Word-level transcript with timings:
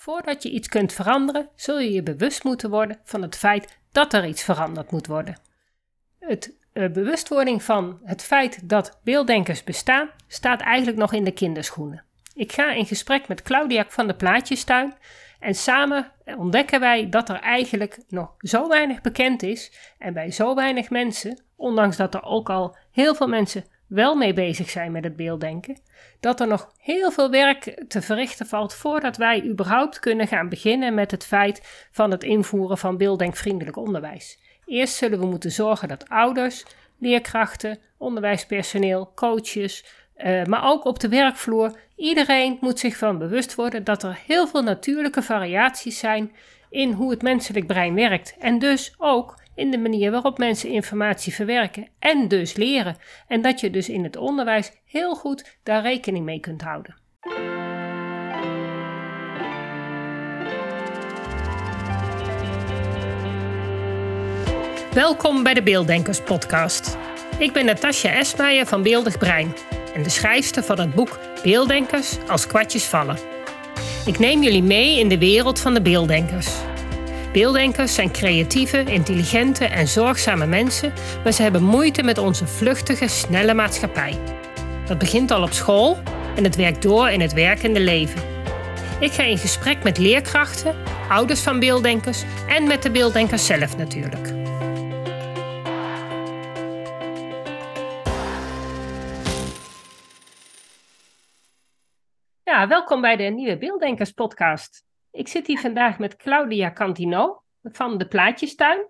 Voordat 0.00 0.42
je 0.42 0.50
iets 0.50 0.68
kunt 0.68 0.92
veranderen, 0.92 1.48
zul 1.54 1.78
je 1.78 1.92
je 1.92 2.02
bewust 2.02 2.44
moeten 2.44 2.70
worden 2.70 3.00
van 3.04 3.22
het 3.22 3.36
feit 3.36 3.78
dat 3.92 4.12
er 4.12 4.26
iets 4.26 4.42
veranderd 4.42 4.90
moet 4.90 5.06
worden. 5.06 5.40
Het 6.18 6.56
uh, 6.72 6.88
bewustwording 6.90 7.62
van 7.62 8.00
het 8.04 8.22
feit 8.22 8.68
dat 8.68 9.00
beelddenkers 9.04 9.64
bestaan, 9.64 10.10
staat 10.26 10.60
eigenlijk 10.60 10.96
nog 10.96 11.12
in 11.12 11.24
de 11.24 11.32
kinderschoenen. 11.32 12.04
Ik 12.34 12.52
ga 12.52 12.72
in 12.72 12.86
gesprek 12.86 13.28
met 13.28 13.42
Claudia 13.42 13.84
van 13.88 14.06
de 14.06 14.14
Plaatjestuin 14.14 14.94
en 15.40 15.54
samen 15.54 16.12
ontdekken 16.36 16.80
wij 16.80 17.08
dat 17.08 17.28
er 17.28 17.40
eigenlijk 17.40 17.98
nog 18.08 18.34
zo 18.38 18.68
weinig 18.68 19.00
bekend 19.00 19.42
is 19.42 19.72
en 19.98 20.12
bij 20.12 20.30
zo 20.30 20.54
weinig 20.54 20.90
mensen, 20.90 21.42
ondanks 21.56 21.96
dat 21.96 22.14
er 22.14 22.22
ook 22.22 22.50
al 22.50 22.76
heel 22.90 23.14
veel 23.14 23.28
mensen 23.28 23.64
wel 23.88 24.14
mee 24.14 24.32
bezig 24.32 24.70
zijn 24.70 24.92
met 24.92 25.04
het 25.04 25.16
beelddenken, 25.16 25.78
dat 26.20 26.40
er 26.40 26.46
nog 26.46 26.72
heel 26.78 27.10
veel 27.10 27.30
werk 27.30 27.84
te 27.88 28.02
verrichten 28.02 28.46
valt 28.46 28.74
voordat 28.74 29.16
wij 29.16 29.44
überhaupt 29.44 29.98
kunnen 29.98 30.26
gaan 30.26 30.48
beginnen 30.48 30.94
met 30.94 31.10
het 31.10 31.24
feit 31.26 31.86
van 31.90 32.10
het 32.10 32.22
invoeren 32.22 32.78
van 32.78 32.96
beelddenkvriendelijk 32.96 33.76
onderwijs. 33.76 34.38
Eerst 34.66 34.94
zullen 34.94 35.18
we 35.18 35.26
moeten 35.26 35.50
zorgen 35.50 35.88
dat 35.88 36.08
ouders, 36.08 36.64
leerkrachten, 36.98 37.78
onderwijspersoneel, 37.96 39.12
coaches, 39.14 39.84
uh, 40.16 40.44
maar 40.44 40.64
ook 40.64 40.84
op 40.84 41.00
de 41.00 41.08
werkvloer, 41.08 41.72
iedereen 41.96 42.58
moet 42.60 42.78
zich 42.78 42.96
van 42.96 43.18
bewust 43.18 43.54
worden 43.54 43.84
dat 43.84 44.02
er 44.02 44.18
heel 44.26 44.46
veel 44.46 44.62
natuurlijke 44.62 45.22
variaties 45.22 45.98
zijn 45.98 46.32
in 46.70 46.92
hoe 46.92 47.10
het 47.10 47.22
menselijk 47.22 47.66
brein 47.66 47.94
werkt 47.94 48.36
en 48.38 48.58
dus 48.58 48.94
ook 48.98 49.34
in 49.58 49.70
de 49.70 49.78
manier 49.78 50.10
waarop 50.10 50.38
mensen 50.38 50.70
informatie 50.70 51.34
verwerken 51.34 51.88
en 51.98 52.28
dus 52.28 52.54
leren. 52.54 52.96
En 53.28 53.42
dat 53.42 53.60
je 53.60 53.70
dus 53.70 53.88
in 53.88 54.04
het 54.04 54.16
onderwijs 54.16 54.72
heel 54.84 55.14
goed 55.14 55.58
daar 55.62 55.82
rekening 55.82 56.24
mee 56.24 56.40
kunt 56.40 56.62
houden. 56.62 56.96
Welkom 64.92 65.42
bij 65.42 65.54
de 65.54 65.62
Beelddenkers 65.62 66.20
Podcast. 66.20 66.96
Ik 67.38 67.52
ben 67.52 67.64
Natasja 67.64 68.10
Esmeijer 68.10 68.66
van 68.66 68.82
Beeldig 68.82 69.18
Brein 69.18 69.54
en 69.94 70.02
de 70.02 70.10
schrijfster 70.10 70.62
van 70.62 70.80
het 70.80 70.94
boek 70.94 71.18
Beelddenkers 71.42 72.16
als 72.28 72.46
kwartjes 72.46 72.84
vallen. 72.84 73.18
Ik 74.06 74.18
neem 74.18 74.42
jullie 74.42 74.62
mee 74.62 74.98
in 74.98 75.08
de 75.08 75.18
wereld 75.18 75.60
van 75.60 75.74
de 75.74 75.82
beelddenkers. 75.82 76.60
Beelddenkers 77.38 77.94
zijn 77.94 78.12
creatieve, 78.12 78.84
intelligente 78.84 79.64
en 79.64 79.88
zorgzame 79.88 80.46
mensen, 80.46 80.92
maar 81.22 81.32
ze 81.32 81.42
hebben 81.42 81.62
moeite 81.62 82.02
met 82.02 82.18
onze 82.18 82.46
vluchtige, 82.46 83.08
snelle 83.08 83.54
maatschappij. 83.54 84.18
Dat 84.86 84.98
begint 84.98 85.30
al 85.30 85.42
op 85.42 85.52
school 85.52 85.96
en 86.36 86.44
het 86.44 86.56
werkt 86.56 86.82
door 86.82 87.08
in 87.10 87.20
het 87.20 87.32
werkende 87.32 87.80
leven. 87.80 88.22
Ik 89.00 89.12
ga 89.12 89.22
in 89.22 89.38
gesprek 89.38 89.82
met 89.82 89.98
leerkrachten, 89.98 90.76
ouders 91.08 91.40
van 91.42 91.58
beelddenkers 91.58 92.24
en 92.48 92.66
met 92.66 92.82
de 92.82 92.90
beelddenkers 92.90 93.46
zelf 93.46 93.76
natuurlijk. 93.76 94.26
Ja, 102.44 102.68
welkom 102.68 103.00
bij 103.00 103.16
de 103.16 103.24
nieuwe 103.24 103.58
Beelddenkers 103.58 104.12
podcast. 104.12 104.87
Ik 105.18 105.28
zit 105.28 105.46
hier 105.46 105.58
vandaag 105.58 105.98
met 105.98 106.16
Claudia 106.16 106.72
Cantino 106.72 107.42
van 107.62 107.98
de 107.98 108.08
Plaatjestuin. 108.08 108.86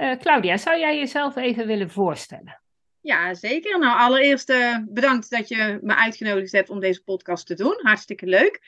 Uh, 0.00 0.12
Claudia, 0.12 0.56
zou 0.56 0.78
jij 0.78 0.98
jezelf 0.98 1.36
even 1.36 1.66
willen 1.66 1.90
voorstellen? 1.90 2.60
Ja, 3.00 3.34
zeker. 3.34 3.78
Nou, 3.78 3.98
allereerst 3.98 4.50
uh, 4.50 4.78
bedankt 4.88 5.30
dat 5.30 5.48
je 5.48 5.78
me 5.82 5.96
uitgenodigd 5.96 6.52
hebt 6.52 6.70
om 6.70 6.80
deze 6.80 7.02
podcast 7.02 7.46
te 7.46 7.54
doen. 7.54 7.78
Hartstikke 7.82 8.26
leuk. 8.26 8.60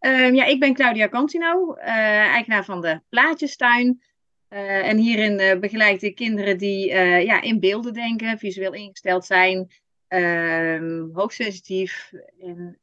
Uh, 0.00 0.34
ja, 0.34 0.44
ik 0.44 0.60
ben 0.60 0.74
Claudia 0.74 1.08
Cantino, 1.08 1.76
uh, 1.76 1.86
eigenaar 1.86 2.64
van 2.64 2.80
de 2.80 3.00
Plaatjestuin. 3.08 4.02
en 4.48 4.96
hierin 4.96 5.60
begeleid 5.60 6.02
ik 6.02 6.14
kinderen 6.14 6.58
die 6.58 6.86
ja, 7.24 7.40
in 7.40 7.60
beelden 7.60 7.92
denken, 7.92 8.38
visueel 8.38 8.72
ingesteld 8.72 9.24
zijn, 9.24 9.70
ehm, 10.08 11.08
hoogsensitief 11.12 12.12
en 12.40 12.78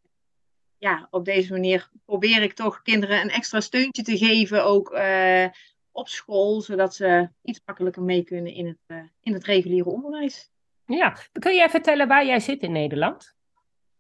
ja, 0.78 1.08
op 1.10 1.26
deze 1.26 1.52
manier 1.52 1.90
probeer 2.06 2.42
ik 2.42 2.54
toch 2.54 2.82
kinderen 2.82 3.22
een 3.22 3.30
extra 3.30 3.60
steuntje 3.60 4.04
te 4.04 4.18
geven, 4.18 4.66
ook 4.66 4.92
uh, 4.92 5.46
op 5.92 6.08
school, 6.08 6.62
zodat 6.62 6.96
ze 6.96 7.30
iets 7.44 7.62
makkelijker 7.66 8.04
mee 8.04 8.24
kunnen 8.24 8.54
in 8.54 8.68
het, 8.68 8.78
uh, 8.88 8.98
in 9.22 9.34
het 9.34 9.46
reguliere 9.46 9.90
onderwijs. 9.90 10.50
Ja, 10.86 11.18
kun 11.40 11.56
jij 11.56 11.70
vertellen 11.70 12.08
waar 12.08 12.26
jij 12.26 12.40
zit 12.40 12.62
in 12.62 12.72
Nederland? 12.72 13.36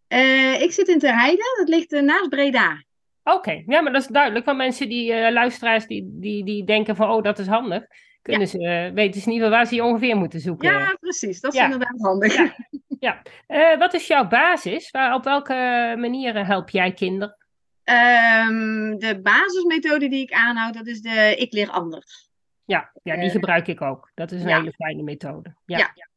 Uh, 0.07 0.61
ik 0.61 0.71
zit 0.71 0.87
in 0.87 0.99
Terheide, 0.99 1.55
dat 1.57 1.69
ligt 1.69 1.91
naast 1.91 2.29
Breda. 2.29 2.83
Oké, 3.23 3.35
okay. 3.35 3.63
ja, 3.67 3.81
maar 3.81 3.93
dat 3.93 4.01
is 4.01 4.07
duidelijk. 4.07 4.45
Want 4.45 4.57
mensen 4.57 4.89
die, 4.89 5.31
luisteraars, 5.31 5.87
die, 5.87 6.09
die, 6.19 6.43
die 6.43 6.63
denken 6.63 6.95
van, 6.95 7.09
oh, 7.09 7.23
dat 7.23 7.39
is 7.39 7.47
handig 7.47 7.87
kunnen 8.27 8.47
ze, 8.47 8.91
weten 8.93 9.21
ze 9.21 9.29
niet 9.29 9.41
waar 9.41 9.65
ze 9.65 9.75
je 9.75 9.83
ongeveer 9.83 10.15
moeten 10.15 10.39
zoeken. 10.39 10.71
Ja, 10.71 10.97
precies. 10.99 11.41
Dat 11.41 11.53
is 11.53 11.59
inderdaad 11.59 12.01
handig. 12.01 12.35
Ja. 12.35 12.55
ja. 12.99 13.21
Uh, 13.47 13.77
wat 13.77 13.93
is 13.93 14.07
jouw 14.07 14.27
basis? 14.27 14.91
Waar, 14.91 15.13
op 15.13 15.23
welke 15.23 15.53
manieren 15.97 16.45
help 16.45 16.69
jij 16.69 16.93
kinderen? 16.93 17.37
Um, 17.83 18.99
de 18.99 19.19
basismethode 19.23 20.09
die 20.09 20.21
ik 20.21 20.31
aanhoud, 20.31 20.73
dat 20.73 20.87
is 20.87 21.01
de 21.01 21.35
Ik 21.37 21.53
leer 21.53 21.69
anders. 21.69 22.29
Ja, 22.65 22.91
ja 23.03 23.15
die 23.15 23.25
uh, 23.25 23.31
gebruik 23.31 23.67
ik 23.67 23.81
ook. 23.81 24.11
Dat 24.13 24.31
is 24.31 24.41
een 24.41 24.47
ja. 24.47 24.57
hele 24.57 24.73
fijne 24.73 25.03
methode. 25.03 25.55
Ja. 25.65 25.77
ja. 25.77 26.07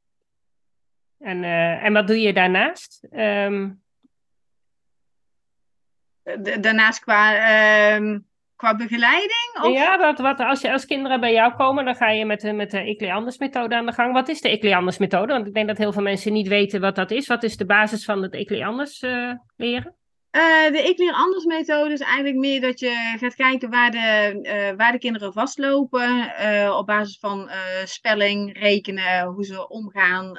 En, 1.19 1.43
uh, 1.43 1.85
en 1.85 1.93
wat 1.93 2.07
doe 2.07 2.21
je 2.21 2.33
daarnaast? 2.33 3.07
Um... 3.13 3.83
Daarnaast 6.61 7.01
qua 7.01 7.97
um, 7.97 8.30
qua 8.61 8.77
begeleiding? 8.77 9.51
Of? 9.63 9.73
Ja, 9.73 9.99
wat, 9.99 10.19
wat, 10.19 10.41
als, 10.41 10.61
je, 10.61 10.73
als 10.73 10.87
kinderen 10.87 11.21
bij 11.21 11.33
jou 11.33 11.55
komen, 11.57 11.85
dan 11.85 11.95
ga 11.95 12.11
je 12.11 12.25
met, 12.25 12.41
de, 12.41 12.53
met 12.53 12.71
de 12.71 12.85
Ikleanders 12.85 13.39
methode 13.39 13.75
aan 13.75 13.87
de 13.87 13.93
gang. 13.93 14.13
Wat 14.13 14.29
is 14.29 14.41
de 14.41 14.51
Ikleanders 14.51 14.99
methode? 14.99 15.33
Want 15.33 15.47
ik 15.47 15.55
denk 15.55 15.69
dat 15.69 15.79
heel 15.79 15.93
veel 15.93 16.03
mensen 16.03 16.33
niet 16.33 16.49
weten 16.49 16.81
wat 16.81 16.95
dat 16.95 17.11
is. 17.11 17.27
Wat 17.27 17.43
is 17.43 17.57
de 17.57 17.67
basis 17.67 18.05
van 18.05 18.23
het 18.23 18.35
Ikleanders 18.35 19.03
uh, 19.03 19.33
leren? 19.57 19.95
Uh, 20.37 20.73
de 20.73 20.83
Ik 20.89 20.99
leer 20.99 21.13
anders 21.13 21.45
methode 21.45 21.93
is 21.93 22.01
eigenlijk 22.01 22.37
meer 22.37 22.61
dat 22.61 22.81
je 22.81 23.17
gaat 23.21 23.35
kijken 23.35 23.71
waar 23.71 23.91
de, 23.91 24.39
uh, 24.43 24.77
waar 24.77 24.93
de 24.93 24.99
kinderen 24.99 25.33
vastlopen. 25.33 26.33
Uh, 26.41 26.77
op 26.77 26.87
basis 26.87 27.19
van 27.19 27.51
spelling, 27.85 28.59
rekenen, 28.59 29.25
hoe 29.25 29.45
ze 29.45 29.69
omgaan 29.69 30.39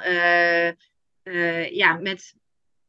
ja, 1.70 1.94
met, 1.94 2.34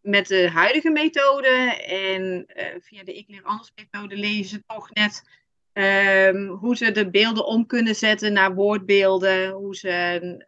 met 0.04 0.28
de 0.28 0.50
huidige 0.50 0.90
methode. 0.90 1.84
En 1.88 2.46
via 2.82 3.04
de 3.04 3.14
Ik 3.14 3.28
leer 3.28 3.44
anders 3.44 3.72
methode 3.76 4.16
lezen 4.16 4.46
ze 4.46 4.64
toch 4.66 4.90
net 4.90 5.24
um, 5.74 6.48
hoe 6.48 6.76
ze 6.78 6.92
de 6.92 7.10
beelden 7.10 7.46
om 7.46 7.66
kunnen 7.66 7.96
zetten 7.96 8.34
naar 8.34 8.54
woordbeelden. 8.54 9.50
Hoe 9.50 9.76
ze, 9.76 10.46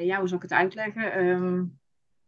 ja, 0.00 0.18
hoe 0.18 0.28
zal 0.28 0.36
ik 0.36 0.42
het 0.42 0.52
uitleggen? 0.52 1.18
Um, 1.18 1.78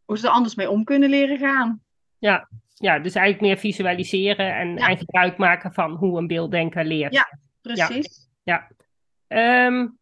hoe 0.05 0.19
ze 0.19 0.27
er 0.27 0.33
anders 0.33 0.55
mee 0.55 0.71
om 0.71 0.85
kunnen 0.85 1.11
leren 1.11 1.39
gaan. 1.39 1.83
Ja, 2.19 2.49
ja 2.75 2.99
dus 2.99 3.15
eigenlijk 3.15 3.47
meer 3.47 3.59
visualiseren 3.59 4.55
en, 4.57 4.77
ja. 4.77 4.97
gebruik 4.97 5.37
maken 5.37 5.73
van 5.73 5.93
hoe 5.93 6.19
een 6.19 6.27
beelddenker 6.27 6.85
leert. 6.85 7.15
Ja, 7.15 7.39
precies. 7.61 8.29
Ja, 8.43 8.69
ja. 9.29 9.67
Um, 9.67 9.99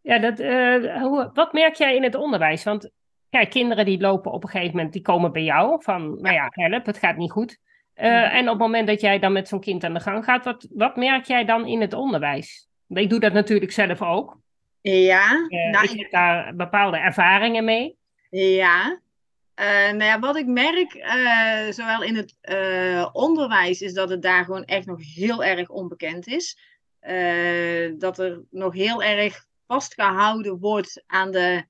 ja 0.00 0.18
dat, 0.18 0.40
uh, 0.40 1.02
hoe, 1.02 1.30
wat 1.34 1.52
merk 1.52 1.74
jij 1.74 1.96
in 1.96 2.02
het 2.02 2.14
onderwijs? 2.14 2.64
Want 2.64 2.90
kijk, 3.30 3.50
kinderen 3.50 3.84
die 3.84 4.00
lopen 4.00 4.32
op 4.32 4.42
een 4.42 4.48
gegeven 4.48 4.76
moment, 4.76 4.92
die 4.92 5.02
komen 5.02 5.32
bij 5.32 5.42
jou 5.42 5.82
van, 5.82 6.20
nou 6.20 6.34
ja, 6.34 6.48
help, 6.50 6.86
het 6.86 6.98
gaat 6.98 7.16
niet 7.16 7.30
goed. 7.30 7.58
Uh, 7.96 8.34
en 8.34 8.42
op 8.42 8.48
het 8.48 8.58
moment 8.58 8.86
dat 8.86 9.00
jij 9.00 9.18
dan 9.18 9.32
met 9.32 9.48
zo'n 9.48 9.60
kind 9.60 9.84
aan 9.84 9.94
de 9.94 10.00
gang 10.00 10.24
gaat, 10.24 10.44
wat, 10.44 10.66
wat 10.70 10.96
merk 10.96 11.24
jij 11.24 11.44
dan 11.44 11.66
in 11.66 11.80
het 11.80 11.92
onderwijs? 11.92 12.68
Ik 12.88 13.10
doe 13.10 13.20
dat 13.20 13.32
natuurlijk 13.32 13.72
zelf 13.72 14.02
ook. 14.02 14.38
Ja. 14.80 15.32
Uh, 15.48 15.70
nou, 15.70 15.84
ik 15.84 15.98
heb 15.98 16.10
daar 16.10 16.56
bepaalde 16.56 16.96
ervaringen 16.96 17.64
mee. 17.64 17.96
Ja, 18.30 19.00
uh, 19.60 19.66
nou 19.66 20.04
ja, 20.04 20.18
wat 20.18 20.36
ik 20.36 20.46
merk, 20.46 20.94
uh, 20.94 21.72
zowel 21.72 22.02
in 22.02 22.16
het 22.16 22.34
onderwijs, 23.12 23.80
is 23.80 23.92
dat 23.92 24.10
het 24.10 24.22
daar 24.22 24.44
gewoon 24.44 24.64
echt 24.64 24.86
nog 24.86 25.14
heel 25.14 25.44
erg 25.44 25.68
onbekend 25.68 26.26
is. 26.26 26.58
dat 27.98 28.18
er 28.18 28.40
nog 28.50 28.74
heel 28.74 29.02
erg 29.02 29.44
vastgehouden 29.66 30.58
wordt 30.58 31.02
aan 31.06 31.30
de 31.30 31.64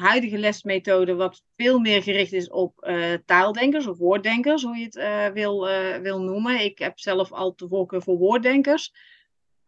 huidige 0.00 0.38
lesmethode, 0.38 1.14
wat 1.14 1.42
veel 1.56 1.78
meer 1.78 2.02
gericht 2.02 2.32
is 2.32 2.50
op 2.50 2.92
taaldenkers 3.26 3.86
of 3.86 3.98
woorddenkers, 3.98 4.62
hoe 4.62 4.76
je 4.76 4.84
het 4.84 5.32
wil, 5.32 5.68
wil 6.02 6.20
noemen. 6.20 6.64
Ik 6.64 6.78
heb 6.78 6.98
zelf 6.98 7.32
al 7.32 7.54
te 7.54 7.68
voorkeur 7.68 8.02
voor 8.02 8.16
woorddenkers. 8.16 8.92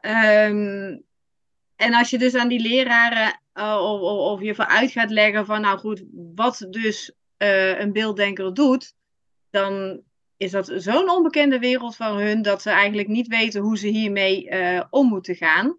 Um, 0.00 1.04
en 1.76 1.94
als 1.94 2.10
je 2.10 2.18
dus 2.18 2.34
aan 2.34 2.48
die 2.48 2.60
leraren 2.60 3.40
uh, 3.54 3.78
of, 3.82 4.00
of, 4.00 4.42
je 4.42 4.54
vooruit 4.54 4.90
gaat 4.90 5.10
leggen 5.10 5.46
van, 5.46 5.60
nou 5.60 5.78
goed, 5.78 6.04
wat 6.34 6.66
dus 6.70 7.12
uh, 7.38 7.78
een 7.80 7.92
beelddenker 7.92 8.54
doet, 8.54 8.94
dan 9.50 10.02
is 10.36 10.50
dat 10.50 10.72
zo'n 10.76 11.10
onbekende 11.10 11.58
wereld 11.58 11.96
van 11.96 12.16
hun 12.16 12.42
dat 12.42 12.62
ze 12.62 12.70
eigenlijk 12.70 13.08
niet 13.08 13.26
weten 13.26 13.60
hoe 13.62 13.78
ze 13.78 13.86
hiermee 13.86 14.50
uh, 14.50 14.82
om 14.90 15.08
moeten 15.08 15.34
gaan. 15.34 15.78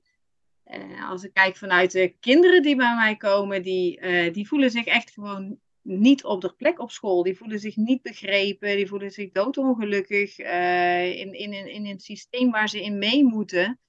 Als 1.10 1.24
ik 1.24 1.34
kijk 1.34 1.58
vanuit 1.58 1.92
de 1.92 2.16
kinderen 2.20 2.62
die 2.62 2.76
bij 2.76 2.96
mij 2.96 3.16
komen, 3.16 3.62
die, 3.62 4.00
die 4.32 4.48
voelen 4.48 4.72
zich 4.72 4.86
echt 4.86 5.12
gewoon 5.12 5.60
niet 5.86 6.24
op 6.24 6.42
de 6.42 6.54
plek 6.58 6.80
op 6.80 6.92
school. 6.92 7.24
Die 7.24 7.38
voelen 7.38 7.60
zich 7.60 7.76
niet 7.76 8.02
begrepen, 8.02 8.76
die 8.76 8.88
voelen 8.88 9.12
zich 9.12 9.32
doodongelukkig 9.32 10.40
uh, 10.40 11.20
in, 11.20 11.34
in, 11.34 11.54
in, 11.54 11.68
in 11.68 11.86
een 11.86 12.00
systeem 12.00 12.52
waar 12.52 12.70
ze 12.70 12.84
in 12.84 12.98
mee 12.98 13.24
moeten, 13.24 13.80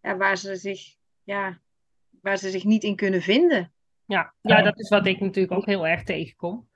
ja, 0.00 0.16
waar, 0.16 0.36
ze 0.36 0.56
zich, 0.56 0.96
ja, 1.22 1.60
waar 2.20 2.36
ze 2.36 2.50
zich 2.50 2.64
niet 2.64 2.84
in 2.84 2.96
kunnen 2.96 3.22
vinden. 3.22 3.72
Ja, 4.06 4.34
ja, 4.40 4.62
dat 4.62 4.80
is 4.80 4.88
wat 4.88 5.06
ik 5.06 5.20
natuurlijk 5.20 5.52
ook 5.52 5.66
heel 5.66 5.86
erg 5.86 6.02
tegenkom. 6.02 6.68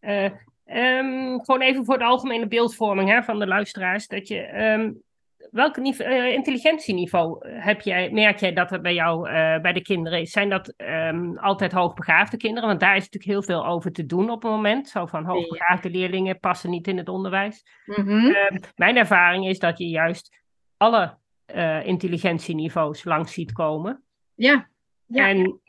Um, 0.00 1.44
gewoon 1.44 1.60
even 1.60 1.84
voor 1.84 1.98
de 1.98 2.04
algemene 2.04 2.46
beeldvorming 2.46 3.08
hè, 3.08 3.22
van 3.22 3.38
de 3.38 3.46
luisteraars. 3.46 4.06
Dat 4.06 4.28
je, 4.28 4.62
um, 4.62 5.02
welk 5.50 5.76
uh, 5.76 6.32
intelligentieniveau 6.32 7.48
heb 7.48 7.80
jij, 7.80 8.10
merk 8.10 8.38
jij 8.38 8.52
dat 8.52 8.72
er 8.72 8.80
bij 8.80 8.94
jou 8.94 9.28
uh, 9.28 9.60
bij 9.60 9.72
de 9.72 9.82
kinderen 9.82 10.20
is? 10.20 10.30
Zijn 10.30 10.48
dat 10.48 10.74
um, 10.76 11.38
altijd 11.38 11.72
hoogbegaafde 11.72 12.36
kinderen? 12.36 12.68
Want 12.68 12.80
daar 12.80 12.96
is 12.96 13.04
natuurlijk 13.04 13.32
heel 13.32 13.42
veel 13.42 13.66
over 13.66 13.92
te 13.92 14.06
doen 14.06 14.30
op 14.30 14.42
het 14.42 14.50
moment. 14.50 14.88
Zo 14.88 15.06
van 15.06 15.24
hoogbegaafde 15.24 15.90
leerlingen 15.90 16.38
passen 16.38 16.70
niet 16.70 16.88
in 16.88 16.96
het 16.96 17.08
onderwijs. 17.08 17.62
Mm 17.84 18.06
-hmm. 18.06 18.36
mijn 18.76 18.96
ervaring 18.96 19.48
is 19.48 19.58
dat 19.58 19.78
je 19.78 19.88
juist 19.88 20.42
alle 20.76 21.16
uh, 21.54 21.86
intelligentieniveaus 21.86 23.04
langs 23.04 23.32
ziet 23.32 23.52
komen. 23.52 24.02
Ja. 24.34 24.68
ja. 25.06 25.28
En 25.28 25.60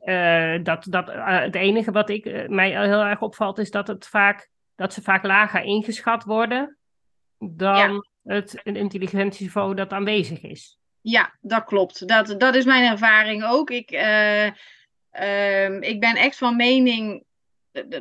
dat, 0.64 0.86
dat, 0.90 1.12
het 1.14 1.56
enige 1.56 1.92
wat 1.92 2.10
ik, 2.10 2.50
mij 2.50 2.70
heel 2.70 3.04
erg 3.04 3.22
opvalt 3.22 3.58
is 3.58 3.72
dat 3.72 3.88
het 3.88 4.08
vaak 4.08 4.50
dat 4.76 4.94
ze 4.94 5.02
vaak 5.02 5.24
lager 5.24 5.64
ingeschat 5.64 6.24
worden 6.24 6.78
dan 7.40 8.06
het 8.28 8.62
intelligentieniveau 8.64 9.76
dat 9.76 9.92
aanwezig 9.92 10.42
is. 10.42 10.78
Ja, 11.02 11.38
dat 11.42 11.64
klopt. 11.64 12.08
Dat, 12.08 12.36
dat 12.38 12.56
is 12.56 12.66
mijn 12.66 12.92
ervaring 12.92 13.44
ook. 13.44 13.70
Ik, 13.70 13.92
uh, 13.92 14.46
uh, 14.46 15.82
ik 15.82 16.00
ben 16.00 16.16
echt 16.16 16.38
van 16.38 16.56
mening 16.56 17.26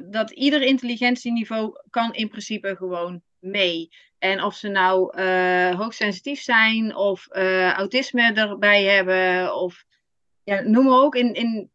dat 0.05 0.31
ieder 0.31 0.63
intelligentieniveau 0.63 1.81
kan 1.91 2.15
in 2.15 2.29
principe 2.29 2.77
gewoon 2.77 3.23
mee. 3.39 3.89
En 4.19 4.43
of 4.43 4.55
ze 4.55 4.69
nou 4.69 5.19
uh, 5.19 5.75
hoogsensitief 5.79 6.41
zijn 6.41 6.97
of 6.97 7.29
uh, 7.33 7.73
autisme 7.73 8.33
erbij 8.33 8.83
hebben 8.85 9.55
of 9.57 9.85
ja, 10.45 10.61
noem 10.61 10.85
maar 10.85 10.99
ook. 10.99 11.15
In, 11.15 11.35
in, 11.35 11.71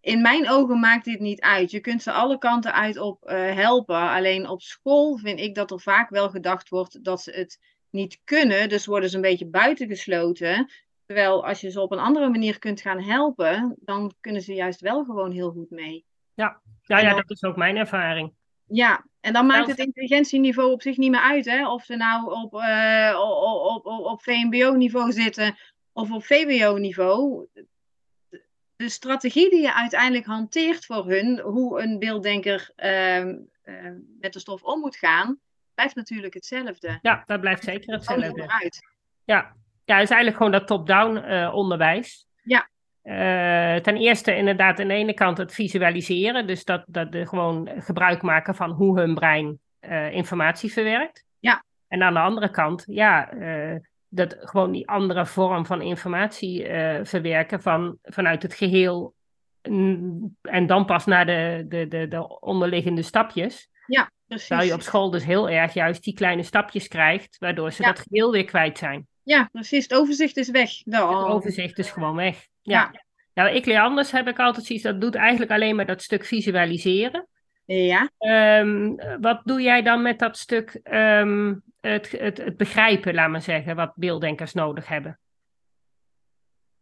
in 0.00 0.20
mijn 0.20 0.50
ogen 0.50 0.80
maakt 0.80 1.04
dit 1.04 1.20
niet 1.20 1.40
uit. 1.40 1.70
Je 1.70 1.80
kunt 1.80 2.02
ze 2.02 2.12
alle 2.12 2.38
kanten 2.38 2.72
uit 2.72 2.98
op 2.98 3.18
helpen. 3.54 4.10
Alleen 4.10 4.48
op 4.48 4.62
school 4.62 5.16
vind 5.16 5.40
ik 5.40 5.54
dat 5.54 5.70
er 5.70 5.80
vaak 5.80 6.10
wel 6.10 6.30
gedacht 6.30 6.68
wordt 6.68 7.04
dat 7.04 7.22
ze 7.22 7.30
het 7.30 7.73
niet 7.94 8.20
kunnen. 8.24 8.68
Dus 8.68 8.86
worden 8.86 9.10
ze 9.10 9.16
een 9.16 9.22
beetje 9.22 9.46
buitengesloten. 9.46 10.70
Terwijl 11.06 11.46
als 11.46 11.60
je 11.60 11.70
ze 11.70 11.80
op 11.80 11.92
een 11.92 11.98
andere 11.98 12.28
manier 12.28 12.58
kunt 12.58 12.80
gaan 12.80 13.02
helpen, 13.02 13.76
dan 13.80 14.14
kunnen 14.20 14.42
ze 14.42 14.54
juist 14.54 14.80
wel 14.80 15.04
gewoon 15.04 15.30
heel 15.30 15.50
goed 15.50 15.70
mee. 15.70 16.04
Ja, 16.34 16.60
ja, 16.82 16.98
ja 16.98 17.14
dat 17.14 17.30
is 17.30 17.42
ook 17.42 17.56
mijn 17.56 17.76
ervaring. 17.76 18.32
Ja, 18.66 19.06
en 19.20 19.32
dan 19.32 19.46
maakt 19.46 19.68
het 19.68 19.78
intelligentieniveau 19.78 20.72
op 20.72 20.82
zich 20.82 20.96
niet 20.96 21.10
meer 21.10 21.20
uit. 21.20 21.44
Hè? 21.44 21.68
Of 21.68 21.84
ze 21.84 21.96
nou 21.96 22.32
op, 22.32 22.54
uh, 22.54 23.20
op, 23.74 23.86
op, 23.86 24.04
op 24.04 24.22
VMBO-niveau 24.22 25.12
zitten 25.12 25.56
of 25.92 26.10
op 26.10 26.24
VWO-niveau 26.24 27.46
de 28.76 28.88
strategie 28.88 29.50
die 29.50 29.60
je 29.60 29.74
uiteindelijk 29.74 30.26
hanteert 30.26 30.86
voor 30.86 31.06
hun, 31.06 31.40
hoe 31.40 31.82
een 31.82 31.98
beelddenker 31.98 32.70
uh, 32.76 33.18
uh, 33.18 33.34
met 34.20 34.32
de 34.32 34.38
stof 34.38 34.62
om 34.62 34.80
moet 34.80 34.96
gaan, 34.96 35.38
blijft 35.74 35.94
natuurlijk 35.94 36.34
hetzelfde. 36.34 36.98
Ja, 37.02 37.22
dat 37.26 37.40
blijft 37.40 37.64
zeker 37.64 37.92
hetzelfde. 37.92 38.70
Ja. 39.24 39.54
ja, 39.84 39.94
het 39.94 40.02
is 40.02 40.10
eigenlijk 40.10 40.36
gewoon 40.36 40.52
dat 40.52 40.66
top-down 40.66 41.16
uh, 41.16 41.54
onderwijs. 41.54 42.26
Ja. 42.42 42.68
Eh, 43.02 43.80
ten 43.80 43.96
eerste 43.96 44.36
inderdaad 44.36 44.80
aan 44.80 44.88
de 44.88 44.94
ene 44.94 45.14
kant 45.14 45.38
het 45.38 45.54
visualiseren, 45.54 46.46
dus 46.46 46.64
dat, 46.64 46.84
dat 46.86 47.12
de 47.12 47.26
gewoon 47.26 47.70
gebruik 47.76 48.22
maken 48.22 48.54
van 48.54 48.70
hoe 48.70 48.98
hun 49.00 49.14
brein 49.14 49.58
uh, 49.80 50.12
informatie 50.12 50.72
verwerkt. 50.72 51.24
Ja. 51.38 51.64
En 51.88 52.02
aan 52.02 52.14
de 52.14 52.20
andere 52.20 52.50
kant, 52.50 52.84
ja, 52.86 53.30
dat 54.08 54.36
gewoon 54.40 54.72
die 54.72 54.88
andere 54.88 55.26
vorm 55.26 55.66
van 55.66 55.82
informatie 55.82 56.64
verwerken 57.02 57.62
van, 57.62 57.98
vanuit 58.02 58.42
het 58.42 58.54
geheel. 58.54 59.14
En 60.42 60.66
dan 60.66 60.84
pas 60.84 61.06
naar 61.06 61.26
de, 61.26 61.64
de, 61.68 61.88
de, 61.88 62.08
de 62.08 62.40
onderliggende 62.40 63.02
stapjes. 63.02 63.68
Ja, 63.86 64.10
precies. 64.26 64.46
Terwijl 64.46 64.68
je 64.68 64.74
op 64.74 64.82
school 64.82 65.10
dus 65.10 65.24
heel 65.24 65.48
erg 65.48 65.74
juist 65.74 66.04
die 66.04 66.14
kleine 66.14 66.42
stapjes 66.42 66.88
krijgt, 66.88 67.36
waardoor 67.38 67.72
ze 67.72 67.82
dat 67.82 67.98
geheel 67.98 68.32
weer 68.32 68.44
kwijt 68.44 68.78
zijn. 68.78 69.06
Ja, 69.22 69.48
precies. 69.52 69.82
Het 69.82 69.94
overzicht 69.94 70.36
is 70.36 70.50
weg. 70.50 70.70
Dan. 70.84 71.16
Het 71.16 71.32
overzicht 71.32 71.78
is 71.78 71.90
gewoon 71.90 72.16
weg. 72.16 72.46
Ja. 72.62 72.90
ja. 72.92 73.02
Nou, 73.34 73.54
ik 73.54 73.64
leer 73.64 73.80
anders 73.80 74.10
heb 74.10 74.28
ik 74.28 74.38
altijd 74.38 74.66
zoiets, 74.66 74.84
dat 74.84 75.00
doet 75.00 75.14
eigenlijk 75.14 75.50
alleen 75.50 75.76
maar 75.76 75.86
dat 75.86 76.02
stuk 76.02 76.24
visualiseren. 76.24 77.26
Ja. 77.64 78.10
Um, 78.58 78.96
wat 79.20 79.40
doe 79.44 79.62
jij 79.62 79.82
dan 79.82 80.02
met 80.02 80.18
dat 80.18 80.38
stuk 80.38 80.80
um, 80.92 81.62
het, 81.80 82.10
het, 82.10 82.38
het 82.38 82.56
begrijpen, 82.56 83.14
laat 83.14 83.30
maar 83.30 83.42
zeggen, 83.42 83.76
wat 83.76 83.92
beelddenkers 83.94 84.52
nodig 84.52 84.88
hebben? 84.88 85.18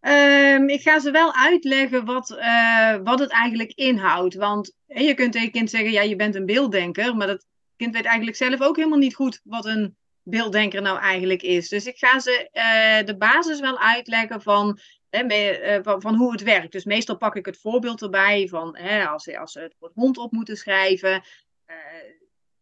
Um, 0.07 0.69
ik 0.69 0.83
ga 0.83 0.99
ze 0.99 1.11
wel 1.11 1.35
uitleggen 1.35 2.05
wat, 2.05 2.31
uh, 2.31 2.97
wat 3.05 3.19
het 3.19 3.31
eigenlijk 3.31 3.73
inhoudt. 3.73 4.35
Want 4.35 4.73
je 4.87 5.15
kunt 5.15 5.33
tegen 5.33 5.51
kind 5.51 5.71
zeggen, 5.71 5.91
ja, 5.91 6.03
je 6.03 6.17
bent 6.17 6.35
een 6.35 6.47
beelddenker, 6.47 7.17
maar 7.17 7.27
dat 7.27 7.47
kind 7.77 7.95
weet 7.95 8.05
eigenlijk 8.05 8.37
zelf 8.37 8.61
ook 8.61 8.77
helemaal 8.77 8.99
niet 8.99 9.15
goed 9.15 9.41
wat 9.45 9.65
een 9.65 9.97
beelddenker 10.23 10.83
nou 10.83 10.99
eigenlijk 10.99 11.43
is. 11.43 11.69
Dus 11.69 11.87
ik 11.87 11.99
ga 11.99 12.21
ze 12.21 12.49
uh, 12.53 13.07
de 13.07 13.17
basis 13.17 13.61
wel 13.61 13.79
uitleggen 13.79 14.43
van, 14.43 14.79
hè, 15.11 15.23
me, 15.23 15.61
uh, 15.63 15.79
van, 15.83 16.01
van, 16.01 16.15
hoe 16.15 16.33
het 16.33 16.43
werkt. 16.43 16.73
Dus 16.73 16.85
meestal 16.85 17.17
pak 17.17 17.37
ik 17.37 17.47
het 17.47 17.61
voorbeeld 17.61 18.03
erbij 18.03 18.49
van 18.49 18.77
hè, 18.77 19.07
als, 19.07 19.37
als 19.37 19.53
ze 19.53 19.61
het 19.61 19.77
woord 19.79 19.95
hond 19.95 20.19
op 20.19 20.33
moeten 20.33 20.57
schrijven 20.57 21.23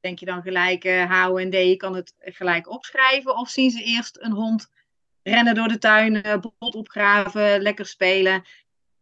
denk 0.01 0.19
je 0.19 0.27
dan 0.27 0.43
gelijk 0.43 0.85
H, 0.89 1.29
O 1.29 1.37
en 1.37 1.51
D, 1.51 1.55
je 1.55 1.77
kan 1.77 1.95
het 1.95 2.15
gelijk 2.19 2.71
opschrijven? 2.71 3.37
Of 3.37 3.49
zien 3.49 3.71
ze 3.71 3.83
eerst 3.83 4.19
een 4.21 4.33
hond 4.33 4.71
rennen 5.23 5.55
door 5.55 5.69
de 5.69 5.79
tuin, 5.79 6.27
uh, 6.27 6.35
bot 6.59 6.75
opgraven, 6.75 7.61
lekker 7.63 7.87
spelen? 7.87 8.43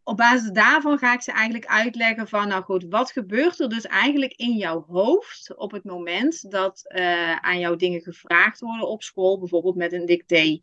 Op 0.02 0.16
basis 0.16 0.50
daarvan 0.50 0.98
ga 0.98 1.12
ik 1.12 1.22
ze 1.22 1.32
eigenlijk 1.32 1.66
uitleggen 1.66 2.28
van, 2.28 2.48
nou 2.48 2.62
goed, 2.62 2.86
wat 2.88 3.12
gebeurt 3.12 3.60
er 3.60 3.68
dus 3.68 3.86
eigenlijk 3.86 4.32
in 4.32 4.56
jouw 4.56 4.84
hoofd 4.88 5.56
op 5.56 5.70
het 5.70 5.84
moment 5.84 6.50
dat 6.50 6.84
uh, 6.88 7.36
aan 7.36 7.58
jou 7.58 7.76
dingen 7.76 8.00
gevraagd 8.00 8.60
worden 8.60 8.88
op 8.88 9.02
school, 9.02 9.38
bijvoorbeeld 9.38 9.76
met 9.76 9.92
een 9.92 10.06
dicté? 10.06 10.60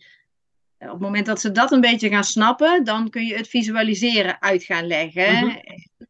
Op 0.80 0.92
het 0.92 1.00
moment 1.00 1.26
dat 1.26 1.42
ze 1.42 1.52
dat 1.52 1.72
een 1.72 1.82
beetje 1.82 2.10
gaan 2.10 2.24
snappen, 2.24 2.84
dan 2.84 3.10
kun 3.10 3.26
je 3.26 3.36
het 3.36 3.48
visualiseren 3.48 4.42
uit 4.42 4.64
gaan 4.64 4.88
leggen. 4.88 5.34
Mm 5.34 5.50
-hmm. 5.50 5.62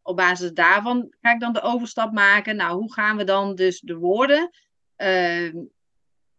Op 0.01 0.15
basis 0.15 0.51
daarvan 0.51 1.13
ga 1.21 1.33
ik 1.33 1.39
dan 1.39 1.53
de 1.53 1.61
overstap 1.61 2.11
maken. 2.13 2.55
Nou, 2.55 2.77
hoe 2.77 2.93
gaan 2.93 3.17
we 3.17 3.23
dan 3.23 3.55
dus 3.55 3.79
de 3.79 3.95
woorden 3.95 4.49
uh, 4.97 5.53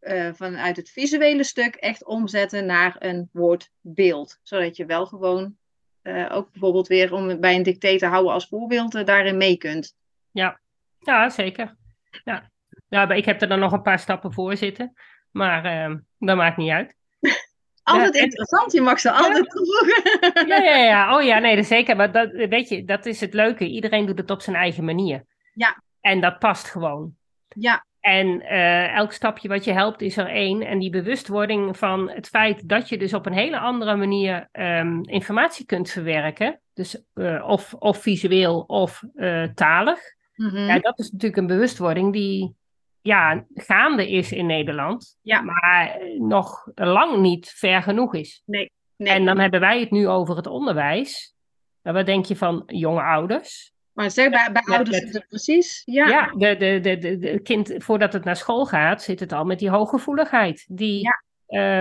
uh, 0.06 0.30
vanuit 0.32 0.76
het 0.76 0.90
visuele 0.90 1.44
stuk 1.44 1.74
echt 1.74 2.04
omzetten 2.04 2.66
naar 2.66 2.96
een 2.98 3.28
woordbeeld? 3.32 4.40
Zodat 4.42 4.76
je 4.76 4.86
wel 4.86 5.06
gewoon 5.06 5.56
uh, 6.02 6.26
ook 6.32 6.50
bijvoorbeeld 6.50 6.86
weer 6.86 7.12
om 7.12 7.40
bij 7.40 7.54
een 7.54 7.62
dicté 7.62 7.98
te 7.98 8.06
houden 8.06 8.32
als 8.32 8.48
voorbeeld 8.48 9.06
daarin 9.06 9.36
mee 9.36 9.56
kunt. 9.56 9.94
Ja, 10.30 10.60
ja 10.98 11.30
zeker. 11.30 11.76
Ja. 12.24 12.50
ja, 12.88 13.10
ik 13.10 13.24
heb 13.24 13.42
er 13.42 13.48
dan 13.48 13.58
nog 13.58 13.72
een 13.72 13.82
paar 13.82 13.98
stappen 13.98 14.32
voor 14.32 14.56
zitten. 14.56 14.92
Maar 15.30 15.64
ehm, 15.64 15.98
dat 16.18 16.36
maakt 16.36 16.56
niet 16.56 16.70
uit. 16.70 16.94
Altijd 17.82 18.14
ja, 18.14 18.22
interessant, 18.22 18.72
je 18.72 18.80
mag 18.80 19.00
ze 19.00 19.12
altijd 19.12 19.50
toevoegen. 19.50 20.04
Ja, 20.48 20.56
ja, 20.56 20.76
ja. 20.76 21.16
Oh 21.16 21.22
ja, 21.22 21.38
nee, 21.38 21.56
dat 21.56 21.64
zeker. 21.64 21.96
Maar 21.96 22.12
dat, 22.12 22.30
weet 22.32 22.68
je, 22.68 22.84
dat 22.84 23.06
is 23.06 23.20
het 23.20 23.34
leuke. 23.34 23.68
Iedereen 23.68 24.06
doet 24.06 24.18
het 24.18 24.30
op 24.30 24.40
zijn 24.40 24.56
eigen 24.56 24.84
manier. 24.84 25.24
Ja. 25.54 25.82
En 26.00 26.20
dat 26.20 26.38
past 26.38 26.70
gewoon. 26.70 27.16
Ja. 27.48 27.84
En 28.06 28.42
uh, 28.42 28.94
elk 28.94 29.12
stapje 29.12 29.48
wat 29.48 29.64
je 29.64 29.72
helpt 29.72 30.02
is 30.02 30.16
er 30.16 30.26
één. 30.26 30.62
En 30.62 30.78
die 30.78 30.90
bewustwording 30.90 31.76
van 31.76 32.10
het 32.10 32.28
feit 32.28 32.68
dat 32.68 32.88
je 32.88 32.98
dus 32.98 33.14
op 33.14 33.26
een 33.26 33.32
hele 33.32 33.58
andere 33.58 33.96
manier 33.96 34.48
um, 34.52 35.04
informatie 35.04 35.66
kunt 35.66 35.90
verwerken. 35.90 36.60
Dus 36.74 37.02
uh, 37.14 37.48
of, 37.48 37.74
of 37.74 37.98
visueel 37.98 38.60
of 38.60 39.02
uh, 39.14 39.44
talig. 39.54 39.98
Mm 40.34 40.48
-hmm. 40.48 40.66
Ja, 40.66 40.78
dat 40.78 40.98
is 40.98 41.10
natuurlijk 41.10 41.40
een 41.40 41.46
bewustwording 41.46 42.12
die 42.12 42.54
ja, 43.02 43.44
gaande 43.54 44.10
is 44.10 44.32
in 44.32 44.46
Nederland, 44.46 45.18
ja. 45.22 45.40
maar 45.40 45.98
nog 46.18 46.68
lang 46.74 47.20
niet 47.20 47.48
ver 47.48 47.82
genoeg 47.82 48.14
is. 48.14 48.42
Nee, 48.44 48.70
nee. 48.96 49.12
En 49.12 49.24
dan 49.24 49.38
hebben 49.38 49.60
wij 49.60 49.80
het 49.80 49.90
nu 49.90 50.08
over 50.08 50.36
het 50.36 50.46
onderwijs. 50.46 51.34
Maar 51.82 51.92
wat 51.92 52.06
denk 52.06 52.24
je 52.24 52.36
van 52.36 52.62
jonge 52.66 53.02
ouders? 53.02 53.72
Maar 53.96 54.10
zeg, 54.10 54.30
bij, 54.30 54.48
bij 54.52 54.74
ouders 54.76 55.00
is 55.00 55.12
het 55.12 55.28
precies. 55.28 55.82
Ja, 55.84 56.08
ja 56.08 56.26
de, 56.26 56.56
de, 56.56 56.80
de, 56.80 56.98
de, 56.98 57.18
de, 57.18 57.40
kind, 57.40 57.74
voordat 57.76 58.12
het 58.12 58.24
naar 58.24 58.36
school 58.36 58.66
gaat, 58.66 59.02
zit 59.02 59.20
het 59.20 59.32
al 59.32 59.44
met 59.44 59.58
die 59.58 59.70
hooggevoeligheid. 59.70 60.64
Die, 60.68 61.02
ja. 61.02 61.22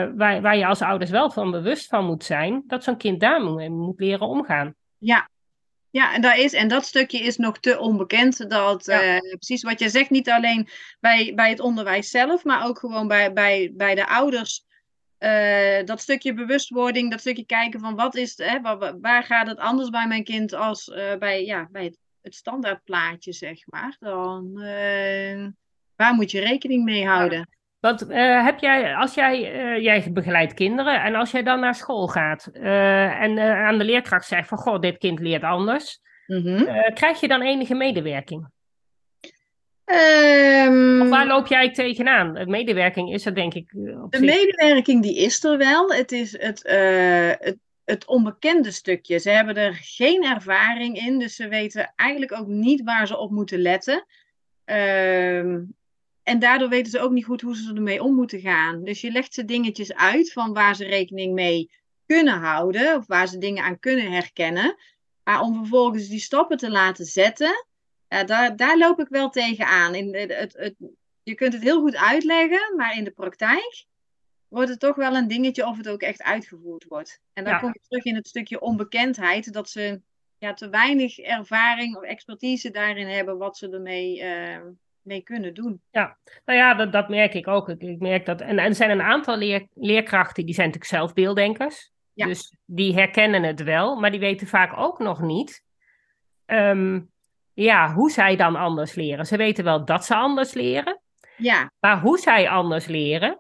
uh, 0.06 0.12
waar, 0.18 0.42
waar 0.42 0.58
je 0.58 0.66
als 0.66 0.82
ouders 0.82 1.12
wel 1.12 1.32
van 1.32 1.52
bewust 1.52 1.88
van 1.88 2.06
moet 2.06 2.24
zijn, 2.24 2.64
dat 2.68 2.84
zo'n 2.84 2.98
kind 2.98 3.20
daar 3.20 3.42
moet, 3.42 3.70
moet 3.70 4.00
leren 4.00 4.28
omgaan. 4.28 4.76
Ja, 4.98 5.30
ja, 5.90 6.14
en, 6.14 6.22
daar 6.22 6.40
is, 6.40 6.54
en 6.54 6.68
dat 6.68 6.86
stukje 6.86 7.20
is 7.20 7.38
nog 7.38 7.60
te 7.60 7.80
onbekend. 7.80 8.50
Dat 8.50 8.86
ja. 8.86 9.14
uh, 9.14 9.20
precies 9.20 9.64
wat 9.64 9.80
je 9.80 9.90
zegt, 9.90 10.10
niet 10.10 10.30
alleen 10.30 10.68
bij, 11.00 11.32
bij 11.36 11.50
het 11.50 11.60
onderwijs 11.60 12.10
zelf, 12.10 12.44
maar 12.44 12.66
ook 12.66 12.80
gewoon 12.80 13.08
bij, 13.08 13.34
bij, 13.34 13.72
bij 13.74 13.96
de 13.96 14.08
ouders. 14.08 14.66
Uh, 15.20 15.84
dat 15.86 16.02
stukje 16.02 16.34
bewustwording, 16.34 17.12
dat 17.12 17.20
stukje 17.20 17.46
kijken 17.46 17.80
van 17.80 17.96
wat 17.96 18.16
is, 18.16 18.38
hè, 18.38 18.62
waar, 18.62 19.00
waar 19.00 19.24
gaat 19.24 19.48
het 19.48 19.58
anders 19.58 19.90
bij 19.90 20.08
mijn 20.08 20.24
kind 20.24 20.54
als 20.54 20.88
uh, 20.88 21.16
bij, 21.16 21.46
ja, 21.46 21.68
bij 21.72 21.84
het 21.84 21.98
het 22.26 22.36
standaardplaatje, 22.36 23.34
zeg 23.34 23.68
maar, 23.68 23.96
dan 24.00 24.52
uh, 24.56 25.48
waar 25.96 26.14
moet 26.14 26.32
je 26.32 26.40
rekening 26.40 26.84
mee 26.84 27.06
houden? 27.06 27.50
Want 27.80 28.10
uh, 28.10 28.44
heb 28.44 28.60
jij, 28.60 28.96
als 28.96 29.14
jij, 29.14 29.56
uh, 29.56 29.84
jij 29.84 30.12
begeleidt 30.12 30.54
kinderen 30.54 31.04
en 31.04 31.16
als 31.16 31.32
jij 31.32 31.44
dan 31.44 31.60
naar 31.60 31.76
school 31.76 32.08
gaat 32.08 32.50
en 32.54 33.40
aan 33.40 33.78
de 33.78 33.84
leerkracht 33.84 34.28
zegt 34.28 34.48
van 34.48 34.58
goh, 34.58 34.80
dit 34.80 34.98
kind 34.98 35.20
leert 35.20 35.44
anders, 35.44 36.00
mm 36.28 36.42
-hmm. 36.42 36.94
krijg 36.94 37.20
je 37.20 37.28
dan 37.28 37.42
enige 37.42 37.74
medewerking? 37.74 38.54
Um, 39.86 41.02
of 41.02 41.10
waar 41.10 41.28
loop 41.28 41.48
jij 41.48 41.72
tegenaan? 41.72 42.34
De 42.34 42.46
medewerking 42.46 43.14
is 43.14 43.26
er 43.26 43.36
denk 43.36 43.54
ik. 43.54 43.72
de 43.72 44.08
zich... 44.10 44.20
medewerking 44.20 45.02
die 45.02 45.16
is 45.16 45.44
er 45.44 45.58
wel. 45.58 45.92
Het 45.92 46.12
is 46.12 46.32
het, 46.32 46.64
het 47.40 47.58
het 47.86 48.06
onbekende 48.06 48.72
stukje. 48.72 49.20
Ze 49.20 49.30
hebben 49.30 49.56
er 49.56 49.74
geen 49.74 50.24
ervaring 50.24 50.98
in, 50.98 51.20
dus 51.20 51.36
ze 51.36 51.48
weten 51.48 51.94
eigenlijk 51.96 52.32
ook 52.32 52.48
niet 52.48 52.84
waar 52.84 53.08
ze 53.08 53.18
op 53.18 53.32
moeten 53.32 53.60
letten. 53.60 54.06
Ehm, 54.66 55.64
en 56.24 56.40
daardoor 56.40 56.70
weten 56.70 56.92
ze 56.92 57.00
ook 57.00 57.12
niet 57.12 57.26
goed 57.26 57.42
hoe 57.42 57.56
ze 57.56 57.74
ermee 57.76 58.04
om 58.04 58.16
moeten 58.16 58.40
gaan. 58.40 58.84
Dus 58.84 59.02
je 59.02 59.12
legt 59.12 59.34
ze 59.34 59.46
dingetjes 59.46 59.94
uit 59.94 60.32
van 60.32 60.54
waar 60.54 60.76
ze 60.76 60.86
rekening 60.86 61.34
mee 61.34 61.72
kunnen 62.06 62.40
houden, 62.40 62.96
of 62.96 63.08
waar 63.08 63.28
ze 63.28 63.38
dingen 63.38 63.64
aan 63.64 63.80
kunnen 63.80 64.12
herkennen. 64.12 64.76
Maar 65.24 65.42
om 65.42 65.56
vervolgens 65.56 66.08
die 66.08 66.20
stappen 66.20 66.58
te 66.58 66.70
laten 66.70 67.06
zetten, 67.06 67.66
daar, 68.08 68.56
daar 68.56 68.78
loop 68.78 69.00
ik 69.00 69.08
wel 69.08 69.30
het, 69.32 70.14
het, 70.14 70.54
het, 70.58 70.76
je 71.24 71.36
kunt 71.36 71.54
het 71.54 71.62
heel 71.62 71.80
goed 71.80 71.96
uitleggen, 71.96 72.76
maar 72.76 72.98
in 72.98 73.04
de 73.04 73.12
praktijk 73.12 73.86
wordt 74.56 74.70
het 74.70 74.80
toch 74.80 74.96
wel 74.96 75.16
een 75.16 75.28
dingetje 75.28 75.68
of 75.68 75.78
het 75.78 75.90
ook 75.90 76.02
echt 76.02 76.24
uitgevoerd 76.24 76.86
wordt. 76.88 77.22
En 77.34 77.44
dan 77.44 77.60
kom 77.60 77.70
je 77.74 77.80
terug 77.88 78.04
in 78.04 78.16
het 78.16 78.28
stukje 78.28 78.60
onbekendheid, 78.60 79.54
dat 79.54 79.70
ze 79.70 80.02
ja, 80.38 80.54
te 80.54 80.70
weinig 80.70 81.20
ervaring 81.20 81.96
of 81.96 82.04
expertise 82.04 82.72
daarin 82.72 83.08
hebben 83.08 83.38
wat 83.38 83.58
ze 83.58 83.70
ermee 83.70 84.24
uh, 84.24 84.58
mee 85.02 85.22
kunnen 85.22 85.54
doen. 85.54 85.82
Ja, 85.92 86.18
nou 86.46 86.60
ja, 86.60 86.74
dat, 86.74 86.92
dat 86.92 87.10
merk 87.10 87.34
ik 87.34 87.48
ook. 87.48 87.70
Ik, 87.70 88.00
merk 88.00 88.26
dat, 88.26 88.42
en, 88.42 88.60
en 88.60 88.66
er 88.66 88.76
zijn 88.76 88.90
een 88.90 89.02
aantal 89.02 89.38
leer, 89.38 89.68
leerkrachten 89.74 90.46
die 90.46 90.54
zijn 90.54 90.68
natuurlijk 90.68 90.96
zelf 90.96 91.14
beelddenkers. 91.14 91.92
Ja. 92.14 92.26
Dus 92.26 92.56
die 92.66 92.94
herkennen 92.94 93.44
het 93.44 93.64
wel, 93.64 93.96
maar 93.96 94.12
die 94.12 94.20
weten 94.20 94.48
vaak 94.48 94.78
ook 94.78 95.00
nog 95.00 95.22
niet 95.22 95.64
um, 96.46 97.12
ja, 97.54 97.94
hoe 97.94 98.12
zij 98.12 98.36
dan 98.36 98.56
anders 98.56 98.96
leren. 98.96 99.26
Ze 99.26 99.38
weten 99.38 99.64
wel 99.64 99.86
dat 99.86 100.06
ze 100.06 100.16
anders 100.16 100.54
leren. 100.54 101.00
Ja. 101.38 101.72
Maar 101.80 102.00
hoe 102.00 102.18
zij 102.18 102.50
anders 102.50 102.86
leren, 102.86 103.40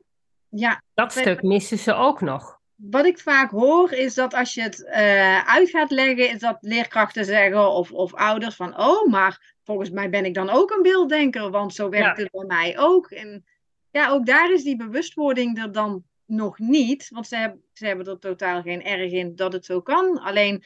ja, 0.56 0.82
dat 0.94 1.12
stuk 1.12 1.42
missen 1.42 1.78
ze 1.78 1.94
ook 1.94 2.22
nog. 2.22 2.60
Wat 2.76 3.06
ik 3.06 3.20
vaak 3.20 3.52
hoor 3.52 3.92
is 3.92 4.14
dat 4.14 4.34
als 4.34 4.54
je 4.54 4.62
het 4.62 4.80
uh, 4.80 5.48
uit 5.48 5.70
gaat 5.70 5.92
leggen, 5.92 6.30
is 6.30 6.40
dat 6.40 6.58
leerkrachten 6.60 7.26
zeggen 7.26 7.72
of, 7.72 7.92
of 7.92 8.14
ouders 8.14 8.56
van, 8.56 8.80
oh, 8.80 9.08
maar 9.08 9.56
volgens 9.64 9.90
mij 9.90 10.10
ben 10.10 10.26
ik 10.26 10.34
dan 10.34 10.50
ook 10.50 10.72
een 10.72 10.82
beelddenker, 10.82 11.50
want 11.52 11.74
zo 11.74 11.90
werkt 11.90 12.18
het 12.18 12.32
bij 12.32 12.46
mij 12.46 12.78
ook. 12.78 13.12
En 13.12 13.46
ja, 13.92 14.10
ook 14.10 14.26
daar 14.26 14.52
is 14.52 14.64
die 14.64 14.76
bewustwording 14.76 15.62
er 15.62 15.72
dan 15.72 16.04
nog 16.26 16.60
niet, 16.60 17.10
want 17.10 17.28
ze 17.28 17.36
hebben, 17.36 17.64
ze 17.74 17.86
hebben 17.86 18.06
er 18.06 18.20
totaal 18.20 18.62
geen 18.62 18.84
erg 18.84 19.12
in 19.12 19.36
dat 19.36 19.54
het 19.54 19.66
zo 19.66 19.82
kan. 19.82 20.20
Alleen, 20.20 20.64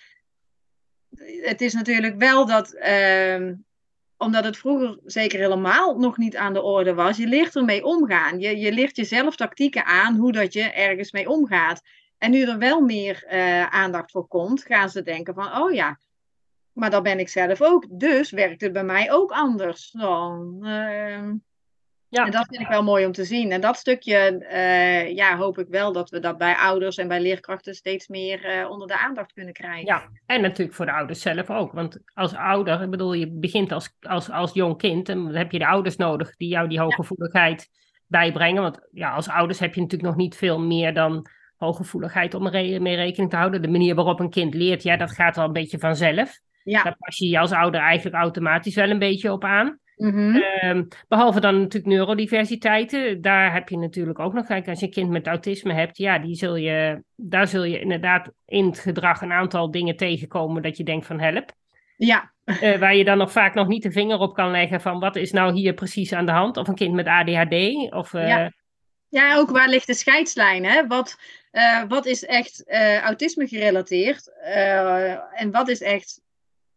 het 1.41 1.61
is 1.61 1.73
natuurlijk 1.73 2.15
wel 2.17 2.45
dat 2.45 2.73
uh, 2.73 3.51
omdat 4.19 4.43
het 4.43 4.57
vroeger 4.57 4.99
zeker 5.05 5.39
helemaal 5.39 5.97
nog 5.97 6.17
niet 6.17 6.37
aan 6.37 6.53
de 6.53 6.61
orde 6.61 6.93
was. 6.93 7.17
Je 7.17 7.27
leert 7.27 7.55
ermee 7.55 7.83
omgaan. 7.83 8.39
Je, 8.39 8.57
je 8.57 8.71
leert 8.71 8.95
jezelf 8.95 9.35
tactieken 9.35 9.85
aan 9.85 10.15
hoe 10.15 10.31
dat 10.31 10.53
je 10.53 10.63
ergens 10.63 11.11
mee 11.11 11.29
omgaat. 11.29 11.81
En 12.17 12.31
nu 12.31 12.41
er 12.41 12.57
wel 12.57 12.81
meer 12.81 13.25
uh, 13.31 13.65
aandacht 13.65 14.11
voor 14.11 14.27
komt, 14.27 14.63
gaan 14.63 14.89
ze 14.89 15.01
denken 15.01 15.33
van, 15.33 15.57
oh 15.57 15.71
ja, 15.71 15.99
maar 16.73 16.89
dat 16.89 17.03
ben 17.03 17.19
ik 17.19 17.29
zelf 17.29 17.61
ook. 17.61 17.85
Dus 17.89 18.31
werkt 18.31 18.61
het 18.61 18.73
bij 18.73 18.83
mij 18.83 19.11
ook 19.11 19.31
anders 19.31 19.91
dan. 19.91 20.59
Uh, 20.61 21.31
ja. 22.09 22.25
En 22.25 22.31
dat 22.31 22.45
vind 22.49 22.61
ik 22.61 22.67
wel 22.67 22.83
mooi 22.83 23.05
om 23.05 23.11
te 23.11 23.23
zien. 23.23 23.51
En 23.51 23.61
dat 23.61 23.77
stukje 23.77 24.45
uh, 24.51 25.15
ja, 25.15 25.37
hoop 25.37 25.57
ik 25.57 25.67
wel 25.67 25.93
dat 25.93 26.09
we 26.09 26.19
dat 26.19 26.37
bij 26.37 26.55
ouders 26.55 26.97
en 26.97 27.07
bij 27.07 27.21
leerkrachten 27.21 27.75
steeds 27.75 28.07
meer 28.07 28.59
uh, 28.59 28.69
onder 28.69 28.87
de 28.87 28.97
aandacht 28.97 29.33
kunnen 29.33 29.53
krijgen. 29.53 29.85
Ja, 29.85 30.09
en 30.25 30.41
natuurlijk 30.41 30.75
voor 30.75 30.85
de 30.85 30.91
ouders 30.91 31.21
zelf 31.21 31.49
ook. 31.49 31.71
Want 31.71 31.99
als 32.13 32.35
ouder, 32.35 32.81
ik 32.81 32.89
bedoel, 32.89 33.13
je 33.13 33.31
begint 33.31 33.71
als, 33.71 33.95
als, 34.01 34.29
als 34.29 34.53
jong 34.53 34.77
kind 34.77 35.09
en 35.09 35.23
dan 35.23 35.35
heb 35.35 35.51
je 35.51 35.59
de 35.59 35.67
ouders 35.67 35.95
nodig 35.95 36.35
die 36.35 36.49
jou 36.49 36.67
die 36.67 36.79
hooggevoeligheid 36.79 37.69
ja. 37.71 37.79
bijbrengen. 38.07 38.61
Want 38.61 38.87
ja, 38.91 39.11
als 39.11 39.29
ouders 39.29 39.59
heb 39.59 39.73
je 39.73 39.81
natuurlijk 39.81 40.09
nog 40.09 40.19
niet 40.19 40.35
veel 40.35 40.59
meer 40.59 40.93
dan 40.93 41.27
hooggevoeligheid 41.57 42.33
om 42.33 42.43
mee 42.51 42.95
rekening 42.95 43.29
te 43.29 43.35
houden. 43.35 43.61
De 43.61 43.67
manier 43.67 43.95
waarop 43.95 44.19
een 44.19 44.29
kind 44.29 44.53
leert, 44.53 44.83
ja, 44.83 44.97
dat 44.97 45.11
gaat 45.11 45.35
wel 45.35 45.45
een 45.45 45.53
beetje 45.53 45.79
vanzelf. 45.79 46.39
Ja. 46.63 46.83
Daar 46.83 46.95
pas 46.97 47.17
je 47.17 47.27
je 47.27 47.39
als 47.39 47.51
ouder 47.51 47.81
eigenlijk 47.81 48.15
automatisch 48.15 48.75
wel 48.75 48.89
een 48.89 48.99
beetje 48.99 49.31
op 49.31 49.43
aan. 49.43 49.79
Mm-hmm. 49.99 50.43
Um, 50.63 50.87
behalve 51.07 51.39
dan 51.39 51.57
natuurlijk 51.57 51.93
neurodiversiteiten. 51.93 53.21
Daar 53.21 53.53
heb 53.53 53.69
je 53.69 53.77
natuurlijk 53.77 54.19
ook 54.19 54.33
nog. 54.33 54.45
Kijk, 54.45 54.67
als 54.67 54.79
je 54.79 54.85
een 54.85 54.91
kind 54.91 55.09
met 55.09 55.27
autisme 55.27 55.73
hebt, 55.73 55.97
ja, 55.97 56.19
die 56.19 56.35
zul 56.35 56.55
je, 56.55 57.03
daar 57.15 57.47
zul 57.47 57.63
je 57.63 57.79
inderdaad 57.79 58.29
in 58.45 58.65
het 58.65 58.79
gedrag 58.79 59.21
een 59.21 59.31
aantal 59.31 59.71
dingen 59.71 59.97
tegenkomen 59.97 60.61
dat 60.61 60.77
je 60.77 60.83
denkt 60.83 61.05
van 61.05 61.19
help. 61.19 61.51
Ja. 61.97 62.31
Uh, 62.45 62.77
waar 62.77 62.95
je 62.95 63.03
dan 63.03 63.17
nog 63.17 63.31
vaak 63.31 63.53
nog 63.53 63.67
niet 63.67 63.83
de 63.83 63.91
vinger 63.91 64.19
op 64.19 64.33
kan 64.33 64.51
leggen 64.51 64.81
van 64.81 64.99
wat 64.99 65.15
is 65.15 65.31
nou 65.31 65.53
hier 65.53 65.73
precies 65.73 66.13
aan 66.13 66.25
de 66.25 66.31
hand. 66.31 66.57
Of 66.57 66.67
een 66.67 66.75
kind 66.75 66.93
met 66.93 67.07
ADHD. 67.07 67.53
Of, 67.93 68.13
uh... 68.13 68.27
ja. 68.27 68.51
ja, 69.09 69.35
ook 69.35 69.49
waar 69.49 69.69
ligt 69.69 69.87
de 69.87 69.93
scheidslijn? 69.93 70.65
Hè? 70.65 70.87
Wat, 70.87 71.19
uh, 71.51 71.83
wat 71.87 72.05
is 72.05 72.25
echt 72.25 72.71
autisme 73.03 73.47
gerelateerd 73.47 74.31
en 75.33 75.51
wat 75.51 75.67
is 75.67 75.81
echt 75.81 76.21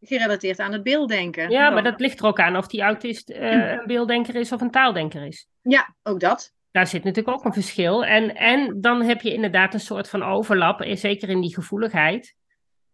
gerelateerd 0.02 0.58
aan 0.58 0.72
het 0.72 0.82
beelddenken. 0.82 1.50
Ja, 1.50 1.70
maar 1.70 1.82
dat 1.82 2.00
ligt 2.00 2.20
er 2.20 2.26
ook 2.26 2.40
aan 2.40 2.56
of 2.56 2.66
die 2.66 2.80
autist 2.80 3.30
uh, 3.30 3.70
een 3.70 3.86
beelddenker 3.86 4.34
is 4.34 4.52
of 4.52 4.60
een 4.60 4.70
taaldenker 4.70 5.26
is. 5.26 5.48
Ja, 5.62 5.94
ook 6.02 6.20
dat. 6.20 6.52
Daar 6.70 6.86
zit 6.86 7.04
natuurlijk 7.04 7.36
ook 7.36 7.44
een 7.44 7.52
verschil. 7.52 8.04
En, 8.04 8.36
en 8.36 8.80
dan 8.80 9.02
heb 9.02 9.20
je 9.20 9.32
inderdaad 9.32 9.74
een 9.74 9.80
soort 9.80 10.08
van 10.08 10.22
overlap, 10.22 10.84
zeker 10.88 11.28
in 11.28 11.40
die 11.40 11.54
gevoeligheid 11.54 12.34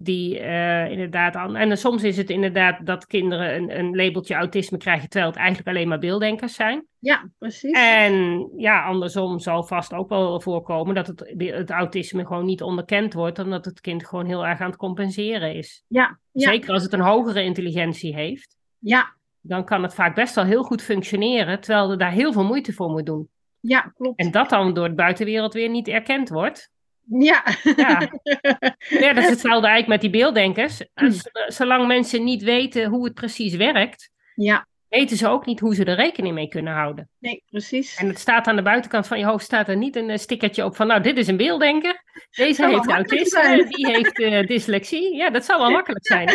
die 0.00 0.40
uh, 0.40 0.90
inderdaad 0.90 1.34
aan. 1.34 1.56
En 1.56 1.78
soms 1.78 2.02
is 2.02 2.16
het 2.16 2.30
inderdaad 2.30 2.86
dat 2.86 3.06
kinderen 3.06 3.54
een, 3.54 3.78
een 3.78 3.96
labeltje 3.96 4.34
autisme 4.34 4.78
krijgen, 4.78 5.08
terwijl 5.08 5.30
het 5.30 5.40
eigenlijk 5.40 5.68
alleen 5.68 5.88
maar 5.88 5.98
beelddenkers 5.98 6.54
zijn. 6.54 6.86
Ja, 6.98 7.28
precies. 7.38 7.72
En 7.72 8.48
ja, 8.56 8.84
andersom 8.84 9.38
zal 9.38 9.64
vast 9.64 9.92
ook 9.92 10.08
wel 10.08 10.40
voorkomen 10.40 10.94
dat 10.94 11.06
het, 11.06 11.34
het 11.36 11.70
autisme 11.70 12.26
gewoon 12.26 12.44
niet 12.44 12.62
onderkend 12.62 13.12
wordt, 13.12 13.38
omdat 13.38 13.64
het 13.64 13.80
kind 13.80 14.06
gewoon 14.06 14.26
heel 14.26 14.46
erg 14.46 14.60
aan 14.60 14.70
het 14.70 14.78
compenseren 14.78 15.54
is. 15.54 15.84
Ja, 15.88 16.18
ja. 16.32 16.50
Zeker 16.50 16.72
als 16.72 16.82
het 16.82 16.92
een 16.92 17.00
hogere 17.00 17.42
intelligentie 17.42 18.14
heeft. 18.14 18.56
Ja. 18.78 19.16
Dan 19.40 19.64
kan 19.64 19.82
het 19.82 19.94
vaak 19.94 20.14
best 20.14 20.34
wel 20.34 20.44
heel 20.44 20.62
goed 20.62 20.82
functioneren, 20.82 21.60
terwijl 21.60 21.90
er 21.90 21.98
daar 21.98 22.12
heel 22.12 22.32
veel 22.32 22.44
moeite 22.44 22.72
voor 22.72 22.90
moet 22.90 23.06
doen. 23.06 23.28
Ja, 23.60 23.80
klopt. 23.80 24.18
En 24.18 24.30
dat 24.30 24.48
dan 24.48 24.74
door 24.74 24.88
de 24.88 24.94
buitenwereld 24.94 25.52
weer 25.52 25.70
niet 25.70 25.88
erkend 25.88 26.28
wordt. 26.28 26.70
Ja. 27.08 27.44
ja. 27.76 28.10
Ja, 28.88 29.12
dat 29.12 29.24
is 29.24 29.30
hetzelfde 29.30 29.66
eigenlijk 29.66 29.86
met 29.86 30.00
die 30.00 30.10
beelddenkers. 30.10 30.82
Als, 30.94 31.28
zolang 31.46 31.86
mensen 31.86 32.24
niet 32.24 32.42
weten 32.42 32.84
hoe 32.84 33.04
het 33.04 33.14
precies 33.14 33.54
werkt, 33.54 34.10
ja. 34.34 34.66
weten 34.88 35.16
ze 35.16 35.28
ook 35.28 35.46
niet 35.46 35.60
hoe 35.60 35.74
ze 35.74 35.84
er 35.84 35.96
rekening 35.96 36.34
mee 36.34 36.48
kunnen 36.48 36.72
houden. 36.72 37.08
Nee, 37.18 37.42
precies. 37.50 37.96
En 37.96 38.08
het 38.08 38.18
staat 38.18 38.46
aan 38.46 38.56
de 38.56 38.62
buitenkant 38.62 39.06
van 39.06 39.18
je 39.18 39.24
hoofd 39.24 39.44
staat 39.44 39.68
er 39.68 39.76
niet 39.76 39.96
een 39.96 40.10
eh, 40.10 40.18
stickertje 40.18 40.64
op 40.64 40.76
van, 40.76 40.86
nou, 40.86 41.02
dit 41.02 41.16
is 41.16 41.26
een 41.26 41.36
beelddenker. 41.36 42.02
Deze 42.30 42.66
heeft 42.66 42.88
autisme, 42.88 43.66
die 43.68 43.86
heeft 43.86 44.18
uh, 44.18 44.46
dyslexie. 44.46 45.16
Ja, 45.16 45.30
dat 45.30 45.44
zou 45.44 45.60
wel 45.60 45.70
makkelijk 45.70 46.06
zijn. 46.06 46.28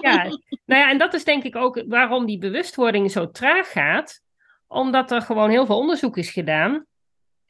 ja. 0.00 0.22
Nou 0.64 0.80
ja, 0.80 0.90
en 0.90 0.98
dat 0.98 1.14
is 1.14 1.24
denk 1.24 1.42
ik 1.42 1.56
ook 1.56 1.84
waarom 1.88 2.26
die 2.26 2.38
bewustwording 2.38 3.10
zo 3.10 3.30
traag 3.30 3.70
gaat. 3.70 4.20
Omdat 4.66 5.10
er 5.10 5.22
gewoon 5.22 5.50
heel 5.50 5.66
veel 5.66 5.78
onderzoek 5.78 6.16
is 6.16 6.30
gedaan 6.30 6.86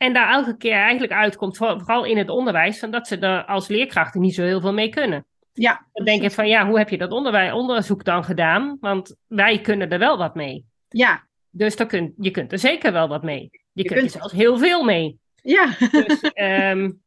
en 0.03 0.13
daar 0.13 0.33
elke 0.33 0.57
keer 0.57 0.73
eigenlijk 0.73 1.13
uitkomt, 1.13 1.57
vooral 1.57 2.05
in 2.05 2.19
het 2.19 2.29
onderwijs, 2.29 2.79
van 2.79 2.91
dat 2.91 3.07
ze 3.07 3.19
er 3.19 3.45
als 3.45 3.69
leerkrachten 3.69 4.21
niet 4.21 4.35
zo 4.35 4.43
heel 4.43 4.61
veel 4.61 4.73
mee 4.73 4.89
kunnen. 4.89 5.27
Ja. 5.53 5.87
Dan 5.93 6.05
denk 6.05 6.23
je 6.23 6.31
van 6.31 6.49
ja, 6.49 6.67
hoe 6.67 6.79
heb 6.79 6.89
je 6.89 6.99
dat 6.99 7.11
onderwijs, 7.11 7.53
onderzoek 7.53 8.05
dan 8.05 8.25
gedaan? 8.25 8.77
Want 8.81 9.17
wij 9.27 9.61
kunnen 9.61 9.91
er 9.91 9.99
wel 9.99 10.19
wat 10.19 10.35
mee. 10.35 10.65
Ja. 10.89 11.27
Dus 11.51 11.77
dan 11.77 11.87
kun, 11.87 12.15
je 12.17 12.31
kunt 12.31 12.53
er 12.53 12.59
zeker 12.59 12.93
wel 12.93 13.09
wat 13.09 13.23
mee. 13.23 13.51
Je, 13.73 13.85
kunt, 13.85 14.03
er 14.03 14.11
zelfs 14.11 14.33
heel 14.33 14.59
veel 14.59 14.85
mee. 14.85 15.19
Ja. 15.35 15.67
Dus 15.79 16.31
um, 16.35 17.03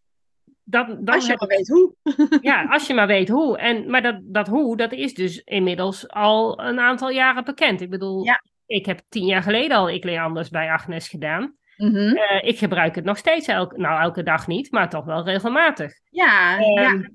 dan 0.74 1.04
als 1.04 1.26
je 1.26 1.34
maar 1.36 1.48
weet 1.48 1.68
hoe. 1.68 1.94
ja, 2.50 2.64
als 2.64 2.86
je 2.86 2.94
maar 2.94 3.06
weet 3.06 3.28
hoe. 3.28 3.58
En, 3.58 3.90
maar 3.90 4.02
dat, 4.02 4.20
dat 4.22 4.46
hoe, 4.46 4.76
dat 4.76 4.92
is 4.92 5.14
dus 5.14 5.42
inmiddels 5.44 6.08
al 6.08 6.60
een 6.60 6.78
aantal 6.78 7.10
jaren 7.10 7.44
bekend. 7.44 7.80
Ik 7.80 7.90
bedoel, 7.90 8.24
ja. 8.24 8.42
ik 8.66 8.86
heb 8.86 9.00
tien 9.08 9.26
jaar 9.26 9.42
geleden 9.42 9.76
al 9.76 9.90
Ik 9.90 10.04
Leer 10.04 10.20
Anders 10.20 10.48
bij 10.48 10.70
Agnes 10.70 11.08
gedaan. 11.08 11.56
Mm 11.78 11.94
-hmm. 11.94 12.16
uh, 12.16 12.38
ik 12.40 12.58
gebruik 12.58 12.94
het 12.94 13.04
nog 13.04 13.16
steeds, 13.16 13.46
elke, 13.46 13.78
nou 13.78 14.00
elke 14.00 14.22
dag 14.22 14.46
niet, 14.46 14.70
maar 14.70 14.90
toch 14.90 15.04
wel 15.04 15.24
regelmatig. 15.24 15.92
Ja, 16.10 16.58
um, 16.58 16.74
ja. 16.74 17.08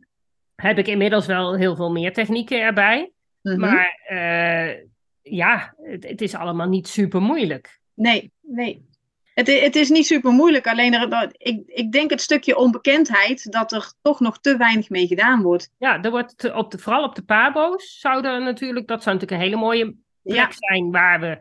Heb 0.56 0.78
ik 0.78 0.88
inmiddels 0.88 1.26
wel 1.26 1.56
heel 1.56 1.76
veel 1.76 1.92
meer 1.92 2.14
technieken 2.14 2.62
erbij. 2.62 3.12
Mm 3.42 3.52
-hmm. 3.52 3.60
Maar 3.62 4.00
uh, 4.12 4.76
ja, 5.22 5.74
het, 5.82 6.08
het, 6.08 6.22
is 6.22 6.36
allemaal 6.36 6.68
niet 6.68 6.88
super 6.88 7.22
moeilijk. 7.22 7.80
Nee, 7.94 8.32
nee. 8.42 8.86
Het, 9.34 9.48
het 9.62 9.76
is 9.76 9.90
niet 9.90 10.06
super 10.06 10.32
moeilijk, 10.32 10.68
alleen 10.68 10.94
er, 10.94 11.10
dat- 11.10 11.34
ik, 11.38 11.62
ik 11.66 11.92
denk 11.92 12.10
het 12.10 12.22
stukje 12.22 12.58
onbekendheid 12.58 13.52
dat 13.52 13.72
er 13.72 13.94
toch 14.02 14.20
nog 14.20 14.40
te 14.40 14.58
weinig 14.58 14.90
mee 14.90 15.08
gedaan 15.08 15.42
wordt. 15.42 15.70
Ja, 15.78 16.02
er 16.02 16.12
wordt 16.12 16.54
op 16.54 16.72
de, 16.72 16.78
vooral 16.78 17.04
op 17.04 17.16
de 17.16 17.24
pabo's 17.24 18.00
zouden 18.00 18.44
natuurlijk, 18.44 18.88
dat 18.88 19.04
zou 19.04 19.16
natuurlijk 19.16 19.42
een 19.42 19.50
hele 19.50 19.62
mooie 19.62 19.86
plek 20.24 20.36
Ja. 20.36 20.48
zijn 20.52 20.92
waar 20.92 21.20
we 21.20 21.38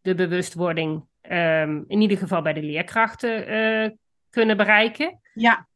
de 0.00 0.14
bewustwording 0.14 1.04
ehm, 1.28 1.82
in 1.86 2.00
ieder 2.00 2.18
geval 2.18 2.42
bij 2.42 2.52
de 2.52 2.62
leerkrachten 2.62 3.46
eh, 3.46 3.90
kunnen 4.30 4.56
bereiken. 4.56 5.20
Ja, 5.34 5.68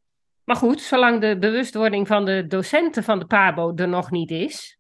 Maar 0.44 0.56
goed, 0.56 0.80
zolang 0.80 1.20
de 1.20 1.38
bewustwording 1.38 2.06
van 2.06 2.24
de 2.24 2.46
docenten 2.46 3.04
van 3.04 3.18
de 3.18 3.26
pabo 3.26 3.72
er 3.76 3.88
nog 3.88 4.10
niet 4.10 4.30
is, 4.30 4.78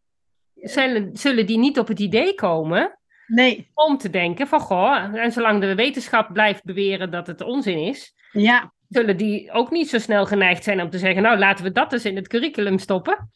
zullen, 0.54 1.16
zullen 1.16 1.46
die 1.46 1.58
niet 1.58 1.78
op 1.78 1.88
het 1.88 2.00
idee 2.00 2.34
komen 2.34 2.98
nee, 3.26 3.70
om 3.74 3.98
te 3.98 4.10
denken 4.10 4.46
van 4.46 4.60
goh, 4.60 5.14
en 5.14 5.32
zolang 5.32 5.60
de 5.60 5.74
wetenschap 5.74 6.32
blijft 6.32 6.64
beweren 6.64 7.10
dat 7.10 7.26
het 7.26 7.40
onzin 7.40 7.78
is, 7.78 8.14
ja, 8.32 8.72
zullen 8.88 9.16
die 9.16 9.52
ook 9.52 9.70
niet 9.70 9.88
zo 9.88 9.98
snel 9.98 10.26
geneigd 10.26 10.64
zijn 10.64 10.82
om 10.82 10.90
te 10.90 10.98
zeggen, 10.98 11.22
nou 11.22 11.38
laten 11.38 11.64
we 11.64 11.72
dat 11.72 11.90
dus 11.90 12.04
in 12.04 12.16
het 12.16 12.28
curriculum 12.28 12.78
stoppen. 12.78 13.30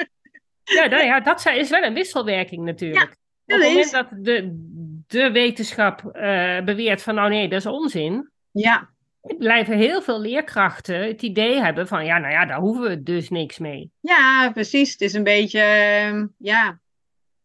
ja, 0.76 0.86
nou 0.86 1.04
ja, 1.04 1.20
dat 1.20 1.46
is 1.46 1.70
wel 1.70 1.82
een 1.82 1.94
wisselwerking 1.94 2.64
natuurlijk. 2.64 3.16
Op 3.46 3.54
het 3.54 3.62
moment 3.62 3.90
dat 3.90 4.08
de, 4.12 4.95
de 5.06 5.30
wetenschap 5.30 6.06
eh, 6.06 6.60
beweert 6.64 7.02
van 7.02 7.14
nou 7.14 7.28
nee, 7.28 7.48
dat 7.48 7.58
is 7.58 7.66
onzin, 7.66 8.30
Ja, 8.50 8.90
blijven 9.38 9.76
heel 9.76 10.02
veel 10.02 10.20
leerkrachten 10.20 11.06
het 11.06 11.22
idee 11.22 11.60
hebben 11.62 11.86
van 11.88 12.04
ja, 12.04 12.18
nou 12.18 12.32
ja, 12.32 12.46
daar 12.46 12.58
hoeven 12.60 12.88
we 12.88 13.02
dus 13.02 13.28
niks 13.30 13.58
mee. 13.58 13.90
ja, 14.00 14.50
precies. 14.52 14.92
Het 14.92 15.00
is 15.00 15.12
een 15.12 15.24
beetje, 15.24 15.60
ehm, 15.60 16.26
ja, 16.38 16.80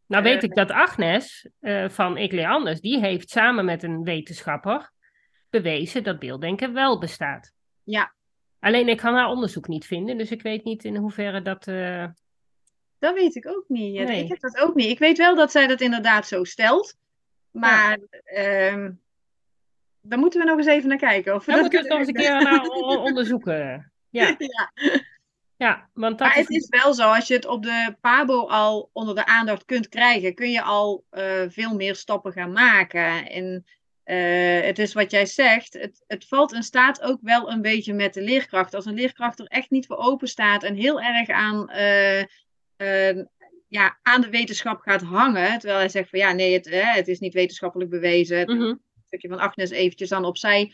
Nou 0.08 0.26
Eh, 0.26 0.32
weet 0.32 0.44
ik 0.44 0.56
dat 0.56 0.72
Agnes 0.72 1.50
eh, 1.60 1.90
van 1.90 2.18
Ik 2.18 2.32
Leer 2.32 2.48
Anders, 2.48 2.80
die 2.82 3.00
heeft 3.00 3.30
samen 3.30 3.66
met 3.66 3.84
een 3.84 4.04
wetenschapper 4.04 4.92
bewezen 5.50 6.04
dat 6.04 6.20
beelddenken 6.20 6.74
wel 6.74 7.00
bestaat. 7.00 7.52
ja, 7.84 8.14
Alleen 8.60 8.88
ik 8.88 8.98
kan 8.98 9.14
haar 9.14 9.28
onderzoek 9.30 9.68
niet 9.68 9.86
vinden, 9.86 10.18
dus 10.18 10.32
ik 10.32 10.42
weet 10.42 10.64
niet 10.64 10.84
in 10.84 10.96
hoeverre 10.96 11.42
dat... 11.42 11.68
eh, 11.68 12.06
dat 13.00 13.14
weet 13.14 13.36
ik 13.36 13.48
ook 13.48 13.64
niet. 13.68 14.04
Nee. 14.08 14.24
Ik 14.24 14.30
heb 14.30 14.40
dat 14.40 14.58
ook 14.58 14.76
niet. 14.76 14.90
Ik 14.90 15.00
weet 15.00 15.18
wel 15.18 15.36
dat 15.36 15.52
zij 15.52 15.68
dat 15.68 15.82
inderdaad 15.82 16.28
zo 16.28 16.44
stelt, 16.44 16.96
maar 17.52 17.98
ehm 18.24 18.92
daar 20.02 20.20
moeten 20.20 20.40
we 20.40 20.46
nog 20.46 20.58
eens 20.58 20.68
even 20.68 20.90
naar 20.90 20.98
kijken. 20.98 21.36
Of 21.36 21.46
we 21.46 21.52
dat 21.52 21.62
moeten 21.62 21.80
we 21.84 21.88
het 21.88 21.98
nog 21.98 22.00
eens 22.00 22.08
een 22.08 22.24
keer 22.24 22.44
naar 22.44 22.68
onderzoeken. 22.98 23.92
Ja, 24.10 24.36
Ja. 24.38 24.72
ja 25.56 25.90
want 25.94 26.18
dat 26.18 26.28
Maar 26.28 26.38
is... 26.38 26.48
het 26.48 26.58
is 26.58 26.68
wel 26.70 26.94
zo, 26.94 27.12
als 27.12 27.28
je 27.28 27.34
het 27.34 27.46
op 27.46 27.64
de 27.64 27.96
Pabo 28.02 28.48
al 28.48 28.90
onder 28.94 29.16
de 29.16 29.26
aandacht 29.26 29.66
kunt 29.66 29.90
krijgen, 29.90 30.36
kun 30.36 30.52
je 30.52 30.62
al 30.62 31.04
eh, 31.10 31.44
veel 31.48 31.76
meer 31.76 31.96
stappen 31.96 32.32
gaan 32.32 32.52
maken. 32.52 33.30
En 33.30 33.66
eh, 34.04 34.62
het 34.62 34.80
is 34.80 34.94
wat 34.94 35.12
jij 35.12 35.26
zegt, 35.26 35.74
het, 35.74 36.04
het 36.08 36.28
valt 36.28 36.54
in 36.54 36.64
staat 36.64 37.02
ook 37.02 37.20
wel 37.22 37.52
een 37.52 37.62
beetje 37.62 37.94
met 37.94 38.14
de 38.14 38.22
leerkracht. 38.22 38.74
Als 38.74 38.86
een 38.86 38.94
leerkracht 38.94 39.40
er 39.40 39.46
echt 39.46 39.70
niet 39.70 39.86
voor 39.86 39.98
open 39.98 40.28
staat 40.28 40.64
en 40.64 40.76
heel 40.76 41.02
erg 41.02 41.30
aan, 41.30 41.70
eh, 41.70 43.24
ja, 43.72 43.98
aan 44.02 44.22
de 44.22 44.30
wetenschap 44.30 44.82
gaat 44.82 45.02
hangen, 45.02 45.60
terwijl 45.60 45.80
hij 45.80 45.90
zegt 45.90 46.10
van 46.10 46.20
ja, 46.20 46.32
nee, 46.34 46.54
het, 46.54 46.70
hè, 46.70 46.82
het 46.82 47.08
is 47.08 47.20
niet 47.20 47.34
wetenschappelijk 47.34 47.90
bewezen, 47.90 48.38
het 48.40 48.48
Mhm. 48.48 48.74
stukje 49.06 49.28
van 49.30 49.40
Agnes 49.40 49.70
eventjes 49.70 50.10
dan 50.10 50.26
opzij. 50.26 50.74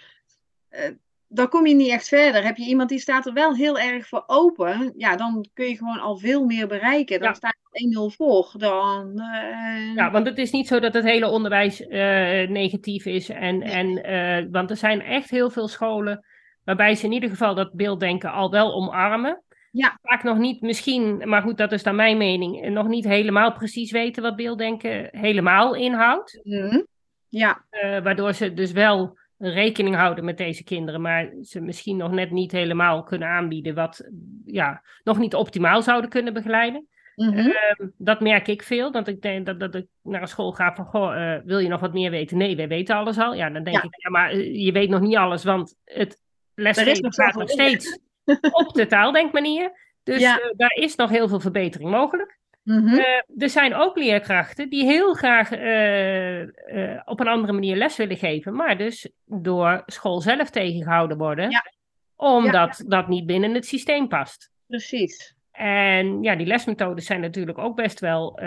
eh, 0.70 0.89
dan 1.27 1.50
kom 1.50 1.68
je 1.68 1.74
niet 1.75 1.92
echt 1.92 2.08
verder. 2.08 2.44
Heb 2.44 2.58
je 2.58 2.66
iemand 2.66 2.89
die 2.89 3.00
staat 3.00 3.25
er 3.25 3.34
wel 3.34 3.56
heel 3.56 3.80
erg 3.80 4.08
voor 4.08 4.24
open, 4.27 4.94
ja, 4.98 5.16
dan 5.16 5.48
kun 5.54 5.66
je 5.68 5.77
gewoon 5.77 6.00
al 6.00 6.18
veel 6.18 6.46
meer 6.46 6.68
bereiken. 6.68 7.20
Dan 7.20 7.27
Ja. 7.27 7.34
sta 7.34 7.54
je 7.72 7.80
1-0 7.84 8.10
voor. 8.10 8.54
Dan, 8.58 9.20
eh, 9.20 9.96
Ja, 9.96 10.12
want 10.12 10.25
het 10.27 10.38
is 10.38 10.51
niet 10.51 10.68
zo 10.68 10.80
dat 10.80 10.94
het 10.94 11.04
hele 11.04 11.27
onderwijs 11.30 11.88
eh, 11.88 12.48
negatief 12.50 13.06
is. 13.06 13.30
En, 13.30 13.58
Nee. 13.58 13.70
en, 14.01 14.51
want 14.51 14.70
er 14.70 14.77
zijn 14.77 15.01
echt 15.01 15.30
heel 15.30 15.50
veel 15.50 15.68
scholen 15.68 16.25
waarbij 16.63 16.96
ze 16.96 17.06
in 17.06 17.12
ieder 17.12 17.30
geval 17.30 17.56
dat 17.56 17.74
beelddenken 17.74 18.32
al 18.32 18.51
wel 18.51 18.74
omarmen. 18.74 19.42
Ja. 19.72 20.00
Vaak 20.02 20.24
nog 20.24 20.38
niet, 20.38 20.62
misschien, 20.62 21.22
maar 21.30 21.42
goed, 21.42 21.58
dat 21.58 21.72
is 21.72 21.84
dan 21.84 21.96
mijn 21.96 22.18
mening, 22.18 22.62
eh, 22.62 22.72
nog 22.72 22.88
niet 22.88 23.06
helemaal 23.06 23.52
precies 23.54 23.92
weten 23.92 24.24
wat 24.24 24.36
beelddenken 24.36 25.08
helemaal 25.12 25.76
inhoudt. 25.76 26.40
mhm. 26.44 26.82
ja, 27.30 27.66
Eh, 27.70 28.00
waardoor 28.04 28.34
ze 28.34 28.54
dus 28.54 28.72
wel 28.72 29.18
rekening 29.38 29.96
houden 29.96 30.26
met 30.26 30.38
deze 30.38 30.64
kinderen, 30.64 31.02
maar 31.02 31.34
ze 31.42 31.62
misschien 31.62 31.98
nog 31.98 32.12
net 32.12 32.32
niet 32.32 32.52
helemaal 32.52 33.04
kunnen 33.04 33.28
aanbieden 33.28 33.76
wat 33.76 34.10
ja, 34.46 34.82
nog 35.04 35.18
niet 35.18 35.36
optimaal 35.36 35.82
zouden 35.82 36.10
kunnen 36.10 36.34
begeleiden. 36.34 36.88
mhm. 37.15 37.38
Ehm, 37.38 37.88
dat 37.98 38.20
merk 38.20 38.48
ik 38.48 38.63
veel, 38.63 38.91
dat 38.91 39.08
ik 39.08 39.22
denk 39.22 39.46
dat, 39.46 39.60
dat 39.60 39.76
ik 39.76 39.86
naar 40.04 40.22
een 40.22 40.28
school 40.28 40.52
ga 40.52 40.74
van, 40.76 40.86
goh, 40.86 41.34
eh, 41.34 41.41
wil 41.46 41.60
je 41.60 41.68
nog 41.68 41.80
wat 41.80 41.94
meer 41.94 42.12
weten? 42.12 42.38
Nee, 42.38 42.56
wij 42.56 42.68
weten 42.68 42.96
alles 42.96 43.18
al. 43.18 43.34
Ja, 43.34 43.50
dan 43.50 43.63
denk 43.63 43.76
Ja. 43.76 43.84
ik, 43.84 43.96
ja, 43.98 44.10
maar 44.10 44.36
je 44.38 44.72
weet 44.72 44.89
nog 44.89 45.02
niet 45.02 45.15
alles, 45.15 45.44
want 45.44 45.76
het 45.84 46.22
lesgeven 46.56 47.13
gaat 47.13 47.34
nog 47.36 47.50
steeds 47.50 48.00
op 48.62 48.74
de 48.74 48.86
taaldenkmanier. 48.88 49.72
Dus 50.04 50.22
Ja. 50.22 50.40
eh, 50.40 50.50
daar 50.56 50.74
is 50.76 50.96
nog 50.96 51.10
heel 51.10 51.28
veel 51.28 51.40
verbetering 51.40 51.90
mogelijk. 51.90 52.40
Mhm. 52.63 52.88
Eh, 52.88 53.22
er 53.38 53.50
zijn 53.50 53.76
ook 53.76 53.98
leerkrachten 53.98 54.70
die 54.70 54.86
heel 54.86 55.13
graag 55.13 55.52
eh, 55.52 57.02
op 57.06 57.20
een 57.20 57.28
andere 57.28 57.54
manier 57.54 57.76
les 57.76 57.98
willen 57.98 58.18
geven, 58.18 58.54
maar 58.56 58.78
dus 58.78 59.10
door 59.26 59.84
school 59.86 60.22
zelf 60.22 60.50
tegengehouden 60.50 61.18
worden, 61.18 61.50
Ja. 61.50 61.72
omdat 62.16 62.84
dat 62.88 63.08
niet 63.08 63.26
binnen 63.26 63.54
het 63.54 63.66
systeem 63.66 64.08
past. 64.08 64.52
Precies. 64.68 65.36
En 65.52 66.22
ja, 66.24 66.36
die 66.36 66.48
lesmethodes 66.48 67.06
zijn 67.06 67.22
natuurlijk 67.22 67.58
ook 67.58 67.76
best 67.76 68.00
wel 68.00 68.40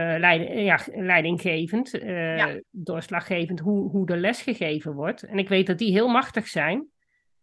leidinggevend, 0.95 2.01
doorslaggevend 2.71 3.61
hoe, 3.61 3.91
hoe 3.91 4.07
de 4.07 4.17
les 4.17 4.43
gegeven 4.43 4.93
wordt. 4.95 5.23
En 5.23 5.39
ik 5.39 5.49
weet 5.49 5.67
dat 5.67 5.79
die 5.79 5.93
heel 5.93 6.09
machtig 6.09 6.49
zijn. 6.49 6.87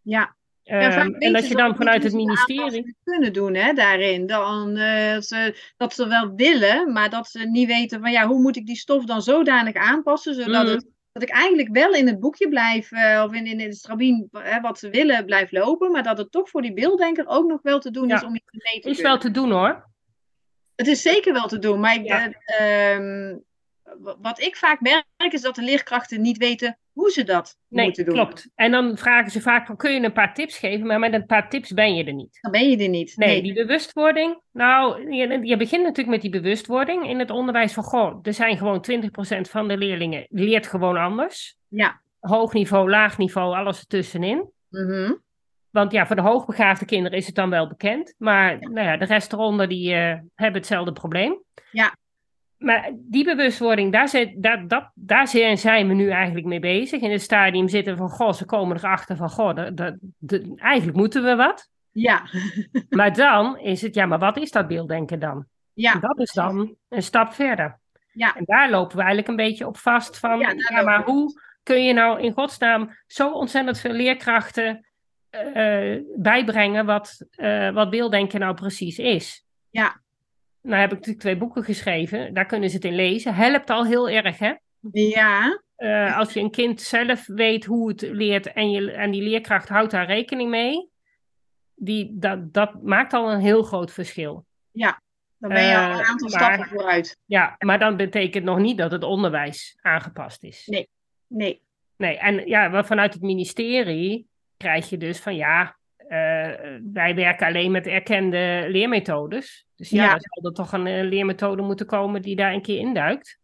Ja. 0.02 0.36
Ehm, 0.68 0.80
Ja, 0.80 0.96
en 1.00 1.10
weten 1.12 1.32
dat 1.32 1.48
je 1.48 1.54
dan 1.56 1.76
vanuit 1.76 2.02
het 2.02 2.12
ministerie. 2.12 2.96
kunnen 3.04 3.32
doen 3.32 3.54
hè, 3.54 3.72
daarin. 3.72 4.26
Dan, 4.26 4.74
dat, 4.74 5.26
ze, 5.26 5.70
dat 5.76 5.94
ze 5.94 6.06
wel 6.08 6.32
willen, 6.34 6.92
maar 6.92 7.10
dat 7.10 7.28
ze 7.28 7.38
niet 7.48 7.66
weten 7.66 8.00
van 8.00 8.10
ja, 8.10 8.26
hoe 8.26 8.40
moet 8.40 8.56
ik 8.56 8.66
die 8.66 8.76
stof 8.76 9.04
dan 9.04 9.22
zodanig 9.22 9.74
aanpassen, 9.74 10.34
zodat 10.34 10.64
Mhm. 10.64 10.74
het, 10.74 10.86
dat 11.12 11.22
ik 11.22 11.28
eigenlijk 11.30 11.68
wel 11.72 11.92
in 11.92 12.06
het 12.06 12.20
boekje 12.20 12.48
blijf, 12.48 12.92
eh, 12.92 13.22
of 13.26 13.32
in, 13.34 13.46
in 13.46 13.60
het 13.60 13.76
strabien, 13.76 14.28
wat 14.62 14.78
ze 14.78 14.90
willen, 14.90 15.24
blijf 15.24 15.50
lopen, 15.52 15.90
maar 15.90 16.02
dat 16.02 16.18
het 16.18 16.30
toch 16.32 16.48
voor 16.50 16.62
die 16.62 16.72
beelddenker 16.72 17.26
ook 17.26 17.48
nog 17.48 17.62
wel 17.62 17.78
te 17.78 17.90
doen 17.90 18.08
Ja. 18.08 18.14
is 18.14 18.22
om 18.24 18.34
iets 18.34 18.44
mee 18.52 18.80
te 18.80 18.88
Is 18.88 18.94
kunnen. 18.94 19.02
wel 19.12 19.18
te 19.20 19.30
doen 19.30 19.50
hoor. 19.50 19.86
Het 20.76 20.86
is 20.86 21.02
zeker 21.02 21.32
wel 21.32 21.46
te 21.48 21.58
doen, 21.58 21.80
maar 21.80 21.94
ik, 21.94 22.06
Ja. 22.06 22.30
eh, 22.30 22.94
ehm, 22.94 23.36
wat 24.20 24.40
ik 24.40 24.56
vaak 24.56 24.80
merk 24.80 25.32
is 25.32 25.40
dat 25.40 25.54
de 25.54 25.62
leerkrachten 25.62 26.20
niet 26.20 26.36
weten 26.38 26.78
hoe 26.98 27.10
ze 27.10 27.24
dat 27.24 27.56
Nee, 27.68 27.84
moeten 27.84 28.04
doen. 28.04 28.14
klopt. 28.14 28.50
En 28.54 28.70
dan 28.70 28.96
vragen 28.96 29.30
ze 29.30 29.40
vaak 29.40 29.66
van, 29.66 29.76
kun 29.76 29.92
je 29.94 30.02
een 30.04 30.12
paar 30.12 30.34
tips 30.34 30.58
geven? 30.58 30.86
Maar 30.86 30.98
met 30.98 31.12
een 31.12 31.26
paar 31.26 31.48
tips 31.48 31.72
ben 31.72 31.94
je 31.94 32.04
er 32.04 32.12
niet. 32.12 32.38
Dan 32.40 32.52
ben 32.52 32.70
je 32.70 32.76
er 32.76 32.88
niet. 32.88 33.16
Nee, 33.16 33.42
die 33.42 33.52
bewustwording. 33.52 34.40
Nou, 34.52 35.12
je, 35.14 35.46
je 35.46 35.56
begint 35.56 35.82
natuurlijk 35.82 36.08
met 36.08 36.20
die 36.20 36.40
bewustwording 36.40 37.08
in 37.08 37.18
het 37.18 37.30
onderwijs 37.30 37.72
van, 37.72 37.82
goh, 37.84 38.18
er 38.22 38.34
zijn 38.34 38.56
gewoon 38.56 38.84
20% 38.92 39.40
van 39.40 39.68
de 39.68 39.76
leerlingen 39.76 40.26
leert 40.28 40.66
gewoon 40.66 40.96
anders. 40.96 41.56
Ja. 41.68 42.00
Hoog 42.20 42.52
niveau, 42.52 42.90
laag 42.90 43.18
niveau, 43.18 43.54
alles 43.56 43.80
ertussenin. 43.80 44.50
Mhm. 44.68 45.12
Want 45.70 45.92
ja, 45.92 46.06
voor 46.06 46.16
de 46.16 46.22
hoogbegaafde 46.22 46.84
kinderen 46.84 47.18
is 47.18 47.26
het 47.26 47.34
dan 47.34 47.50
wel 47.50 47.68
bekend. 47.68 48.14
Maar 48.18 48.58
nou 48.58 48.86
ja, 48.86 48.96
de 48.96 49.04
rest 49.04 49.32
eronder 49.32 49.68
die 49.68 49.94
eh, 49.94 50.18
hebben 50.34 50.60
hetzelfde 50.60 50.92
probleem. 50.92 51.42
Ja. 51.70 51.96
Maar 52.58 52.90
die 52.96 53.24
bewustwording, 53.24 53.92
daar, 53.92 54.08
zit, 54.08 54.42
daar, 54.42 54.68
dat, 54.68 54.90
daar 54.94 55.28
zijn 55.28 55.88
we 55.88 55.94
nu 55.94 56.10
eigenlijk 56.10 56.46
mee 56.46 56.60
bezig. 56.60 57.00
In 57.00 57.10
het 57.10 57.22
stadium 57.22 57.68
zitten 57.68 57.96
van, 57.96 58.08
goh, 58.08 58.32
ze 58.32 58.44
komen 58.44 58.76
erachter 58.76 59.16
van, 59.16 59.30
goh, 59.30 59.54
dat, 59.54 59.76
dat, 59.76 59.94
dat- 60.18 60.42
eigenlijk 60.56 60.96
moeten 60.96 61.22
we 61.24 61.34
wat. 61.36 61.68
Ja. 61.92 62.22
Maar 62.88 63.14
dan 63.14 63.58
is 63.58 63.82
het, 63.82 63.94
ja, 63.94 64.06
maar 64.06 64.18
wat 64.18 64.36
is 64.36 64.50
dat 64.50 64.68
beelddenken 64.68 65.18
dan? 65.18 65.46
ja. 65.72 65.92
En 65.94 66.00
dat 66.00 66.18
is 66.18 66.32
dan 66.32 66.74
een 66.88 67.02
stap 67.02 67.32
verder. 67.32 67.78
Ja. 68.12 68.34
En 68.36 68.42
daar 68.46 68.70
lopen 68.70 68.96
we 68.96 69.02
eigenlijk 69.02 69.28
een 69.30 69.46
beetje 69.46 69.66
op 69.66 69.76
vast 69.76 70.18
van, 70.18 70.38
Ja, 70.38 70.82
maar 70.82 71.04
hoe 71.04 71.40
kun 71.62 71.84
je 71.84 71.92
nou 71.92 72.20
in 72.20 72.32
godsnaam 72.32 72.96
zo 73.06 73.30
ontzettend 73.32 73.78
veel 73.78 73.92
leerkrachten 73.92 74.86
eh, 75.30 75.96
bijbrengen 76.16 76.86
wat, 76.86 77.26
eh, 77.30 77.70
wat 77.70 77.90
beelddenken 77.90 78.40
nou 78.40 78.54
precies 78.54 78.98
is? 78.98 79.44
Ja. 79.70 80.00
Nou 80.62 80.80
heb 80.80 80.90
ik 80.90 80.96
natuurlijk 80.96 81.20
twee 81.20 81.36
boeken 81.36 81.64
geschreven, 81.64 82.34
daar 82.34 82.46
kunnen 82.46 82.70
ze 82.70 82.76
het 82.76 82.84
in 82.84 82.94
lezen. 82.94 83.34
Helpt 83.34 83.70
al 83.70 83.86
heel 83.86 84.08
erg, 84.08 84.38
hè? 84.38 84.52
Ja. 84.92 85.62
Eh, 85.76 86.18
als 86.18 86.32
je 86.32 86.40
een 86.40 86.50
kind 86.50 86.80
zelf 86.80 87.26
weet 87.26 87.64
hoe 87.64 87.88
het 87.88 88.00
leert 88.00 88.52
en, 88.52 88.70
je, 88.70 88.92
en 88.92 89.10
die 89.10 89.22
leerkracht 89.22 89.68
houdt 89.68 89.90
daar 89.90 90.06
rekening 90.06 90.50
mee, 90.50 90.88
die, 91.74 92.10
dat, 92.18 92.52
dat 92.52 92.82
maakt 92.82 93.12
al 93.12 93.32
een 93.32 93.40
heel 93.40 93.62
groot 93.62 93.92
verschil. 93.92 94.46
Dan 95.38 95.50
ben 95.50 95.62
je 95.62 95.76
al 95.76 95.90
een 95.92 95.98
Eh, 95.98 96.08
aantal 96.08 96.28
stappen 96.28 96.66
vooruit. 96.66 97.18
Ja, 97.24 97.56
maar 97.58 97.78
dan 97.78 97.96
betekent 97.96 98.44
nog 98.44 98.58
niet 98.58 98.78
dat 98.78 98.90
het 98.90 99.02
onderwijs 99.02 99.76
aangepast 99.80 100.44
is. 100.44 100.66
Nee. 100.66 100.88
Nee. 101.26 101.62
Nee, 101.96 102.18
en 102.18 102.46
ja, 102.46 102.84
vanuit 102.84 103.12
het 103.12 103.22
ministerie 103.22 104.26
krijg 104.56 104.90
je 104.90 104.96
dus 104.96 105.20
van 105.20 105.36
ja, 105.36 105.77
wij 106.92 107.14
werken 107.14 107.46
alleen 107.46 107.70
met 107.70 107.86
erkende 107.86 108.64
leermethodes. 108.68 109.66
Dus 109.76 109.90
ja, 109.90 110.02
Ja. 110.04 110.10
dan 110.10 110.20
zal 110.20 110.44
er 110.50 110.56
toch 110.56 110.72
een 110.72 110.86
eh, 110.86 111.02
leermethode 111.08 111.62
moeten 111.62 111.86
komen 111.86 112.22
die 112.22 112.36
daar 112.36 112.52
een 112.52 112.62
keer 112.62 112.78
induikt. 112.78 113.38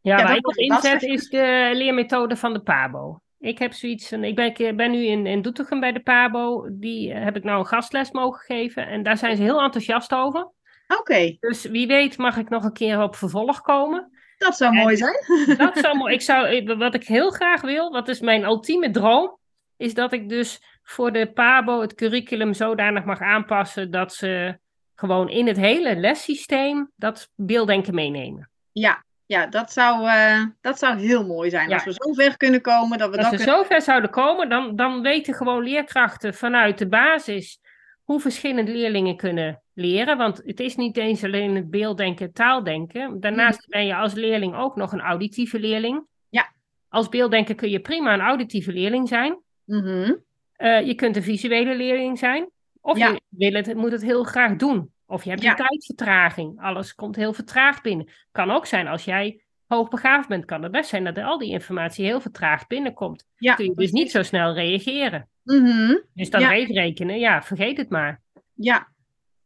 Ja, 0.00 0.18
Ja, 0.18 0.24
waar 0.24 0.36
ik 0.36 0.48
op 0.48 0.54
inzet 0.54 1.02
is 1.02 1.28
de 1.28 1.70
leermethode 1.74 2.36
van 2.36 2.52
de 2.52 2.60
PABO. 2.60 3.20
Ik 3.38 3.58
heb 3.58 3.72
zoiets 3.72 4.08
van, 4.08 4.24
ik 4.24 4.34
ben, 4.34 4.54
ik 4.58 4.76
ben 4.76 4.90
nu 4.90 5.04
in, 5.06 5.26
in 5.26 5.42
Doetinchem 5.42 5.80
bij 5.80 5.92
de 5.92 6.00
PABO, 6.00 6.68
die 6.72 7.12
eh, 7.12 7.24
heb 7.24 7.36
ik 7.36 7.44
nou 7.44 7.58
een 7.58 7.66
gastles 7.66 8.10
mogen 8.10 8.40
geven 8.40 8.86
en 8.86 9.02
daar 9.02 9.16
zijn 9.16 9.36
ze 9.36 9.42
heel 9.42 9.62
enthousiast 9.62 10.12
over. 10.14 10.50
Oké, 10.98 11.36
Dus 11.40 11.64
wie 11.64 11.86
weet 11.86 12.16
mag 12.18 12.36
ik 12.36 12.48
nog 12.48 12.64
een 12.64 12.72
keer 12.72 13.02
op 13.02 13.16
vervolg 13.16 13.60
komen. 13.60 14.10
dat 14.38 14.56
zou 14.56 14.76
En- 14.76 14.82
mooi 14.82 14.96
zijn. 14.96 15.14
Dat 15.58 15.78
zou 15.78 15.96
mooi. 15.96 16.14
Ik 16.14 16.20
zou, 16.22 16.64
wat 16.78 16.94
ik 16.94 17.04
heel 17.06 17.30
graag 17.30 17.60
wil, 17.60 17.90
wat 17.90 18.08
is 18.08 18.20
mijn 18.20 18.44
ultieme 18.44 18.90
droom, 18.90 19.38
is 19.76 19.94
dat 19.94 20.12
ik 20.12 20.28
dus 20.28 20.75
voor 20.88 21.12
de 21.12 21.32
PABO 21.32 21.80
het 21.80 21.94
curriculum 21.94 22.54
zodanig 22.54 23.04
mag 23.04 23.20
aanpassen 23.20 23.90
dat 23.90 24.14
ze 24.14 24.58
gewoon 24.94 25.28
in 25.28 25.46
het 25.46 25.56
hele 25.56 25.96
lessysteem 25.96 26.90
dat 26.96 27.30
beelddenken 27.34 27.94
meenemen. 27.94 28.50
Ja, 28.72 29.04
ja 29.26 29.46
dat, 29.46 29.72
zou, 29.72 30.08
eh, 30.08 30.44
dat 30.60 30.78
zou 30.78 30.98
heel 30.98 31.26
mooi 31.26 31.50
zijn. 31.50 31.68
Ja. 31.68 31.74
Als 31.74 31.84
we 31.84 31.92
zo 31.92 32.12
ver 32.12 32.36
kunnen 32.36 32.60
komen 32.60 32.98
dat 32.98 33.10
we 33.10 33.16
Als 33.16 33.30
dat 33.30 33.38
we 33.38 33.44
kunnen... 33.44 33.62
zover 33.62 33.82
zouden 33.82 34.10
komen, 34.10 34.48
dan, 34.48 34.76
dan 34.76 35.02
weten 35.02 35.34
gewoon 35.34 35.62
leerkrachten 35.62 36.34
vanuit 36.34 36.78
de 36.78 36.88
basis 36.88 37.60
hoe 38.02 38.20
verschillende 38.20 38.72
leerlingen 38.72 39.16
kunnen 39.16 39.62
leren. 39.72 40.16
Want 40.16 40.42
het 40.44 40.60
is 40.60 40.76
niet 40.76 40.96
eens 40.96 41.24
alleen 41.24 41.54
het 41.54 41.70
beelddenken, 41.70 42.32
taaldenken. 42.32 43.20
Daarnaast 43.20 43.68
ben 43.68 43.86
je 43.86 43.96
als 43.96 44.12
leerling 44.12 44.56
ook 44.56 44.76
nog 44.76 44.92
een 44.92 45.00
auditieve 45.00 45.58
leerling. 45.58 46.06
Ja. 46.28 46.52
Als 46.88 47.08
beelddenker 47.08 47.54
kun 47.54 47.70
je 47.70 47.80
prima 47.80 48.14
een 48.14 48.20
auditieve 48.20 48.72
leerling 48.72 49.08
zijn. 49.08 49.40
Mhm. 49.64 50.12
Eh, 50.56 50.86
je 50.86 50.94
kunt 50.94 51.16
een 51.16 51.22
visuele 51.22 51.74
leerling 51.76 52.18
zijn. 52.18 52.50
Of 52.80 52.98
Ja. 52.98 53.08
je 53.10 53.20
wil 53.28 53.52
het, 53.52 53.74
moet 53.74 53.92
het 53.92 54.02
heel 54.02 54.24
graag 54.24 54.56
doen. 54.56 54.90
Of 55.06 55.24
je 55.24 55.30
hebt 55.30 55.42
Ja. 55.42 55.50
een 55.50 55.56
tijdvertraging. 55.56 56.60
Alles 56.60 56.94
komt 56.94 57.16
heel 57.16 57.32
vertraagd 57.32 57.82
binnen. 57.82 58.08
Kan 58.32 58.50
ook 58.50 58.66
zijn 58.66 58.86
als 58.86 59.04
jij 59.04 59.40
hoogbegaafd 59.66 60.28
bent. 60.28 60.44
Kan 60.44 60.62
het 60.62 60.72
best 60.72 60.88
zijn 60.88 61.04
dat 61.04 61.18
al 61.18 61.38
die 61.38 61.50
informatie 61.50 62.04
heel 62.04 62.20
vertraagd 62.20 62.68
binnenkomt. 62.68 63.26
Ja, 63.36 63.54
Kun 63.54 63.64
je 63.64 63.74
dus 63.74 63.90
niet 63.92 64.10
zo 64.10 64.22
snel 64.22 64.54
reageren. 64.54 65.28
Mhm. 65.44 65.94
Dus 66.14 66.30
dan 66.30 66.40
Ja. 66.40 66.48
rekenenen, 66.48 67.18
ja, 67.18 67.42
vergeet 67.42 67.76
het 67.76 67.90
maar. 67.90 68.22
Ja, 68.54 68.88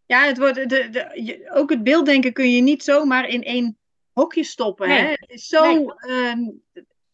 ja 0.06 0.24
het 0.26 0.38
wordt, 0.38 0.54
de, 0.54 0.66
de, 0.90 1.10
je- 1.24 1.50
ook 1.54 1.70
het 1.70 1.82
beelddenken 1.82 2.32
kun 2.32 2.50
je 2.52 2.62
niet 2.62 2.82
zomaar 2.84 3.28
in 3.28 3.42
één 3.42 3.78
hokje 4.12 4.44
stoppen. 4.44 4.88
Nee. 4.88 4.98
Hè? 4.98 5.06
Het 5.08 5.30
is 5.30 5.46
zo, 5.46 5.72
Nee. 5.74 5.86
ehm, 5.96 6.38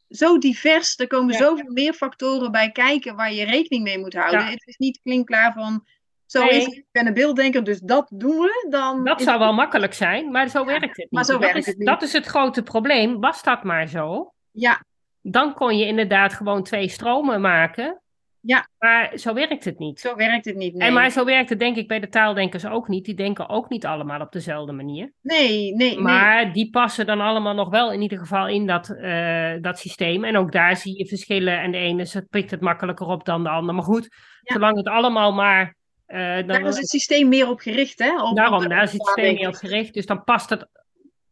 zo 0.09 0.39
divers. 0.39 0.99
Er 0.99 1.07
komen 1.07 1.33
Ja. 1.33 1.39
zoveel 1.39 1.71
meer 1.73 1.93
factoren 1.93 2.51
bij 2.53 2.71
kijken 2.73 3.17
waar 3.17 3.33
je 3.33 3.45
rekening 3.45 3.85
mee 3.85 3.99
moet 3.99 4.15
houden. 4.15 4.41
Ja. 4.41 4.47
Het 4.51 4.67
is 4.67 4.77
niet 4.77 5.01
klinkklaar 5.03 5.53
van, 5.53 5.87
zo 6.27 6.41
Nee. 6.41 6.51
is 6.51 6.65
het, 6.65 6.75
ik 6.75 6.85
ben 6.93 7.07
een 7.07 7.15
beelddenker, 7.15 7.65
dus 7.65 7.81
dat 7.81 8.07
doen 8.15 8.39
we. 8.39 8.67
Dan 8.71 9.05
Dat 9.05 9.19
zou 9.21 9.31
het- 9.31 9.41
wel 9.41 9.53
makkelijk 9.53 9.95
zijn, 9.95 10.31
maar 10.31 10.49
zo 10.49 10.65
werkt 10.65 10.87
het 10.87 10.97
niet. 10.97 11.11
maar 11.11 11.25
zo 11.25 11.33
dat, 11.33 11.41
werkt 11.41 11.57
is, 11.57 11.67
het 11.67 11.79
niet. 11.79 11.87
dat 11.87 12.03
is 12.03 12.13
het 12.13 12.27
grote 12.27 12.63
probleem. 12.63 13.21
Was 13.21 13.43
dat 13.43 13.63
maar 13.65 13.87
zo, 13.89 14.33
Ja, 14.51 14.85
dan 15.23 15.55
kon 15.55 15.79
je 15.79 15.87
inderdaad 15.87 16.33
gewoon 16.33 16.63
twee 16.63 16.89
stromen 16.89 17.41
maken. 17.41 18.01
Ja. 18.47 18.69
Maar 18.79 19.13
zo 19.19 19.35
werkt 19.35 19.65
het 19.65 19.79
niet. 19.79 20.01
zo 20.01 20.15
werkt 20.17 20.45
het 20.45 20.57
niet. 20.57 20.75
Nee, 20.75 20.89
En 20.89 20.95
maar 20.95 21.11
zo 21.11 21.25
werkt 21.25 21.49
het 21.51 21.59
denk 21.59 21.77
ik 21.77 21.89
bij 21.89 22.01
de 22.01 22.09
taaldenkers 22.09 22.67
ook 22.67 22.89
niet. 22.89 23.05
Die 23.05 23.15
denken 23.15 23.49
ook 23.49 23.69
niet 23.69 23.87
allemaal 23.87 24.21
op 24.21 24.33
dezelfde 24.33 24.73
manier. 24.73 25.13
nee, 25.21 25.75
nee, 25.75 25.75
nee. 25.95 25.99
Maar 25.99 26.53
die 26.53 26.71
passen 26.71 27.07
dan 27.07 27.21
allemaal 27.21 27.55
nog 27.55 27.69
wel 27.71 27.93
in 27.93 28.03
ieder 28.03 28.19
geval 28.19 28.49
in 28.49 28.67
dat, 28.67 28.89
eh, 28.91 29.53
dat 29.61 29.79
systeem. 29.79 30.25
En 30.25 30.37
ook 30.37 30.53
daar 30.53 30.77
zie 30.77 30.99
je 30.99 31.07
verschillen. 31.07 31.61
En 31.61 31.71
de 31.71 31.79
ene 31.79 32.27
pikt 32.31 32.51
het 32.51 32.61
makkelijker 32.61 33.07
op 33.07 33.25
dan 33.25 33.43
de 33.43 33.49
ander. 33.49 33.75
Maar 33.75 33.85
goed, 33.85 34.09
Ja. 34.43 34.53
zolang 34.55 34.77
het 34.77 34.87
allemaal 34.89 35.33
maar... 35.33 35.75
eh, 36.07 36.37
dan, 36.37 36.47
Daar 36.47 36.61
is 36.67 36.77
het 36.77 36.89
systeem 36.89 37.29
meer 37.29 37.49
op 37.49 37.61
gericht, 37.61 37.99
hè? 37.99 38.23
Op, 38.23 38.37
daarom, 38.37 38.63
op- 38.63 38.69
daar 38.71 38.83
is 38.83 38.93
het 38.93 39.07
systeem 39.07 39.35
mee 39.35 39.49
op 39.49 39.55
gericht. 39.55 39.95
Dus 39.95 40.07
dan 40.07 40.25
past 40.25 40.51
het, 40.51 40.69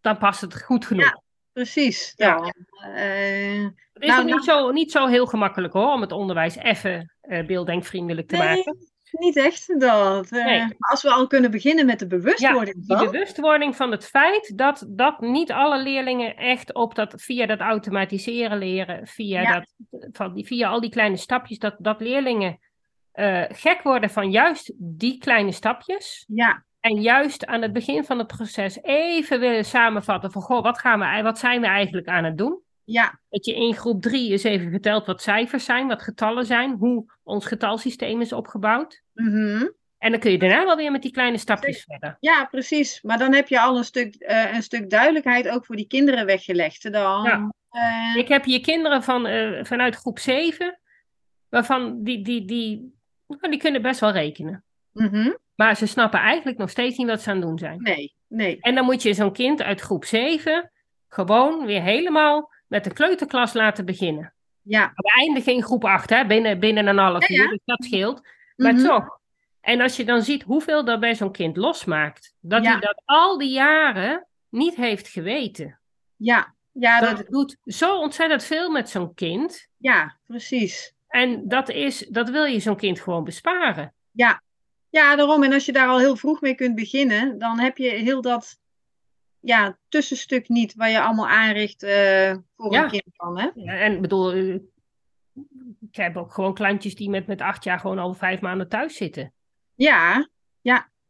dan 0.00 0.18
past 0.18 0.40
het 0.40 0.62
goed 0.62 0.86
genoeg. 0.86 1.04
Ja. 1.04 1.22
Precies. 1.54 2.12
Ja. 2.16 2.26
Ja. 2.26 2.52
Eh, 2.94 3.64
Het 3.92 4.02
is 4.02 4.08
Nou, 4.08 4.20
ook 4.20 4.26
niet, 4.34 4.44
zo, 4.44 4.70
niet 4.70 4.90
zo 4.92 5.06
heel 5.06 5.26
gemakkelijk 5.26 5.72
hoor, 5.72 5.92
om 5.92 6.00
het 6.00 6.12
onderwijs 6.12 6.56
even 6.56 7.14
eh 7.20 7.46
beelddenkvriendelijk 7.46 8.28
te 8.28 8.36
Nee, 8.36 8.46
maken. 8.56 8.76
Niet 9.10 9.36
echt 9.36 9.80
dat. 9.80 10.30
eh, 10.30 10.44
Nee. 10.44 10.58
Maar 10.58 10.74
als 10.90 11.02
we 11.02 11.10
al 11.10 11.26
kunnen 11.26 11.50
beginnen 11.50 11.86
met 11.86 11.98
de 11.98 12.06
bewustwording 12.06 12.86
Die 12.86 12.96
van. 12.96 13.10
bewustwording 13.10 13.76
van 13.76 13.90
het 13.90 14.06
feit 14.06 14.52
dat, 14.56 14.84
dat 14.88 15.20
niet 15.20 15.52
alle 15.52 15.82
leerlingen 15.82 16.36
echt 16.36 16.74
op 16.74 16.94
dat, 16.94 17.14
via 17.22 17.46
dat 17.46 17.60
automatiseren 17.60 18.58
leren, 18.58 19.06
via, 19.06 19.40
Ja. 19.40 19.52
dat, 19.58 19.74
van 20.12 20.34
die, 20.34 20.46
via 20.46 20.68
al 20.68 20.80
die 20.80 20.90
kleine 20.90 21.16
stapjes, 21.16 21.58
dat, 21.58 21.74
dat 21.78 22.00
leerlingen 22.00 22.58
gek 23.48 23.80
worden 23.82 24.10
van 24.10 24.30
juist 24.30 24.72
die 24.76 25.18
kleine 25.18 25.52
stapjes. 25.52 26.24
Ja, 26.28 26.64
En 26.84 27.00
juist 27.00 27.46
aan 27.46 27.62
het 27.62 27.72
begin 27.72 28.04
van 28.04 28.18
het 28.18 28.26
proces 28.26 28.82
even 28.82 29.40
willen 29.40 29.64
samenvatten 29.64 30.30
van, 30.32 30.42
goh, 30.42 30.62
wat, 30.62 30.78
gaan 30.78 30.98
we, 30.98 31.22
wat 31.22 31.38
zijn 31.38 31.60
we 31.60 31.66
eigenlijk 31.66 32.06
aan 32.08 32.24
het 32.24 32.38
doen? 32.38 32.62
ja, 32.84 33.20
Dat 33.28 33.44
je 33.44 33.54
in 33.54 33.74
groep 33.74 34.02
drie 34.02 34.30
eens 34.30 34.42
even 34.42 34.70
vertelt 34.70 35.06
wat 35.06 35.22
cijfers 35.22 35.64
zijn, 35.64 35.86
wat 35.86 36.02
getallen 36.02 36.46
zijn, 36.46 36.70
hoe 36.72 37.04
ons 37.22 37.46
getalsysteem 37.46 38.20
is 38.20 38.32
opgebouwd. 38.32 39.02
mhm. 39.12 39.66
En 39.98 40.10
dan 40.10 40.20
kun 40.20 40.30
je 40.30 40.38
daarna 40.38 40.64
wel 40.64 40.76
weer 40.76 40.90
met 40.90 41.02
die 41.02 41.10
kleine 41.12 41.38
stapjes 41.38 41.84
verder. 41.88 42.16
ja, 42.20 42.44
precies. 42.44 43.02
Maar 43.02 43.18
dan 43.18 43.34
heb 43.34 43.48
je 43.48 43.60
al 43.60 43.76
een 43.76 43.84
stuk, 43.84 44.14
eh, 44.14 44.54
een 44.54 44.62
stuk 44.62 44.90
duidelijkheid 44.90 45.48
ook 45.48 45.66
voor 45.66 45.76
die 45.76 45.86
kinderen 45.86 46.26
weggelegd. 46.26 46.92
Dan, 46.92 47.22
Ja. 47.24 47.52
eh, 47.68 48.16
Ik 48.20 48.28
heb 48.28 48.44
hier 48.44 48.60
kinderen 48.60 49.02
van, 49.02 49.26
eh, 49.26 49.64
vanuit 49.64 49.94
groep 49.96 50.18
7, 50.18 50.80
waarvan 51.48 52.02
die, 52.02 52.24
die, 52.24 52.44
die, 52.44 52.94
nou, 53.26 53.50
die 53.50 53.60
kunnen 53.60 53.82
best 53.82 54.00
wel 54.00 54.10
rekenen. 54.10 54.64
mhm. 54.92 55.30
Maar 55.54 55.76
ze 55.76 55.86
snappen 55.86 56.20
eigenlijk 56.20 56.58
nog 56.58 56.70
steeds 56.70 56.96
niet 56.96 57.06
wat 57.06 57.22
ze 57.22 57.30
aan 57.30 57.36
het 57.36 57.44
doen 57.44 57.58
zijn. 57.58 57.82
Nee, 57.82 58.14
nee. 58.28 58.58
En 58.60 58.74
dan 58.74 58.84
moet 58.84 59.02
je 59.02 59.14
zo'n 59.14 59.32
kind 59.32 59.62
uit 59.62 59.80
groep 59.80 60.04
7 60.04 60.70
gewoon 61.08 61.66
weer 61.66 61.82
helemaal 61.82 62.52
met 62.66 62.84
de 62.84 62.92
kleuterklas 62.92 63.52
laten 63.52 63.84
beginnen. 63.84 64.34
Ja, 64.62 64.92
We 64.94 65.12
eindigen 65.20 65.52
in 65.52 65.62
groep 65.62 65.84
8, 65.84 66.10
hè, 66.10 66.26
binnen, 66.26 66.58
binnen 66.58 66.86
een 66.86 66.98
half 66.98 67.28
Ja, 67.28 67.36
ja. 67.36 67.42
uur, 67.42 67.48
dus 67.50 67.60
dat 67.64 67.84
scheelt. 67.84 68.20
Maar 68.56 68.72
mhm. 68.74 68.84
toch. 68.84 69.18
En 69.60 69.80
als 69.80 69.96
je 69.96 70.04
dan 70.04 70.22
ziet 70.22 70.42
hoeveel 70.42 70.84
dat 70.84 71.00
bij 71.00 71.14
zo'n 71.14 71.32
kind 71.32 71.56
losmaakt, 71.56 72.34
dat 72.40 72.64
Ja. 72.64 72.70
hij 72.70 72.80
dat 72.80 73.02
al 73.04 73.38
die 73.38 73.50
jaren 73.50 74.26
niet 74.48 74.74
heeft 74.76 75.08
geweten. 75.08 75.78
ja, 76.16 76.54
ja, 76.72 77.00
Dat 77.00 77.16
dat, 77.16 77.26
doet 77.26 77.56
zo 77.64 77.98
ontzettend 77.98 78.44
veel 78.44 78.70
met 78.70 78.88
zo'n 78.90 79.14
kind. 79.14 79.68
ja, 79.76 80.16
precies. 80.26 80.92
En 81.08 81.48
dat, 81.48 81.68
is, 81.68 81.98
dat 81.98 82.30
wil 82.30 82.44
je 82.44 82.60
zo'n 82.60 82.76
kind 82.76 83.00
gewoon 83.00 83.24
besparen. 83.24 83.94
Ja. 84.10 84.42
Ja, 84.94 85.16
daarom. 85.16 85.42
En 85.42 85.52
als 85.52 85.66
je 85.66 85.72
daar 85.72 85.88
al 85.88 85.98
heel 85.98 86.16
vroeg 86.16 86.40
mee 86.40 86.54
kunt 86.54 86.74
beginnen, 86.74 87.38
dan 87.38 87.58
heb 87.58 87.78
je 87.78 87.88
heel 87.90 88.20
dat 88.20 88.58
ja, 89.40 89.78
tussenstuk 89.88 90.48
niet 90.48 90.74
waar 90.74 90.90
je 90.90 91.00
allemaal 91.00 91.28
aanricht 91.28 91.82
eh, 91.82 92.34
voor 92.56 92.72
Ja. 92.72 92.84
een 92.84 92.90
kind 92.90 93.04
dan. 93.16 93.38
Hè? 93.38 93.48
Ja, 93.54 93.72
En 93.72 93.92
ik 93.92 94.00
bedoel, 94.00 94.32
eh, 94.32 94.54
ik 95.80 95.96
heb 95.96 96.16
ook 96.16 96.32
gewoon 96.32 96.54
klantjes 96.54 96.94
die 96.94 97.10
met, 97.10 97.26
met 97.26 97.40
acht 97.40 97.64
jaar 97.64 97.78
gewoon 97.78 97.98
al 97.98 98.14
vijf 98.14 98.40
maanden 98.40 98.68
thuis 98.68 98.96
zitten. 98.96 99.32
Ja, 99.74 100.28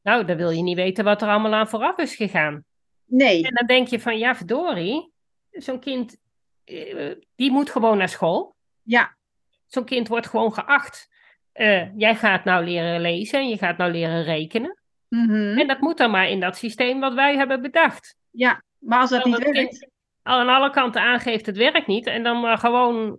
Nou, 0.02 0.24
dan 0.24 0.36
wil 0.36 0.50
je 0.50 0.62
niet 0.62 0.76
weten 0.76 1.04
wat 1.04 1.22
er 1.22 1.28
allemaal 1.28 1.54
aan 1.54 1.68
vooraf 1.68 1.98
is 1.98 2.14
gegaan. 2.16 2.64
nee. 3.04 3.42
En 3.46 3.54
dan 3.54 3.66
denk 3.66 3.88
je 3.88 4.00
van, 4.00 4.18
ja 4.18 4.34
verdorie, 4.34 5.12
zo'n 5.50 5.80
kind, 5.80 6.16
eh, 6.64 7.10
die 7.34 7.50
moet 7.50 7.70
gewoon 7.70 7.98
naar 7.98 8.08
school. 8.08 8.56
Ja, 8.82 9.16
Zo'n 9.66 9.84
kind 9.84 10.08
wordt 10.08 10.26
gewoon 10.26 10.52
geacht. 10.54 11.08
Eh, 11.54 11.96
jij 11.96 12.14
gaat 12.16 12.44
nou 12.44 12.64
leren 12.64 13.00
lezen 13.00 13.38
en 13.38 13.48
je 13.48 13.58
gaat 13.58 13.76
nou 13.76 13.90
leren 13.92 14.22
rekenen. 14.22 14.78
mhm. 15.08 15.58
En 15.58 15.66
dat 15.66 15.80
moet 15.80 15.98
dan 15.98 16.10
maar 16.10 16.28
in 16.28 16.40
dat 16.40 16.56
systeem 16.56 17.00
wat 17.00 17.14
wij 17.14 17.36
hebben 17.36 17.62
bedacht. 17.62 18.16
ja. 18.30 18.62
Maar 18.78 19.00
als 19.00 19.10
dat 19.10 19.24
niet 19.24 19.38
werkt, 19.38 19.88
al 20.22 20.38
aan 20.38 20.48
alle 20.48 20.70
kanten 20.70 21.02
aangeeft 21.02 21.46
het 21.46 21.56
werkt 21.56 21.86
niet 21.86 22.06
en 22.06 22.22
dan 22.22 22.40
maar 22.40 22.58
gewoon 22.58 23.18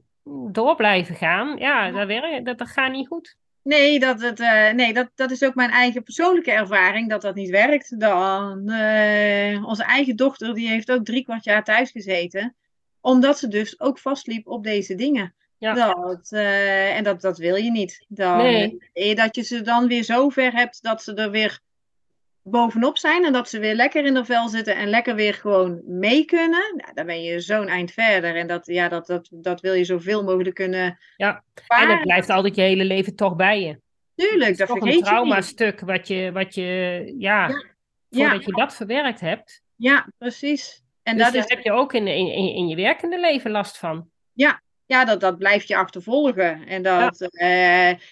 door 0.51 0.75
blijven 0.75 1.15
gaan, 1.15 1.57
ja, 1.57 1.91
dat, 1.91 2.07
werkt, 2.07 2.45
dat, 2.45 2.57
dat 2.57 2.67
gaat 2.67 2.91
niet 2.91 3.07
goed. 3.07 3.37
Nee, 3.65 3.99
dat, 3.99 4.21
het, 4.21 4.39
eh, 4.39 4.71
nee 4.71 4.93
dat, 4.93 5.09
dat 5.15 5.31
is 5.31 5.43
ook 5.43 5.55
mijn 5.55 5.69
eigen 5.69 6.03
persoonlijke 6.03 6.51
ervaring 6.51 7.09
dat 7.09 7.21
dat 7.21 7.35
niet 7.35 7.49
werkt. 7.49 7.99
Dan, 7.99 8.69
eh, 8.69 9.65
onze 9.65 9.83
eigen 9.83 10.15
dochter 10.15 10.53
die 10.53 10.67
heeft 10.67 10.91
ook 10.91 11.05
drie 11.05 11.23
kwart 11.23 11.43
jaar 11.43 11.63
thuis 11.63 11.91
gezeten. 11.91 12.55
Omdat 13.01 13.39
ze 13.39 13.47
dus 13.47 13.79
ook 13.79 13.99
vastliep 13.99 14.47
op 14.47 14.63
deze 14.63 14.95
dingen. 14.95 15.35
Ja. 15.65 15.93
Dat, 15.93 16.31
eh, 16.31 16.95
en 16.97 17.03
dat, 17.03 17.21
dat 17.21 17.37
wil 17.37 17.55
je 17.55 17.71
niet. 17.71 18.05
Dan, 18.07 18.37
Nee. 18.37 18.77
eh, 18.93 19.15
Dat 19.15 19.35
je 19.35 19.41
ze 19.41 19.61
dan 19.61 19.87
weer 19.87 20.03
zo 20.03 20.29
ver 20.29 20.51
hebt 20.51 20.83
dat 20.83 21.03
ze 21.03 21.13
er 21.13 21.31
weer 21.31 21.59
bovenop 22.41 22.97
zijn. 22.97 23.25
En 23.25 23.33
dat 23.33 23.49
ze 23.49 23.59
weer 23.59 23.75
lekker 23.75 24.05
in 24.05 24.15
haar 24.15 24.25
vel 24.25 24.49
zitten 24.49 24.75
en 24.75 24.87
lekker 24.89 25.15
weer 25.15 25.33
gewoon 25.33 25.81
mee 25.85 26.25
kunnen. 26.25 26.73
Nou, 26.77 26.93
dan 26.93 27.05
ben 27.05 27.23
je 27.23 27.39
zo'n 27.39 27.67
eind 27.67 27.91
verder. 27.91 28.35
En 28.35 28.47
dat, 28.47 28.65
ja, 28.65 28.89
dat, 28.89 29.07
dat, 29.07 29.27
dat 29.31 29.61
wil 29.61 29.73
je 29.73 29.83
zoveel 29.83 30.23
mogelijk 30.23 30.55
kunnen 30.55 30.97
Ja. 31.17 31.43
En 31.67 31.89
het 31.89 32.01
blijft 32.01 32.29
altijd 32.29 32.55
je 32.55 32.61
hele 32.61 32.83
leven 32.85 33.15
toch 33.15 33.35
bij 33.35 33.61
je. 33.61 33.79
Tuurlijk, 34.15 34.57
dat 34.57 34.69
is 34.69 34.75
toch 34.75 34.85
een 34.93 35.01
traumastuk 35.03 35.79
wat 35.79 36.07
je, 36.07 36.31
wat 36.31 36.55
je 36.55 36.63
ja, 37.17 37.47
Ja. 37.47 37.53
voordat 37.53 37.69
Ja. 38.09 38.33
je 38.45 38.51
dat 38.51 38.75
verwerkt 38.75 39.19
hebt. 39.19 39.61
Ja, 39.75 40.07
precies. 40.17 40.83
En 41.03 41.15
dus 41.15 41.23
dat 41.23 41.33
daar 41.33 41.43
is, 41.43 41.49
heb 41.49 41.63
je 41.63 41.71
ook 41.71 41.93
in, 41.93 42.07
in, 42.07 42.27
in 42.33 42.53
in 42.55 42.67
je 42.67 42.75
werkende 42.75 43.19
leven 43.19 43.51
last 43.51 43.77
van. 43.77 44.09
ja, 44.33 44.61
dat, 44.87 45.19
dat 45.19 45.37
blijft 45.37 45.67
je 45.67 45.75
achtervolgen. 45.75 46.67
En 46.67 46.83
dat, 46.83 47.21
eh, 47.21 47.47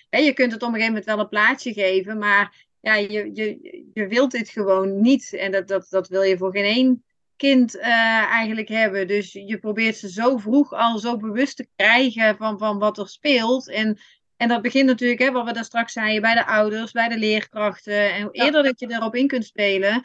hè, 0.09 0.17
je 0.17 0.33
kunt 0.33 0.51
het 0.51 0.61
op 0.61 0.67
een 0.67 0.73
gegeven 0.73 0.93
moment 0.93 1.05
wel 1.05 1.19
een 1.19 1.29
plaatsje 1.29 1.73
geven, 1.73 2.17
maar 2.17 2.65
ja, 2.81 2.95
je, 2.95 3.29
je, 3.33 3.83
je 3.93 4.07
wilt 4.07 4.31
dit 4.31 4.49
gewoon 4.49 5.01
niet. 5.01 5.33
En 5.33 5.51
dat, 5.51 5.67
dat, 5.67 5.87
dat 5.89 6.07
wil 6.07 6.21
je 6.21 6.37
voor 6.37 6.51
geen 6.51 6.63
één 6.63 7.03
kind 7.37 7.79
eigenlijk 7.79 8.67
hebben. 8.67 9.07
Dus 9.07 9.31
je 9.31 9.57
probeert 9.57 9.97
ze 9.97 10.09
zo 10.09 10.37
vroeg 10.37 10.73
al 10.73 10.99
zo 10.99 11.17
bewust 11.17 11.57
te 11.57 11.67
krijgen 11.75 12.37
van, 12.37 12.57
van 12.57 12.79
wat 12.79 12.97
er 12.97 13.09
speelt. 13.09 13.69
En, 13.69 13.99
en 14.37 14.47
dat 14.47 14.61
begint 14.61 14.85
natuurlijk, 14.85 15.21
hè, 15.21 15.31
wat 15.31 15.45
we 15.45 15.53
daar 15.53 15.63
straks 15.63 15.93
zeiden, 15.93 16.21
bij 16.21 16.33
de 16.33 16.45
ouders, 16.45 16.91
bij 16.91 17.07
de 17.07 17.17
leerkrachten. 17.17 18.13
En 18.13 18.21
hoe 18.21 18.31
eerder 18.31 18.63
dat 18.63 18.79
je 18.79 18.91
erop 18.91 19.15
in 19.15 19.27
kunt 19.27 19.45
spelen, 19.45 20.03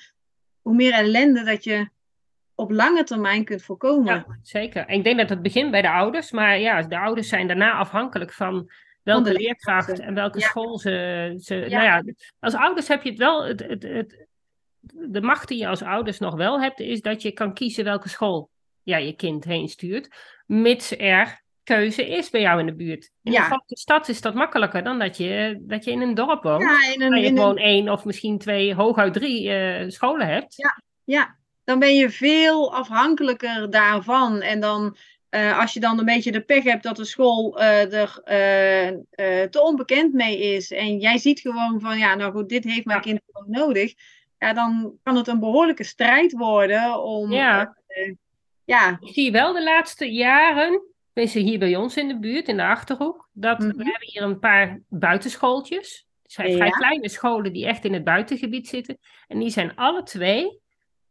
hoe 0.62 0.74
meer 0.74 0.92
ellende 0.92 1.44
dat 1.44 1.64
je 1.64 1.88
op 2.58 2.70
lange 2.70 3.04
termijn 3.04 3.44
kunt 3.44 3.62
voorkomen. 3.62 4.14
Ja, 4.14 4.38
zeker. 4.42 4.88
ik 4.88 5.04
denk 5.04 5.18
dat 5.18 5.28
het 5.28 5.42
begint 5.42 5.70
bij 5.70 5.82
de 5.82 5.90
ouders, 5.90 6.30
maar 6.30 6.58
ja, 6.58 6.82
de 6.82 6.98
ouders 6.98 7.28
zijn 7.28 7.46
daarna 7.46 7.72
afhankelijk 7.72 8.32
van 8.32 8.70
welke 9.02 9.32
leerkracht 9.32 9.98
en 9.98 10.14
welke 10.14 10.40
school 10.40 10.78
ze. 10.78 11.34
ze 11.38 11.54
Nou 11.54 11.84
ja, 11.84 12.02
als 12.40 12.54
ouders 12.54 12.88
heb 12.88 13.02
je 13.02 13.08
het 13.08 13.18
wel. 13.18 13.44
Het, 13.44 13.60
het, 13.60 13.82
het, 13.82 14.26
de 14.80 15.20
macht 15.20 15.48
die 15.48 15.58
je 15.58 15.68
als 15.68 15.82
ouders 15.82 16.18
nog 16.18 16.34
wel 16.34 16.60
hebt, 16.60 16.80
is 16.80 17.00
dat 17.00 17.22
je 17.22 17.32
kan 17.32 17.54
kiezen 17.54 17.84
welke 17.84 18.08
school 18.08 18.50
ja, 18.82 18.96
je 18.96 19.12
kind 19.12 19.44
heen 19.44 19.68
stuurt, 19.68 20.08
mits 20.46 20.98
er 20.98 21.42
keuze 21.62 22.08
is 22.08 22.30
bij 22.30 22.40
jou 22.40 22.60
in 22.60 22.66
de 22.66 22.74
buurt. 22.74 23.10
In 23.22 23.32
ja. 23.32 23.50
een 23.50 23.76
stad 23.76 24.08
is 24.08 24.20
dat 24.20 24.34
makkelijker 24.34 24.82
dan 24.82 24.98
dat 24.98 25.16
je, 25.16 25.58
dat 25.60 25.84
je 25.84 25.90
in 25.90 26.00
een 26.00 26.14
dorp 26.14 26.42
woont. 26.42 26.62
Ja, 26.62 26.92
in 26.92 27.02
een, 27.02 27.10
waar 27.10 27.18
je 27.18 27.28
gewoon 27.28 27.50
een... 27.50 27.64
één 27.64 27.88
of 27.88 28.04
misschien 28.04 28.38
twee, 28.38 28.74
hooguit 28.74 29.12
drie 29.12 29.48
uh, 29.48 29.88
scholen 29.88 30.26
hebt. 30.26 30.54
Ja, 30.56 30.82
ja, 31.04 31.36
dan 31.68 31.78
ben 31.78 31.94
je 31.94 32.10
veel 32.10 32.74
afhankelijker 32.74 33.70
daarvan. 33.70 34.40
En 34.40 34.60
dan, 34.60 34.96
uh, 35.30 35.58
als 35.58 35.72
je 35.72 35.80
dan 35.80 35.98
een 35.98 36.04
beetje 36.04 36.32
de 36.32 36.40
pech 36.40 36.64
hebt 36.64 36.82
dat 36.82 36.96
de 36.96 37.04
school 37.04 37.60
uh, 37.60 37.94
er 37.94 38.20
te 39.50 39.62
onbekend 39.62 40.12
mee 40.12 40.38
is. 40.38 40.70
En 40.70 40.98
jij 40.98 41.18
ziet 41.18 41.40
gewoon 41.40 41.80
van, 41.80 41.98
ja, 41.98 42.14
nou 42.14 42.32
goed, 42.32 42.48
dit 42.48 42.64
heeft 42.64 42.84
mijn 42.84 43.00
kind 43.00 43.20
gewoon 43.26 43.50
nodig. 43.50 43.94
Ja, 44.38 44.52
dan 44.52 44.98
kan 45.02 45.16
het 45.16 45.28
een 45.28 45.40
behoorlijke 45.40 45.84
strijd 45.84 46.32
worden 46.32 47.02
om... 47.02 47.32
Ja. 47.32 47.76
ja. 48.64 48.98
Ik 49.00 49.12
zie 49.12 49.32
wel 49.32 49.52
de 49.52 49.62
laatste 49.62 50.12
jaren 50.12 50.82
Tenminste, 51.12 51.40
hier 51.40 51.58
bij 51.58 51.76
ons 51.76 51.96
in 51.96 52.08
de 52.08 52.18
buurt, 52.18 52.48
in 52.48 52.56
de 52.56 52.64
Achterhoek. 52.64 53.28
Dat, 53.32 53.58
mhm. 53.58 53.68
We 53.68 53.82
hebben 53.82 54.08
hier 54.08 54.22
een 54.22 54.38
paar 54.38 54.80
buitenschooltjes. 54.88 56.06
Het 56.22 56.32
zijn 56.32 56.52
vrij 56.52 56.70
kleine 56.70 57.08
scholen 57.08 57.52
die 57.52 57.66
echt 57.66 57.84
in 57.84 57.92
het 57.92 58.04
buitengebied 58.04 58.68
zitten. 58.68 58.98
En 59.28 59.38
die 59.38 59.50
zijn 59.50 59.74
alle 59.74 60.02
twee 60.02 60.60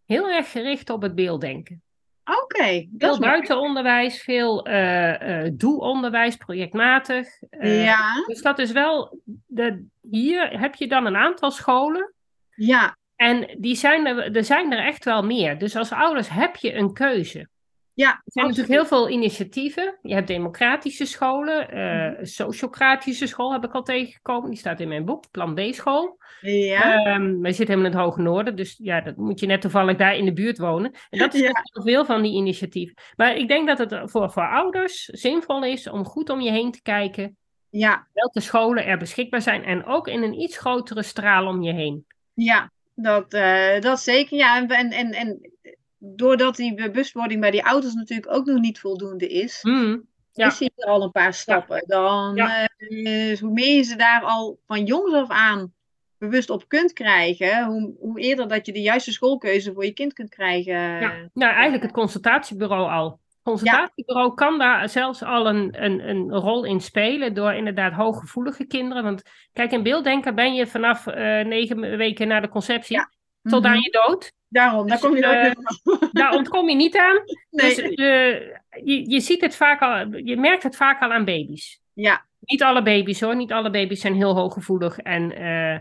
heel 0.08 0.30
erg 0.30 0.52
gericht 0.52 0.90
op 0.90 1.02
het 1.02 1.16
beelddenken. 1.16 1.82
Oké. 2.24 2.42
Okay, 2.42 2.90
veel 2.98 3.20
buitenonderwijs, 3.20 4.22
veel 4.22 4.68
uh, 4.68 5.44
uh, 5.44 5.50
doelonderwijs, 5.54 6.36
projectmatig. 6.36 7.28
Uh, 7.52 7.86
ja. 7.86 8.26
Dus 8.28 8.42
dat 8.42 8.60
is 8.60 8.72
wel. 8.72 9.22
De, 9.46 9.86
hier 10.10 10.60
heb 10.60 10.76
je 10.76 10.88
dan 10.88 11.06
een 11.06 11.16
aantal 11.16 11.52
scholen. 11.52 12.14
Ja. 12.56 12.98
En 13.16 13.56
die 13.58 13.76
zijn 13.76 14.06
er, 14.06 14.36
er 14.36 14.44
zijn 14.44 14.72
er 14.72 14.86
echt 14.86 15.06
wel 15.06 15.24
meer. 15.24 15.58
Dus 15.58 15.76
als 15.76 15.92
ouders 15.92 16.30
heb 16.30 16.56
je 16.56 16.74
een 16.74 16.94
keuze. 16.94 17.48
Ja, 17.98 18.10
er 18.10 18.32
zijn 18.32 18.46
natuurlijk 18.46 18.74
heel 18.74 18.86
veel 18.86 19.10
initiatieven. 19.10 19.98
Je 20.02 20.14
hebt 20.14 20.28
democratische 20.28 21.06
scholen, 21.06 21.78
uh, 21.78 22.18
sociocratische 22.22 23.28
school 23.28 23.52
heb 23.52 23.64
ik 23.64 23.72
al 23.72 23.84
tegengekomen. 23.84 24.50
Die 24.50 24.60
staat 24.60 24.80
in 24.80 24.88
mijn 24.88 25.06
boek, 25.06 25.32
Plan 25.32 25.54
B-school. 25.54 26.18
Ja. 26.42 27.16
Um, 27.16 27.42
wij 27.42 27.52
zitten 27.52 27.76
helemaal 27.76 27.92
in 27.92 27.98
het 27.98 28.08
Hoge 28.08 28.22
Noorden, 28.22 28.56
dus 28.56 28.80
ja, 28.84 29.02
dat 29.02 29.16
moet 29.16 29.40
je 29.40 29.46
net 29.46 29.62
toevallig 29.62 29.98
daar 29.98 30.16
in 30.16 30.26
de 30.26 30.34
buurt 30.34 30.58
wonen. 30.58 30.92
En 31.10 31.20
dat 31.20 31.34
is 31.34 31.42
ja. 31.50 31.52
veel 31.64 32.06
van 32.06 32.22
die 32.22 32.36
initiatieven. 32.36 32.96
Maar 33.16 33.36
ik 33.36 33.48
denk 33.48 33.68
dat 33.68 33.78
het 33.78 34.12
voor, 34.12 34.32
voor 34.32 34.50
ouders 34.50 35.04
zinvol 35.04 35.64
is 35.64 35.90
om 35.90 36.06
goed 36.06 36.30
om 36.30 36.42
je 36.42 36.52
heen 36.52 36.72
te 36.72 36.82
kijken. 36.82 37.38
Ja. 37.70 38.08
Welke 38.14 38.42
scholen 38.42 38.86
er 38.86 38.98
beschikbaar 38.98 39.42
zijn 39.42 39.64
en 39.64 39.86
ook 39.86 40.08
in 40.08 40.24
een 40.24 40.40
iets 40.42 40.58
grotere 40.58 41.04
straal 41.04 41.48
om 41.48 41.62
je 41.62 41.74
heen. 41.74 42.06
Ja, 42.34 42.72
dat, 42.96 43.34
uh, 43.34 43.80
dat 43.80 44.00
zeker. 44.00 44.38
Ja, 44.38 44.68
en, 44.68 44.92
en, 44.92 45.12
en 45.12 45.52
doordat 45.98 46.56
die 46.56 46.74
bewustwording 46.74 47.42
bij 47.42 47.52
die 47.52 47.66
ouders 47.66 47.94
natuurlijk 47.94 48.34
ook 48.34 48.46
nog 48.46 48.60
niet 48.60 48.80
voldoende 48.80 49.28
is, 49.28 49.60
mm, 49.64 50.08
ja. 50.32 50.48
is 50.48 50.62
er 50.62 50.88
al 50.88 51.04
een 51.04 51.12
paar 51.12 51.34
stappen. 51.34 51.84
Dan, 51.88 52.36
ja. 52.36 52.70
Uh, 52.78 53.38
hoe 53.38 53.52
meer 53.52 53.76
je 53.76 53.84
ze 53.84 53.96
daar 53.96 54.22
al 54.22 54.60
van 54.68 54.86
jongs 54.86 55.14
af 55.14 55.30
aan 55.30 55.76
bewust 56.18 56.50
op 56.50 56.68
kunt 56.68 56.94
krijgen, 56.94 57.66
hoe, 57.66 57.96
hoe 58.00 58.20
eerder 58.20 58.48
dat 58.48 58.66
je 58.66 58.72
de 58.72 58.82
juiste 58.82 59.12
schoolkeuze 59.12 59.74
voor 59.74 59.86
je 59.86 59.94
kind 59.94 60.14
kunt 60.14 60.30
krijgen. 60.30 60.74
Ja, 60.74 61.30
nou, 61.34 61.54
eigenlijk 61.54 61.84
het 61.84 61.92
consultatiebureau 61.92 62.90
al. 62.90 63.10
Het 63.10 63.40
consultatiebureau 63.44 64.34
kan 64.34 64.58
daar 64.58 64.90
zelfs 64.90 65.24
al 65.24 65.48
een, 65.48 65.84
een, 65.84 66.10
een 66.10 66.32
rol 66.34 66.64
in 66.64 66.82
spelen 66.82 67.34
door 67.34 67.54
inderdaad 67.54 67.94
hooggevoelige 67.94 68.66
kinderen. 68.66 69.04
Want 69.04 69.22
kijk, 69.54 69.72
in 69.72 69.84
beelddenken 69.84 70.36
ben 70.36 70.54
je 70.54 70.68
vanaf 70.68 71.08
uh, 71.08 71.14
negen 71.46 71.98
weken 71.98 72.28
na 72.28 72.40
de 72.40 72.50
conceptie 72.50 73.08
tot 73.42 73.66
aan 73.66 73.72
mhm. 73.72 73.82
je 73.82 73.92
dood. 73.92 74.34
Daarom, 74.50 74.88
daar, 74.88 74.98
dus, 74.98 75.08
kom 75.08 75.16
je 75.16 75.54
uh, 75.94 76.10
daar 76.22 76.34
ontkom 76.34 76.70
je 76.70 76.76
niet 76.76 76.98
aan. 76.98 77.16
Nee. 77.50 77.76
Dus 77.76 77.78
uh, 77.78 78.40
je, 78.84 79.10
je 79.10 79.20
ziet 79.20 79.42
het 79.42 79.56
vaak 79.56 79.82
al, 79.82 80.16
je 80.16 80.38
merkt 80.38 80.64
het 80.64 80.76
vaak 80.76 81.02
al 81.02 81.12
aan 81.12 81.26
baby's. 81.26 81.82
Ja. 81.94 82.26
Niet 82.40 82.64
alle 82.64 82.84
baby's 82.84 83.22
hoor, 83.22 83.36
niet 83.36 83.52
alle 83.52 83.70
baby's 83.70 84.02
zijn 84.02 84.16
heel 84.16 84.36
hooggevoelig. 84.36 84.98
En, 84.98 85.32
uh, 85.32 85.78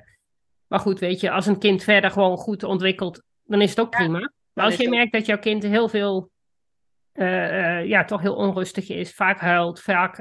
maar 0.67 0.81
goed, 0.81 0.99
weet 0.99 1.21
je, 1.21 1.31
als 1.31 1.47
een 1.47 1.59
kind 1.59 1.83
verder 1.83 2.11
gewoon 2.11 2.37
goed 2.37 2.63
ontwikkelt, 2.63 3.23
dan 3.45 3.61
is 3.61 3.71
het 3.71 3.81
ook 3.81 3.91
prima. 3.91 4.31
Maar 4.53 4.65
als 4.65 4.77
je 4.77 4.89
merkt 4.89 5.13
dat 5.13 5.27
jouw 5.27 5.39
kind 5.39 5.63
heel 5.63 5.89
veel, 5.89 6.31
ja, 7.85 8.05
toch 8.05 8.21
heel 8.21 8.35
onrustig 8.35 8.89
is, 8.89 9.15
vaak 9.15 9.41
huilt, 9.41 9.81
vaak 9.81 10.19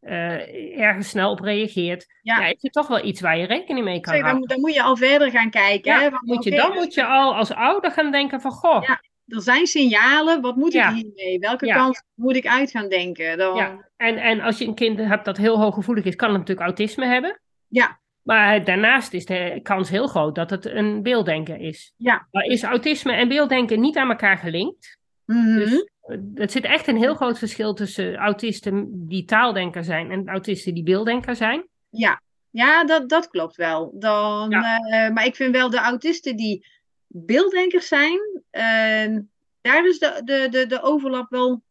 uh, 0.00 0.80
ergens 0.80 1.08
snel 1.08 1.30
op 1.30 1.40
reageert, 1.40 2.06
ja. 2.22 2.46
is 2.46 2.62
het 2.62 2.72
toch 2.72 2.86
wel 2.86 3.04
iets 3.04 3.20
waar 3.20 3.38
je 3.38 3.46
rekening 3.46 3.84
mee 3.84 4.00
kan 4.00 4.12
houden. 4.12 4.32
Dan, 4.32 4.48
dan, 4.48 4.60
moet 4.60 4.74
je 4.74 4.82
al 4.82 4.96
verder 4.96 5.30
gaan 5.30 5.50
kijken. 5.50 6.00
hè? 6.00 6.08
moet 6.20 6.44
je, 6.44 6.50
dan 6.50 6.72
moet 6.72 6.94
je 6.94 7.04
al 7.04 7.34
als 7.34 7.52
ouder 7.52 7.90
gaan 7.90 8.10
denken 8.10 8.40
van, 8.40 8.50
goh... 8.50 8.82
Ja, 8.82 9.00
er 9.26 9.42
zijn 9.42 9.66
signalen, 9.66 10.40
wat 10.40 10.56
moet 10.56 10.74
ik 10.74 10.84
hiermee? 10.84 11.38
Welke 11.38 11.66
kant 11.66 12.02
moet 12.14 12.36
ik 12.36 12.46
uit 12.46 12.70
gaan 12.70 12.88
denken? 12.88 13.38
Dan... 13.38 13.56
Ja. 13.56 13.88
En, 13.96 14.16
en 14.16 14.40
als 14.40 14.58
je 14.58 14.66
een 14.66 14.74
kind 14.74 14.98
hebt 14.98 15.24
dat 15.24 15.36
heel 15.36 15.60
hooggevoelig 15.60 16.04
is, 16.04 16.16
kan 16.16 16.28
het 16.28 16.38
natuurlijk 16.38 16.66
autisme 16.66 17.06
hebben. 17.06 17.40
Ja. 17.68 18.00
Maar 18.22 18.64
daarnaast 18.64 19.12
is 19.12 19.26
de 19.26 19.60
kans 19.62 19.90
heel 19.90 20.06
groot 20.06 20.34
dat 20.34 20.50
het 20.50 20.66
een 20.66 21.02
beelddenker 21.02 21.60
is. 21.60 21.94
Ja. 21.96 22.26
Maar 22.30 22.44
is 22.44 22.62
autisme 22.62 23.12
en 23.12 23.28
beelddenken 23.28 23.80
niet 23.80 23.96
aan 23.96 24.10
elkaar 24.10 24.38
gelinkt? 24.38 24.98
Mm 25.24 25.54
dus 25.54 25.90
het 26.34 26.52
zit 26.52 26.64
echt 26.64 26.86
een 26.86 26.96
heel 26.96 27.14
groot 27.14 27.38
verschil 27.38 27.74
tussen 27.74 28.16
autisten 28.16 29.06
die 29.08 29.24
taaldenker 29.24 29.84
zijn 29.84 30.10
en 30.10 30.28
autisten 30.28 30.74
die 30.74 30.82
beelddenker 30.82 31.36
zijn. 31.36 31.66
Ja, 31.88 32.20
ja 32.50 32.84
dat, 32.84 33.08
dat 33.08 33.28
klopt 33.28 33.56
wel. 33.56 33.92
Dan, 33.94 34.52
eh, 34.52 35.10
maar 35.10 35.24
ik 35.24 35.36
vind 35.36 35.54
wel 35.54 35.70
de 35.70 35.78
autisten 35.80 36.36
die 36.36 36.66
beelddenkers 37.06 37.88
zijn, 37.88 38.20
uh, 38.52 39.18
daar 39.60 39.86
is 39.86 39.98
de, 39.98 40.22
de, 40.24 40.46
de, 40.50 40.66
de 40.66 40.82
overlap 40.82 41.30
wel 41.30 41.62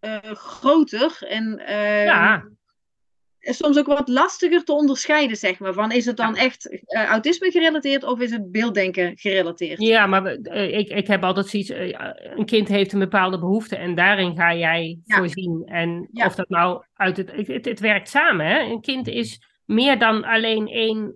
uh, 0.00 0.16
groter. 0.22 1.18
En 1.26 1.62
ja 2.04 2.44
soms 3.40 3.78
ook 3.78 3.86
wat 3.86 4.08
lastiger 4.08 4.64
te 4.64 4.72
onderscheiden, 4.72 5.36
zeg 5.36 5.58
maar. 5.58 5.72
Van 5.72 5.92
is 5.92 6.06
het 6.06 6.16
dan 6.16 6.36
echt 6.36 6.72
uh, 6.72 7.04
autisme 7.04 7.50
gerelateerd 7.50 8.04
of 8.04 8.20
is 8.20 8.30
het 8.30 8.50
beelddenken 8.50 9.18
gerelateerd? 9.18 9.80
Ja, 9.80 10.06
maar 10.06 10.36
uh, 10.36 10.78
ik, 10.78 10.88
ik 10.88 11.06
heb 11.06 11.24
altijd 11.24 11.46
zoiets, 11.46 11.70
uh, 11.70 11.98
een 12.36 12.44
kind 12.44 12.68
heeft 12.68 12.92
een 12.92 12.98
bepaalde 12.98 13.38
behoefte 13.38 13.76
en 13.76 13.94
daarin 13.94 14.36
ga 14.36 14.54
jij 14.54 14.98
voorzien. 15.04 15.62
En 15.66 16.08
of 16.12 16.34
dat 16.34 16.48
nou 16.48 16.84
uit 16.94 17.16
het, 17.16 17.32
het, 17.32 17.64
het, 17.64 17.80
werkt 17.80 18.08
samen, 18.08 18.46
hè. 18.46 18.60
Een 18.60 18.80
kind 18.80 19.08
is 19.08 19.42
meer 19.64 19.98
dan 19.98 20.24
alleen 20.24 20.68
één 20.68 21.14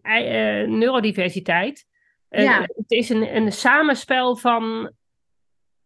neurodiversiteit. 0.78 1.86
Ja. 2.28 2.60
Het 2.60 2.90
is 2.90 3.08
een, 3.08 3.36
een 3.36 3.52
samenspel 3.52 4.36
van 4.36 4.92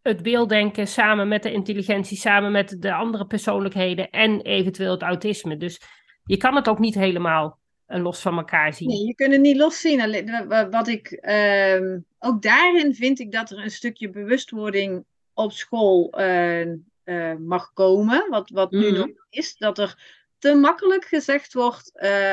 het 0.02 0.22
beelddenken 0.22 0.86
samen 0.86 1.28
met 1.28 1.42
de 1.42 1.52
intelligentie, 1.52 2.16
samen 2.16 2.52
met 2.52 2.76
de 2.78 2.92
andere 2.92 3.26
persoonlijkheden 3.26 4.10
en 4.10 4.40
eventueel 4.40 4.90
het 4.90 5.02
autisme. 5.02 5.56
Dus 5.56 5.80
je 6.28 6.36
kan 6.36 6.56
het 6.56 6.68
ook 6.68 6.78
niet 6.78 6.94
helemaal 6.94 7.58
uh, 7.88 8.02
los 8.02 8.20
van 8.20 8.36
elkaar 8.36 8.74
zien. 8.74 8.88
Nee, 8.88 9.06
je 9.06 9.14
kunt 9.14 9.32
het 9.32 9.40
niet 9.40 9.56
los 9.56 9.80
zien. 9.80 10.26
Wat 10.70 10.88
ik, 10.88 11.18
uh, 11.22 11.96
ook 12.18 12.42
daarin 12.42 12.94
vind 12.94 13.18
ik 13.18 13.32
dat 13.32 13.50
er 13.50 13.58
een 13.58 13.70
stukje 13.70 14.10
bewustwording 14.10 15.04
op 15.34 15.52
school 15.52 16.20
uh, 16.20 17.34
mag 17.38 17.72
komen. 17.72 18.26
Wat, 18.30 18.50
wat 18.50 18.70
nu 18.70 18.90
mhm. 18.90 18.98
nog 18.98 19.08
is, 19.30 19.56
dat 19.56 19.78
er 19.78 20.16
te 20.38 20.54
makkelijk 20.54 21.04
gezegd 21.04 21.52
wordt: 21.52 21.92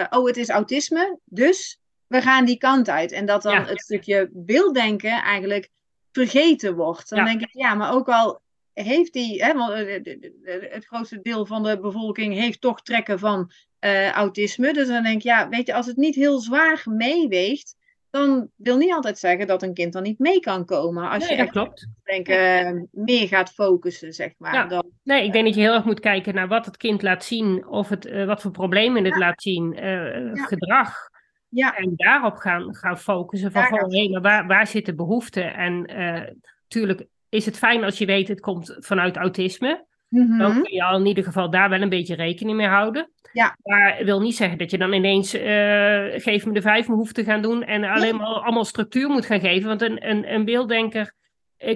oh, 0.10 0.26
het 0.26 0.38
is 0.38 0.50
autisme, 0.50 1.20
dus 1.24 1.80
we 2.08 2.22
gaan 2.22 2.46
die 2.46 2.58
kant 2.58 2.90
uit. 2.90 3.12
En 3.12 3.26
dat 3.26 3.42
dan 3.42 3.66
het 3.66 3.82
stukje 3.82 4.30
beelddenken 4.32 5.22
eigenlijk 5.24 5.70
vergeten 6.12 6.76
wordt. 6.76 7.10
Dan 7.10 7.26
denk 7.26 7.42
ik, 7.42 7.54
ja, 7.54 7.74
maar 7.74 7.94
ook 7.94 8.10
al 8.10 8.42
heeft 8.84 9.14
die, 9.14 9.44
hè, 9.44 9.54
want 9.54 9.74
het 10.70 10.86
grootste 10.86 11.20
deel 11.22 11.46
van 11.46 11.64
de 11.64 11.80
bevolking 11.80 12.34
heeft 12.34 12.62
toch 12.62 12.82
trekken 12.82 13.20
van 13.20 13.52
uh, 13.80 14.10
autisme. 14.10 14.74
Dus 14.74 14.88
dan 14.88 15.04
denk 15.04 15.16
ik, 15.16 15.24
ja, 15.24 15.50
weet 15.50 15.68
je, 15.68 15.74
als 15.74 15.86
het 15.86 15.98
niet 15.98 16.16
heel 16.16 16.40
zwaar 16.40 16.84
meeweegt, 16.86 17.76
dan 18.10 18.50
wil 18.56 18.78
niet 18.78 18.94
altijd 18.94 19.18
zeggen 19.18 19.48
dat 19.48 19.64
een 19.64 19.74
kind 19.74 19.94
dan 19.94 20.04
niet 20.04 20.20
mee 20.20 20.40
kan 20.40 20.66
komen. 20.66 21.10
Als 21.10 21.28
nee, 21.28 21.38
je 21.38 21.44
dat 21.44 21.52
klopt. 21.52 21.88
Denk, 22.04 22.30
uh, 22.30 22.82
meer 22.92 23.28
gaat 23.28 23.54
focussen, 23.54 24.14
zeg 24.14 24.34
maar. 24.38 24.54
Ja. 24.54 24.66
Dan, 24.66 24.92
nee, 25.04 25.26
ik 25.26 25.32
denk 25.32 25.46
dat 25.46 25.56
je 25.56 25.62
heel 25.62 25.74
erg 25.74 25.86
moet 25.86 26.00
kijken 26.00 26.34
naar 26.34 26.48
wat 26.48 26.66
het 26.66 26.78
kind 26.78 27.02
laat 27.02 27.24
zien, 27.24 27.68
of 27.68 27.90
het, 27.90 28.06
uh, 28.06 28.26
wat 28.26 28.42
voor 28.42 28.52
problemen 28.52 29.06
het 29.06 29.18
laat 29.18 29.42
zien, 29.42 29.72
ja. 29.72 30.46
gedrag. 30.46 31.10
Ja. 31.50 31.76
En 31.76 31.94
daarop 31.96 32.36
gaan, 32.36 32.76
gaan 32.76 32.98
focusen 32.98 33.52
van, 33.52 33.68
van 33.68 33.94
hey, 33.94 34.10
maar 34.10 34.22
waar, 34.22 34.48
waar 34.48 34.68
zit 34.68 34.86
de 34.86 34.96
behoefte? 34.96 35.42
En 35.42 35.82
natuurlijk 36.62 37.08
is 37.36 37.46
het 37.46 37.58
fijn 37.58 37.84
als 37.84 37.98
je 37.98 38.06
weet 38.06 38.28
het 38.28 38.40
komt 38.40 38.76
vanuit 38.80 39.18
autisme. 39.18 39.86
Mhm. 40.10 40.38
Dan 40.38 40.62
kun 40.62 40.74
je 40.74 40.84
al 40.84 41.00
in 41.00 41.06
ieder 41.06 41.24
geval 41.24 41.50
daar 41.50 41.70
wel 41.70 41.82
een 41.82 41.90
beetje 41.90 42.16
rekening 42.16 42.58
mee 42.58 42.68
houden. 42.68 43.10
Ja. 43.34 43.58
Maar 43.64 44.02
wil 44.04 44.22
niet 44.22 44.36
zeggen 44.36 44.58
dat 44.58 44.72
je 44.72 44.78
dan 44.78 44.94
ineens 44.94 45.34
eh, 45.34 46.06
geef 46.22 46.46
me 46.46 46.54
de 46.54 46.62
vijf 46.62 46.88
me 46.88 46.96
hoeft 46.96 47.16
te 47.16 47.24
gaan 47.24 47.42
doen 47.42 47.64
en 47.64 47.84
alleen 47.84 48.16
maar 48.16 48.28
allemaal 48.28 48.66
structuur 48.66 49.10
moet 49.10 49.26
gaan 49.26 49.40
geven. 49.40 49.68
Want 49.68 49.82
een, 49.82 50.10
een, 50.10 50.34
een 50.34 50.46
beelddenker 50.46 51.14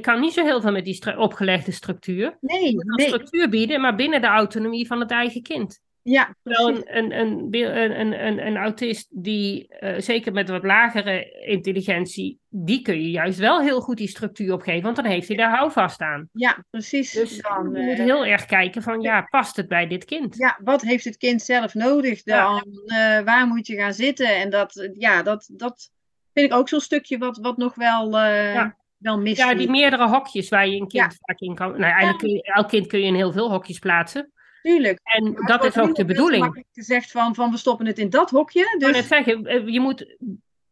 kan 0.01 0.19
niet 0.19 0.33
zo 0.33 0.43
heel 0.45 0.61
veel 0.61 0.71
met 0.71 0.85
die 0.85 0.93
stru- 0.93 1.15
opgelegde 1.15 1.71
structuur. 1.71 2.37
Nee, 2.41 2.71
Je 2.71 2.93
nee. 2.95 3.07
structuur 3.07 3.49
bieden, 3.49 3.81
maar 3.81 3.95
binnen 3.95 4.21
de 4.21 4.27
autonomie 4.27 4.87
van 4.87 4.99
het 4.99 5.11
eigen 5.11 5.41
kind. 5.41 5.79
Ja, 6.03 6.35
precies. 6.43 6.81
een, 6.85 7.19
een, 7.19 7.47
een, 7.51 8.25
een, 8.25 8.45
een, 8.47 8.57
autist 8.57 9.07
die, 9.09 9.67
eh, 9.67 9.99
zeker 10.01 10.33
met 10.33 10.49
wat 10.49 10.63
lagere 10.63 11.41
intelligentie, 11.45 12.39
die 12.49 12.81
kun 12.81 13.01
je 13.01 13.11
juist 13.11 13.39
wel 13.39 13.61
heel 13.61 13.81
goed 13.81 13.97
die 13.97 14.07
structuur 14.07 14.53
opgeven, 14.53 14.83
want 14.83 14.95
dan 14.95 15.05
heeft 15.05 15.27
hij 15.27 15.37
daar 15.37 15.57
houvast 15.57 16.01
aan. 16.01 16.29
Ja, 16.33 16.65
precies. 16.69 17.11
Dus 17.11 17.41
Dan, 17.41 17.71
je 17.73 17.81
moet 17.81 17.97
eh, 17.97 18.03
heel 18.03 18.25
erg 18.25 18.45
kijken 18.45 18.81
van, 18.81 19.01
ja, 19.01 19.21
past 19.21 19.55
het 19.55 19.67
bij 19.67 19.87
dit 19.87 20.05
kind? 20.05 20.35
ja, 20.37 20.59
wat 20.63 20.81
heeft 20.81 21.05
het 21.05 21.17
kind 21.17 21.41
zelf 21.41 21.73
nodig 21.73 22.23
dan? 22.23 22.63
Eh, 22.85 23.19
waar 23.19 23.47
moet 23.47 23.67
je 23.67 23.75
gaan 23.75 23.93
zitten? 23.93 24.35
En 24.35 24.49
dat, 24.49 24.89
ja, 24.93 25.23
dat, 25.23 25.49
dat 25.51 25.91
vind 26.33 26.51
ik 26.51 26.57
ook 26.57 26.69
zo'n 26.69 26.79
stukje 26.79 27.17
wat, 27.17 27.37
wat 27.37 27.57
nog 27.57 27.75
wel, 27.75 28.19
eh 28.19 28.53
Ja. 28.53 28.77
Ja, 29.23 29.53
die 29.53 29.69
meerdere 29.69 30.07
hokjes 30.07 30.49
waar 30.49 30.67
je 30.67 30.73
een 30.73 30.87
kind 30.87 31.03
Ja. 31.03 31.17
vaak 31.19 31.39
in 31.39 31.55
kan. 31.55 31.69
Nou, 31.71 31.83
eigenlijk 31.83 32.17
kun 32.17 32.29
je, 32.29 32.43
elk 32.43 32.67
kind 32.67 32.87
kun 32.87 32.99
je 32.99 33.05
in 33.05 33.15
heel 33.15 33.31
veel 33.31 33.51
hokjes 33.51 33.79
plaatsen. 33.79 34.31
Tuurlijk. 34.61 34.99
En 35.03 35.23
Maar 35.23 35.33
het 35.41 35.47
dat 35.47 35.65
is 35.65 35.77
ook 35.77 35.95
de 35.95 36.05
bedoeling. 36.05 36.65
gezegd 36.73 37.11
van, 37.11 37.35
van 37.35 37.51
we 37.51 37.57
stoppen 37.57 37.85
het 37.85 37.99
in 37.99 38.09
dat 38.09 38.29
hokje. 38.29 38.75
Dus 38.77 38.91
net 38.91 39.05
zeggen, 39.05 39.45
eh, 39.45 39.67
je 39.67 39.79
moet 39.79 40.15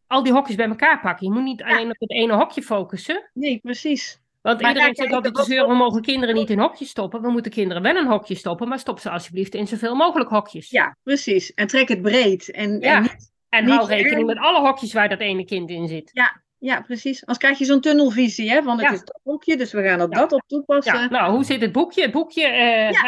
al 0.06 0.22
die 0.22 0.32
hokjes 0.32 0.56
bij 0.56 0.68
elkaar 0.68 1.00
pakken. 1.00 1.26
Je 1.26 1.32
moet 1.32 1.42
niet 1.42 1.62
alleen 1.62 1.90
op 1.90 1.96
het 1.98 2.10
ene 2.10 2.32
hokje 2.32 2.62
focussen. 2.62 3.30
nee, 3.34 3.58
precies. 3.62 4.20
Want 4.40 4.60
Maar 4.60 4.70
iedereen 4.70 4.94
zegt 4.94 5.12
altijd 5.12 5.34
te 5.34 5.40
wat 5.40 5.48
zeuren, 5.50 5.68
we 5.68 5.74
mogen 5.74 6.02
kinderen 6.02 6.34
niet 6.34 6.50
in 6.50 6.58
hokjes 6.58 6.88
stoppen. 6.88 7.22
We 7.22 7.30
moeten 7.30 7.52
kinderen 7.52 7.82
wel 7.82 7.90
in 7.96 7.98
een 7.98 8.06
hokje 8.10 8.34
stoppen, 8.34 8.68
maar 8.68 8.78
stop 8.78 8.98
ze 8.98 9.10
alsjeblieft 9.10 9.54
in 9.54 9.66
zoveel 9.66 9.94
mogelijk 9.94 10.30
hokjes. 10.30 10.70
Ja, 10.70 10.96
precies. 11.02 11.54
En 11.54 11.66
trek 11.66 11.88
het 11.88 12.02
breed. 12.02 12.50
En, 12.50 12.80
Ja. 12.80 12.96
en 12.96 13.02
niet, 13.02 13.30
en 13.48 13.68
hou 13.68 13.86
rekening 13.88 14.26
met 14.26 14.38
alle 14.38 14.60
hokjes 14.60 14.92
waar 14.92 15.08
dat 15.08 15.20
ene 15.20 15.44
kind 15.44 15.70
in 15.70 15.88
zit. 15.88 16.10
ja, 16.12 16.42
precies. 16.86 17.20
Anders 17.20 17.38
krijg 17.38 17.58
je 17.58 17.64
zo'n 17.64 17.80
tunnelvisie, 17.80 18.50
hè? 18.50 18.62
Van 18.62 18.78
het 18.78 18.86
Ja. 18.86 18.92
is 18.92 18.98
dat 19.04 19.20
hokje, 19.22 19.56
dus 19.56 19.72
we 19.72 19.82
gaan 19.82 20.00
er 20.00 20.06
Ja. 20.10 20.18
dat 20.18 20.32
op 20.32 20.42
toepassen. 20.46 20.98
Ja, 21.00 21.08
nou, 21.08 21.32
hoe 21.32 21.44
zit 21.44 21.60
het 21.60 21.72
boekje? 21.72 22.02
Het 22.02 22.10
boekje, 22.12 22.46
eh, 22.46 23.02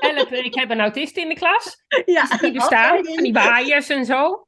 help, 0.00 0.32
ik 0.48 0.54
heb 0.54 0.70
een 0.70 0.80
autist 0.80 1.16
in 1.16 1.28
de 1.28 1.34
klas. 1.34 1.82
Ja, 2.04 2.26
Die 2.40 2.52
bestaan, 2.52 3.04
van 3.04 3.22
die 3.22 3.32
waaiers 3.32 3.88
en 3.88 4.04
zo. 4.04 4.46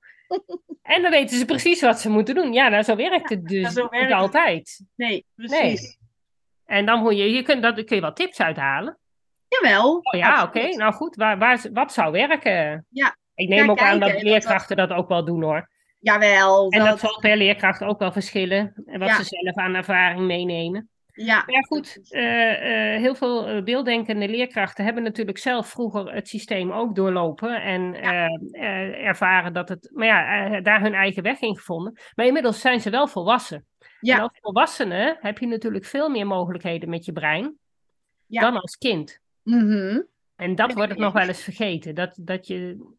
En 0.83 1.02
dan 1.02 1.11
weten 1.11 1.38
ze 1.38 1.44
precies 1.44 1.80
wat 1.80 2.00
ze 2.00 2.11
moeten 2.11 2.35
doen. 2.35 2.52
Ja, 2.52 2.68
nou, 2.68 2.83
zo 2.83 2.96
werkt 2.96 3.28
het 3.30 3.46
dus 3.46 3.72
werkt 3.74 3.90
niet 3.92 4.00
het. 4.02 4.12
altijd. 4.12 4.85
Nee, 4.96 5.26
precies. 5.35 5.98
En 6.66 6.87
dan 6.87 7.02
moet 7.02 7.16
je, 7.16 7.33
je 7.33 7.42
kunt, 7.42 7.62
dat, 7.62 7.85
kun 7.85 7.96
je 7.96 8.02
wel 8.02 8.12
tips 8.12 8.40
uithalen. 8.40 8.98
Jawel. 9.48 9.94
Oh 10.02 10.18
ja, 10.18 10.42
oké. 10.42 10.66
Nou 10.76 10.92
goed, 10.92 11.16
waar, 11.16 11.38
waar, 11.38 11.61
wat 11.72 11.92
zou 11.92 12.12
werken? 12.12 12.87
Ja. 12.90 13.16
Ik 13.35 13.48
neem 13.48 13.64
Ja, 13.64 13.70
ook 13.70 13.78
aan 13.80 13.98
dat 14.00 14.12
dat 14.12 14.22
leerkrachten 14.22 14.76
dat 14.76 14.90
ook 14.90 15.09
wel 15.09 15.24
doen 15.24 15.42
hoor. 15.42 15.68
Jawel. 16.05 16.69
En 16.71 16.79
dat, 16.79 16.88
dat 16.88 17.01
zal 17.01 17.19
per 17.21 17.37
leerkracht 17.37 17.83
ook 17.85 17.99
wel 17.99 18.12
verschillen. 18.12 18.73
En 18.87 18.99
wat 18.99 19.09
Ja. 19.09 19.23
ze 19.23 19.25
zelf 19.25 19.57
aan 19.57 19.75
ervaring 19.75 20.21
meenemen. 20.21 20.88
ja, 21.12 21.37
Maar 21.37 21.55
ja, 21.55 21.61
goed. 21.61 21.99
eh, 22.11 22.95
eh, 22.95 23.01
heel 23.01 23.14
veel 23.14 23.47
eh, 23.49 23.62
beelddenkende 23.62 24.29
leerkrachten 24.29 24.85
hebben 24.85 25.03
natuurlijk 25.03 25.38
zelf 25.38 25.69
vroeger 25.69 26.12
het 26.14 26.29
systeem 26.29 26.73
ook 26.73 26.95
doorlopen. 26.95 27.62
En 27.62 27.95
eh, 27.95 28.25
eh, 28.53 29.07
ervaren 29.07 29.53
dat 29.53 29.69
het. 29.69 29.90
Maar 29.93 30.07
ja, 30.07 30.47
eh, 30.57 30.62
daar 30.62 30.81
hun 30.81 30.95
eigen 30.95 31.23
weg 31.23 31.40
in 31.40 31.57
gevonden. 31.57 31.99
Maar 32.14 32.27
inmiddels 32.27 32.61
zijn 32.61 32.81
ze 32.81 32.90
wel 32.90 33.09
volwassen. 33.09 33.67
Ja. 34.01 34.14
En 34.17 34.23
als 34.23 34.38
volwassene 34.40 35.17
heb 35.21 35.38
je 35.38 35.47
natuurlijk 35.47 35.85
veel 35.85 36.09
meer 36.09 36.27
mogelijkheden 36.27 36.88
met 36.88 37.05
je 37.05 37.12
brein. 37.12 37.59
Dan 38.27 38.57
als 38.61 38.77
kind. 38.77 39.19
Mhm. 39.43 40.01
En 40.37 40.55
dat 40.55 40.73
wordt 40.75 40.90
het 40.90 40.99
nog 40.99 41.12
wel 41.12 41.29
eens 41.29 41.43
vergeten. 41.43 41.95
Dat, 41.95 42.19
dat 42.21 42.47
je. 42.47 42.93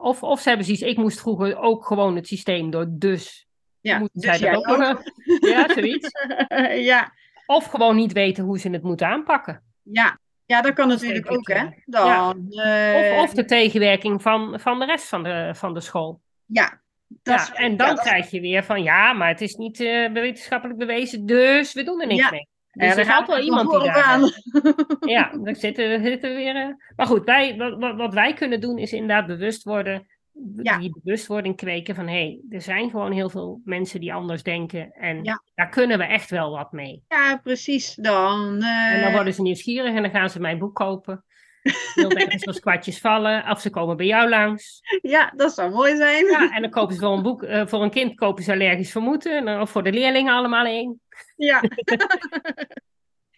Of, 0.00 0.22
of 0.22 0.40
ze 0.40 0.48
hebben 0.48 0.66
zoiets, 0.66 0.84
ik 0.84 0.96
moest 0.96 1.20
vroeger 1.20 1.56
ook 1.58 1.86
gewoon 1.86 2.16
het 2.16 2.26
systeem 2.26 2.70
door, 2.70 2.86
dus 2.88 3.46
ja. 3.80 3.98
moeten 3.98 4.20
dus 4.20 4.38
zij 4.38 4.50
dat 4.50 4.66
ook. 4.66 5.02
Ja, 5.50 5.68
zoiets. 5.74 6.08
ja. 6.92 7.12
Of 7.46 7.64
gewoon 7.66 7.96
niet 7.96 8.12
weten 8.12 8.44
hoe 8.44 8.58
ze 8.58 8.70
het 8.70 8.82
moeten 8.82 9.06
aanpakken. 9.06 9.62
ja, 9.82 10.18
ja, 10.46 10.60
dat 10.62 10.72
kan 10.74 10.88
Dat 10.88 11.00
natuurlijk 11.00 11.30
ook, 11.32 11.48
hè? 11.48 11.66
Dan, 11.84 12.46
eh, 12.50 13.16
Of, 13.18 13.22
of 13.22 13.34
de 13.34 13.44
tegenwerking 13.44 14.22
van, 14.22 14.60
van 14.60 14.78
de 14.78 14.84
rest 14.84 15.08
van 15.08 15.22
de, 15.22 15.50
van 15.54 15.74
de 15.74 15.80
school. 15.80 16.20
Ja, 16.46 16.80
dat 17.06 17.34
Ja, 17.34 17.42
is- 17.42 17.50
en 17.52 17.76
dan 17.76 17.88
ja, 17.88 17.94
dat- 17.94 18.04
krijg 18.04 18.30
je 18.30 18.40
weer 18.40 18.64
van 18.64 18.82
ja, 18.82 19.12
maar 19.12 19.28
het 19.28 19.40
is 19.40 19.54
niet 19.54 19.80
eh, 19.80 20.12
wetenschappelijk 20.12 20.78
bewezen, 20.78 21.26
dus 21.26 21.72
we 21.72 21.82
doen 21.82 22.00
er 22.00 22.06
niks 22.06 22.20
Ja. 22.22 22.30
mee. 22.30 22.48
Ja, 22.72 22.86
Dus 22.86 22.96
er 22.96 23.06
wel 23.06 23.14
gaat 23.14 23.26
het 23.26 23.44
iemand 23.44 23.70
die 23.70 23.78
daar. 23.82 24.02
aan. 24.02 24.30
Ja, 25.14 25.30
daar 25.42 25.56
zitten 25.56 25.88
we 25.88 26.08
zitten 26.08 26.30
we 26.30 26.36
weer. 26.36 26.56
eh. 26.56 26.68
Maar 26.96 27.06
goed, 27.06 27.24
wij, 27.24 27.56
wat, 27.56 27.96
wat- 27.96 28.14
wij 28.14 28.32
kunnen 28.34 28.60
doen 28.60 28.78
is 28.78 28.92
inderdaad 28.92 29.26
bewust 29.26 29.62
worden. 29.62 30.06
Ja. 30.62 30.78
Die 30.78 30.96
bewustwording 31.02 31.56
kweken 31.56 31.94
van 31.94 32.06
hé, 32.06 32.12
hey, 32.12 32.40
er 32.50 32.60
zijn 32.62 32.90
gewoon 32.90 33.12
heel 33.12 33.30
veel 33.30 33.60
mensen 33.64 34.00
die 34.00 34.12
anders 34.14 34.42
denken. 34.42 34.92
En 34.92 35.24
Ja. 35.24 35.42
daar 35.54 35.68
kunnen 35.68 35.98
we 35.98 36.04
echt 36.04 36.30
wel 36.30 36.50
wat 36.50 36.72
mee. 36.72 37.02
Ja, 37.08 37.36
precies. 37.42 37.94
Dan, 37.94 38.62
eh, 38.62 38.94
En 38.94 39.02
dan 39.02 39.12
worden 39.12 39.34
ze 39.34 39.42
nieuwsgierig 39.42 39.94
en 39.94 40.02
dan 40.02 40.10
gaan 40.10 40.30
ze 40.30 40.40
mijn 40.40 40.58
boek 40.58 40.74
kopen. 40.74 41.24
Heel 41.94 42.10
als 42.44 42.60
kwartjes 42.60 42.98
vallen, 42.98 43.50
of 43.50 43.60
ze 43.60 43.70
komen 43.70 43.96
bij 43.96 44.06
jou 44.06 44.28
langs. 44.28 44.80
ja, 45.02 45.32
dat 45.36 45.54
zou 45.54 45.70
mooi 45.70 45.96
zijn. 45.96 46.26
Ja, 46.26 46.50
en 46.54 46.62
dan 46.62 46.70
kopen 46.70 46.94
ze 46.94 47.00
voor 47.00 47.12
een 47.12 47.22
boek, 47.22 47.42
eh, 47.42 47.66
voor 47.66 47.82
een 47.82 47.90
kind 47.90 48.14
kopen 48.14 48.42
ze 48.44 48.52
allergisch 48.52 48.90
vermoeden. 48.92 49.60
Of 49.60 49.70
voor 49.70 49.82
de 49.82 49.92
leerlingen 49.92 50.34
allemaal 50.34 50.64
één. 50.64 51.00
Ja. 51.36 51.62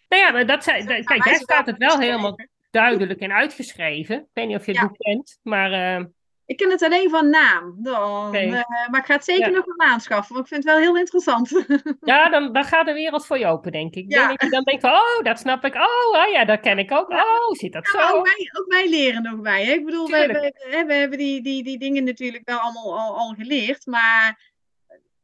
Nou 0.09 0.25
ja, 0.25 0.31
maar 0.31 0.45
dat 0.45 0.63
zijn, 0.63 0.87
gaan 0.87 1.03
kijk, 1.03 1.23
daar 1.23 1.35
staat 1.35 1.65
het 1.65 1.77
wel 1.77 1.99
helemaal 1.99 2.35
duidelijk 2.71 3.19
en 3.19 3.31
uitgeschreven. 3.33 4.15
Ik 4.15 4.25
weet 4.33 4.47
niet 4.47 4.57
of 4.57 4.65
je 4.65 4.71
het 4.71 4.81
Ja. 4.81 4.87
boek 4.87 4.97
kent, 4.97 5.39
maar 5.41 5.71
eh, 5.71 6.05
Ik 6.53 6.59
ken 6.59 6.69
het 6.71 6.83
alleen 6.83 7.09
van 7.09 7.29
naam. 7.29 7.75
Dan, 7.77 8.35
eh, 8.35 8.51
maar 8.91 8.99
ik 8.99 9.05
ga 9.05 9.13
het 9.13 9.23
zeker 9.23 9.49
Ja. 9.49 9.55
nog 9.55 9.65
wel 9.65 9.87
aanschaffen, 9.87 10.33
want 10.35 10.45
ik 10.47 10.53
vind 10.53 10.63
het 10.63 10.73
wel 10.73 10.81
heel 10.83 10.97
interessant. 10.97 11.49
ja, 12.01 12.29
dan, 12.29 12.53
dan 12.53 12.63
gaat 12.63 12.85
de 12.85 12.93
wereld 12.93 13.25
voor 13.25 13.37
je 13.37 13.45
open, 13.45 13.71
denk 13.71 13.95
ik. 13.95 14.05
Ja. 14.11 14.17
Dan, 14.19 14.27
denk 14.27 14.41
je- 14.41 14.49
dan 14.49 14.63
denk 14.63 14.81
je, 14.81 14.87
oh, 14.87 15.23
dat 15.23 15.39
snap 15.39 15.65
ik. 15.65 15.75
Oh, 15.75 16.21
oh 16.23 16.31
ja, 16.31 16.45
dat 16.45 16.59
ken 16.59 16.77
ik 16.79 16.91
ook. 16.91 17.09
Oh, 17.09 17.51
zit 17.51 17.73
dat 17.73 17.89
Ja, 17.93 18.07
zo? 18.07 18.15
ook 18.15 18.25
wij, 18.25 18.49
ook 18.59 18.65
wij 18.71 18.89
leren 18.89 19.21
nog 19.23 19.39
bij. 19.41 19.65
Hè? 19.65 19.71
Ik 19.71 19.85
bedoel, 19.85 20.07
we, 20.07 20.53
hè, 20.69 20.85
we 20.85 20.93
hebben 20.93 21.17
die, 21.17 21.41
die, 21.41 21.63
die 21.63 21.77
dingen 21.79 22.03
natuurlijk 22.03 22.49
wel 22.49 22.57
allemaal 22.59 22.99
al, 22.99 23.17
al 23.17 23.33
geleerd, 23.37 23.85
maar 23.85 24.51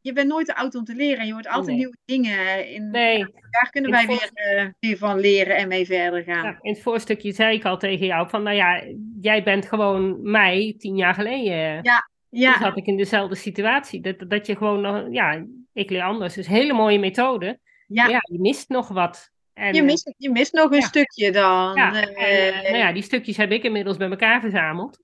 je 0.02 0.14
bent 0.14 0.28
nooit 0.28 0.46
te 0.46 0.56
oud 0.56 0.76
om 0.76 0.84
te 0.84 0.96
leren. 0.96 1.18
En 1.20 1.26
je 1.28 1.34
hoort 1.34 1.48
altijd 1.48 1.68
Nee. 1.68 1.76
nieuwe 1.76 1.98
dingen. 2.06 2.68
In, 2.70 2.90
Nee, 2.90 3.18
Daar 3.50 3.70
kunnen 3.70 3.92
In 3.92 3.96
wij 3.98 4.08
weer, 4.08 4.30
eh, 4.34 4.66
weer 4.80 4.98
van 4.98 5.20
leren 5.20 5.56
en 5.58 5.68
mee 5.68 5.86
verder 5.86 6.24
gaan. 6.24 6.44
ja, 6.44 6.58
in 6.62 6.72
het 6.74 6.82
voorstukje 6.82 7.32
zei 7.32 7.56
ik 7.58 7.66
al 7.66 7.78
tegen 7.78 8.06
jou 8.06 8.30
van, 8.30 8.44
nou 8.44 8.56
ja, 8.56 8.84
jij 9.22 9.44
bent 9.44 9.66
gewoon 9.66 10.32
mij 10.32 10.76
tien 10.78 10.96
jaar 10.96 11.14
geleden. 11.14 11.80
Ja. 11.84 12.10
Toen 12.30 12.40
Ja, 12.40 12.60
zat 12.60 12.78
ik 12.78 12.86
in 12.86 12.98
dezelfde 12.98 13.36
situatie. 13.36 14.02
Dat, 14.02 14.16
dat 14.28 14.46
je 14.46 14.56
gewoon, 14.56 14.82
nog- 14.82 15.08
ja, 15.12 15.46
ik 15.74 15.90
leer 15.90 16.02
anders. 16.02 16.34
Dus 16.34 16.48
hele 16.48 16.74
mooie 16.74 17.00
methode. 17.00 17.60
ja. 17.88 18.08
Ja, 18.08 18.20
je 18.32 18.40
mist 18.40 18.70
nog 18.70 18.88
wat. 18.88 19.30
En, 19.54 19.74
Je, 19.74 19.84
mist, 19.84 20.14
je 20.18 20.30
mist 20.30 20.54
nog 20.54 20.72
een 20.72 20.78
Ja. 20.80 20.86
stukje 20.86 21.32
dan. 21.32 21.76
Ja, 21.76 21.94
Eh, 21.94 22.02
en, 22.48 22.54
eh, 22.54 22.64
nou 22.64 22.78
ja, 22.78 22.92
die 22.92 23.04
stukjes 23.04 23.38
heb 23.38 23.52
ik 23.52 23.64
inmiddels 23.64 23.98
bij 23.98 24.10
elkaar 24.10 24.42
verzameld. 24.42 25.00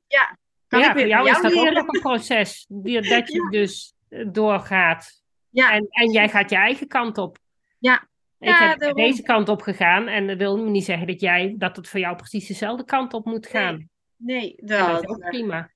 kan 0.67 0.79
Maar 0.79 0.79
ja, 0.79 0.87
ik 0.87 0.93
weer 0.93 1.03
voor 1.03 1.11
jou 1.25 1.29
is 1.29 1.41
dat 1.41 1.53
leren. 1.53 1.67
ook 1.77 1.85
nog 1.85 1.93
een 1.95 2.01
proces. 2.01 2.65
Dat 2.69 3.27
je 3.33 3.47
dus 3.49 3.93
doorgaat. 4.31 5.23
Ja. 5.49 5.71
En, 5.73 5.87
en 5.89 6.11
jij 6.11 6.29
gaat 6.29 6.49
je 6.49 6.55
eigen 6.55 6.87
kant 6.87 7.17
op. 7.17 7.37
Ja. 7.79 8.07
Ik 8.39 8.47
Ja, 8.47 8.67
heb 8.69 8.79
daarom. 8.79 8.97
deze 9.03 9.21
kant 9.21 9.49
op 9.49 9.61
gegaan. 9.61 10.07
En 10.07 10.27
dat 10.27 10.37
wil 10.37 10.57
niet 10.57 10.85
zeggen 10.85 11.07
dat, 11.07 11.21
jij, 11.21 11.55
dat 11.57 11.75
het 11.75 11.87
voor 11.87 11.99
jou 11.99 12.15
precies 12.15 12.47
dezelfde 12.47 12.85
kant 12.85 13.13
op 13.13 13.25
moet 13.25 13.47
gaan. 13.47 13.89
Nee, 14.17 14.55
dat 14.57 15.01
is 15.03 15.07
ook 15.09 15.19
prima. 15.19 15.69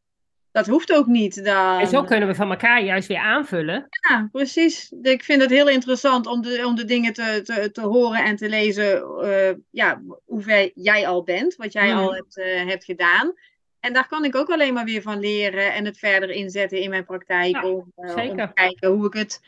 dat 0.52 0.68
hoeft 0.68 0.94
ook 0.94 1.06
niet. 1.06 1.44
Dan. 1.46 1.80
En 1.80 1.88
zo 1.88 2.04
kunnen 2.04 2.28
we 2.28 2.36
van 2.36 2.50
elkaar 2.50 2.84
juist 2.84 3.08
weer 3.08 3.18
aanvullen. 3.20 3.88
Ja, 4.10 4.28
precies. 4.32 4.92
Ik 5.02 5.24
vind 5.24 5.42
het 5.42 5.50
heel 5.50 5.70
interessant 5.70 6.28
om 6.28 6.42
de, 6.42 6.64
om 6.66 6.76
de 6.76 6.86
dingen 6.86 7.14
te, 7.14 7.42
te, 7.44 7.72
te 7.72 7.82
horen 7.82 8.24
en 8.24 8.36
te 8.36 8.50
lezen. 8.50 9.02
eh, 9.22 9.56
ja, 9.72 10.02
hoe 10.26 10.42
ver 10.42 10.72
jij 10.74 11.08
al 11.08 11.24
bent, 11.24 11.56
wat 11.56 11.74
jij 11.74 11.88
Mhm. 11.94 11.98
al 11.98 12.14
hebt, 12.14 12.38
eh, 12.38 12.66
hebt 12.68 12.84
gedaan. 12.86 13.34
En 13.80 13.94
daar 13.94 14.08
kan 14.08 14.26
ik 14.26 14.36
ook 14.36 14.50
alleen 14.50 14.74
maar 14.74 14.86
weer 14.86 15.02
van 15.02 15.20
leren 15.20 15.74
en 15.74 15.86
het 15.86 15.98
verder 15.98 16.30
inzetten 16.30 16.82
in 16.82 16.90
mijn 16.90 17.06
praktijk. 17.06 17.56
Ja, 17.56 17.68
om, 17.68 17.92
eh, 17.96 18.30
om 18.30 18.38
te 18.38 18.50
kijken 18.54 18.90
hoe 18.90 19.06
ik 19.06 19.14
het 19.14 19.42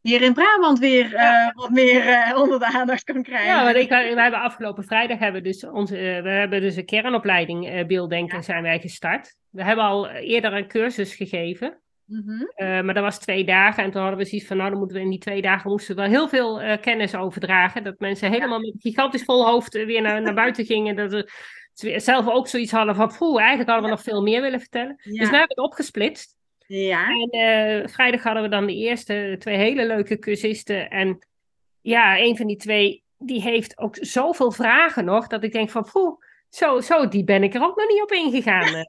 hier 0.00 0.22
in 0.22 0.34
Brabant 0.34 0.78
weer 0.78 1.14
eh, 1.14 1.48
wat 1.52 1.70
meer 1.70 2.08
eh, 2.08 2.36
onder 2.40 2.58
de 2.58 2.72
aandacht 2.72 3.04
kan 3.04 3.22
krijgen. 3.22 3.46
Ja, 3.46 3.64
want 3.64 3.76
ik, 3.76 3.88
we 3.88 4.20
hebben 4.20 4.40
afgelopen 4.40 4.84
vrijdag 4.84 5.18
hebben 5.18 5.42
we 5.42 5.48
dus 5.48 5.64
onze, 5.64 5.94
we 6.22 6.28
hebben 6.28 6.60
dus 6.60 6.76
een 6.76 6.84
kernopleiding 6.84 7.86
beelddenken 7.86 8.36
Ja. 8.36 8.42
zijn 8.42 8.62
wij 8.62 8.80
gestart. 8.80 9.36
We 9.50 9.64
hebben 9.64 9.84
al 9.84 10.08
eerder 10.08 10.52
een 10.52 10.68
cursus 10.68 11.14
gegeven. 11.14 11.80
Mhm. 12.04 12.44
Maar 12.56 12.94
dat 12.94 13.02
was 13.02 13.18
twee 13.18 13.44
dagen. 13.44 13.84
En 13.84 13.90
toen 13.90 14.00
hadden 14.00 14.18
we 14.18 14.24
zoiets 14.24 14.46
van, 14.46 14.56
nou, 14.56 14.70
dan 14.70 14.78
moeten 14.78 14.96
we 14.96 15.02
in 15.02 15.10
die 15.10 15.18
twee 15.18 15.42
dagen 15.42 15.70
moesten 15.70 15.94
we 15.94 16.00
wel 16.00 16.10
heel 16.10 16.28
veel 16.28 16.78
kennis 16.80 17.14
overdragen. 17.14 17.84
Dat 17.84 17.98
mensen 17.98 18.30
helemaal 18.30 18.58
met 18.58 18.72
een 18.74 18.80
gigantisch 18.80 19.24
vol 19.24 19.46
hoofd 19.46 19.72
weer 19.72 20.02
naar, 20.02 20.22
naar 20.22 20.34
buiten 20.34 20.64
gingen. 20.64 20.96
Dat 20.96 21.10
ze 21.10 21.30
zelf 21.96 22.28
ook 22.28 22.48
zoiets 22.48 22.72
hadden 22.72 22.94
van, 22.94 23.12
poeh, 23.18 23.38
eigenlijk 23.40 23.70
hadden 23.70 23.88
we 23.90 23.94
nog 23.96 24.04
veel 24.04 24.22
meer 24.22 24.40
willen 24.40 24.60
vertellen. 24.60 24.96
Dus 24.96 25.12
nu 25.12 25.18
hebben 25.18 25.38
we 25.38 25.46
het 25.48 25.58
opgesplitst. 25.58 26.36
ja. 26.66 27.06
En 27.08 27.30
eh, 27.30 27.88
vrijdag 27.88 28.22
hadden 28.22 28.42
we 28.42 28.48
dan 28.48 28.66
de 28.66 28.74
eerste 28.74 29.36
twee 29.38 29.56
hele 29.56 29.86
leuke 29.86 30.18
cursisten. 30.18 30.90
En 30.90 31.18
ja, 31.80 32.18
een 32.18 32.36
van 32.36 32.46
die 32.46 32.56
twee 32.56 33.02
die 33.18 33.42
heeft 33.42 33.78
ook 33.78 33.96
zoveel 34.00 34.50
vragen 34.52 35.04
nog, 35.04 35.26
dat 35.26 35.44
ik 35.44 35.52
denk 35.52 35.70
van, 35.70 35.88
poeh, 35.92 36.20
zo, 36.48 36.80
zo 36.80 37.08
die 37.08 37.24
ben 37.24 37.42
ik 37.42 37.54
er 37.54 37.62
ook 37.62 37.76
nog 37.76 37.88
niet 37.88 38.02
op 38.02 38.12
ingegaan. 38.12 38.72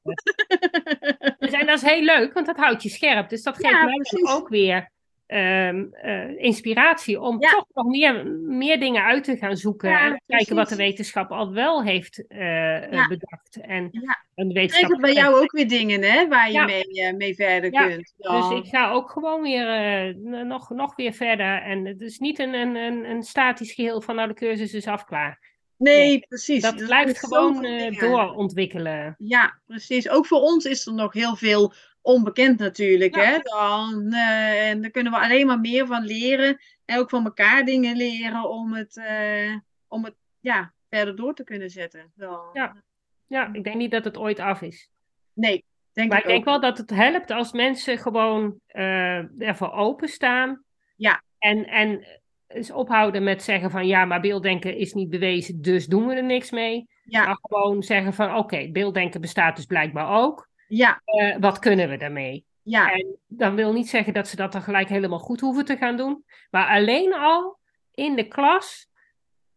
dus, 1.39 1.51
en 1.51 1.65
dat 1.65 1.81
is 1.83 1.89
heel 1.89 2.01
leuk, 2.03 2.33
want 2.33 2.45
dat 2.45 2.57
houdt 2.57 2.83
je 2.83 2.89
scherp. 2.89 3.29
Dus 3.29 3.43
dat 3.43 3.55
geeft 3.55 3.69
Ja, 3.73 3.83
mij 3.83 3.93
precies. 3.95 4.29
ook 4.29 4.47
weer 4.49 4.91
ehm, 5.30 5.86
eh, 5.91 6.38
inspiratie 6.43 7.21
om 7.21 7.41
Ja. 7.41 7.49
toch 7.49 7.65
nog 7.73 7.86
meer, 7.86 8.25
meer 8.41 8.80
dingen 8.80 9.03
uit 9.03 9.23
te 9.23 9.38
gaan 9.38 9.57
zoeken. 9.57 9.89
Ja, 9.89 10.05
en 10.05 10.21
kijken 10.27 10.55
wat 10.55 10.69
de 10.69 10.75
wetenschap 10.75 11.32
al 11.32 11.53
wel 11.53 11.84
heeft 11.84 12.27
eh, 12.27 12.91
Ja. 12.91 13.07
bedacht. 13.07 13.59
En, 13.61 13.88
Ja. 13.91 14.25
en 14.36 14.47
de 14.47 14.53
wetenschap 14.53 14.89
Triggert 14.89 15.01
bij 15.01 15.13
jou 15.13 15.41
ook 15.41 15.51
weer 15.51 15.67
dingen, 15.67 16.01
hè, 16.03 16.27
waar 16.27 16.51
je 16.51 16.65
mee, 16.65 17.13
mee 17.13 17.36
verder 17.36 17.71
kunt. 17.71 18.13
Dus 18.17 18.49
ik 18.49 18.65
ga 18.65 18.91
ook 18.91 19.09
gewoon 19.09 19.41
weer 19.41 20.15
nog, 20.45 20.69
nog 20.69 20.95
weer 20.95 21.13
verder. 21.13 21.61
En 21.61 21.86
het 21.86 22.01
is 22.01 22.19
niet 22.19 22.39
een, 22.39 22.53
een, 22.53 22.75
een, 22.75 23.09
een 23.09 23.23
statisch 23.23 23.71
geheel 23.73 24.01
van 24.01 24.15
nou 24.15 24.27
de 24.27 24.34
cursus 24.34 24.73
is 24.73 24.88
af 24.88 25.05
klaar. 25.05 25.47
nee, 25.77 26.19
precies. 26.27 26.61
Dat 26.61 26.80
Er 26.80 26.86
blijft 26.86 27.19
gewoon 27.19 27.61
doorontwikkelen. 27.99 29.15
Ja, 29.17 29.59
precies. 29.67 30.09
Ook 30.09 30.25
voor 30.25 30.39
ons 30.41 30.65
is 30.65 30.86
er 30.86 30.93
nog 30.93 31.13
heel 31.13 31.36
veel 31.36 31.73
onbekend 32.10 32.60
natuurlijk. 32.60 33.16
Ja. 33.16 33.24
Hè? 33.24 33.38
Dan, 33.41 34.14
eh, 34.14 34.70
en 34.70 34.82
daar 34.82 34.91
kunnen 34.91 35.12
we 35.12 35.20
alleen 35.20 35.47
maar 35.47 35.60
meer 35.60 35.88
van 35.88 36.03
leren. 36.03 36.57
En 36.86 36.99
ook 36.99 37.10
van 37.10 37.26
elkaar 37.26 37.66
dingen 37.66 37.95
leren 37.95 38.49
om 38.49 38.74
het, 38.74 38.97
eh, 38.97 39.55
om 39.88 40.03
het 40.03 40.16
ja, 40.39 40.74
verder 40.89 41.16
door 41.16 41.34
te 41.34 41.43
kunnen 41.43 41.70
zetten. 41.70 42.12
Dan, 42.16 42.49
Ja. 42.53 42.84
Ja, 43.28 43.53
ik 43.53 43.64
denk 43.64 43.76
niet 43.76 43.91
dat 43.91 44.03
het 44.03 44.18
ooit 44.18 44.39
af 44.39 44.62
is. 44.62 44.89
Nee, 45.34 45.66
denk 45.93 46.10
Maar 46.10 46.18
ik 46.18 46.24
ik 46.24 46.30
denk 46.30 46.45
wel 46.45 46.60
dat 46.60 46.78
het 46.78 46.89
helpt 46.89 47.32
als 47.32 47.51
mensen 47.51 47.97
gewoon 47.97 48.60
eh 48.68 49.41
ervoor 49.41 49.72
openstaan. 49.72 50.64
Ja. 50.95 51.24
En, 51.38 51.66
en 51.68 52.07
eens 52.47 52.72
ophouden 52.72 53.24
met 53.24 53.43
zeggen 53.43 53.72
van 53.72 53.88
ja, 53.88 54.05
maar 54.05 54.22
beelddenken 54.22 54.76
is 54.76 54.93
niet 54.93 55.10
bewezen, 55.10 55.62
dus 55.62 55.86
doen 55.86 56.07
we 56.07 56.14
er 56.14 56.24
niks 56.24 56.51
mee. 56.51 56.88
Ja, 57.03 57.26
Maar 57.26 57.38
gewoon 57.41 57.84
zeggen 57.84 58.14
van 58.14 58.36
oké, 58.36 58.70
beelddenken 58.72 59.22
bestaat 59.22 59.55
dus 59.55 59.66
blijkbaar 59.66 60.22
ook. 60.24 60.48
Ja, 60.70 61.01
Eh, 61.05 61.36
wat 61.39 61.59
kunnen 61.59 61.89
we 61.89 61.97
daarmee? 61.97 62.45
ja, 62.61 62.91
En 62.91 63.15
dan 63.28 63.55
wil 63.55 63.74
niet 63.74 63.89
zeggen 63.89 64.13
dat 64.13 64.28
ze 64.28 64.36
dat 64.36 64.51
dan 64.51 64.61
gelijk 64.61 64.89
helemaal 64.89 65.20
goed 65.20 65.39
hoeven 65.39 65.65
te 65.65 65.78
gaan 65.78 65.97
doen. 65.97 66.24
Maar 66.49 66.67
alleen 66.67 67.13
al 67.13 67.57
in 67.91 68.15
de 68.15 68.28
klas 68.28 68.88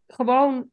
gewoon 0.07 0.71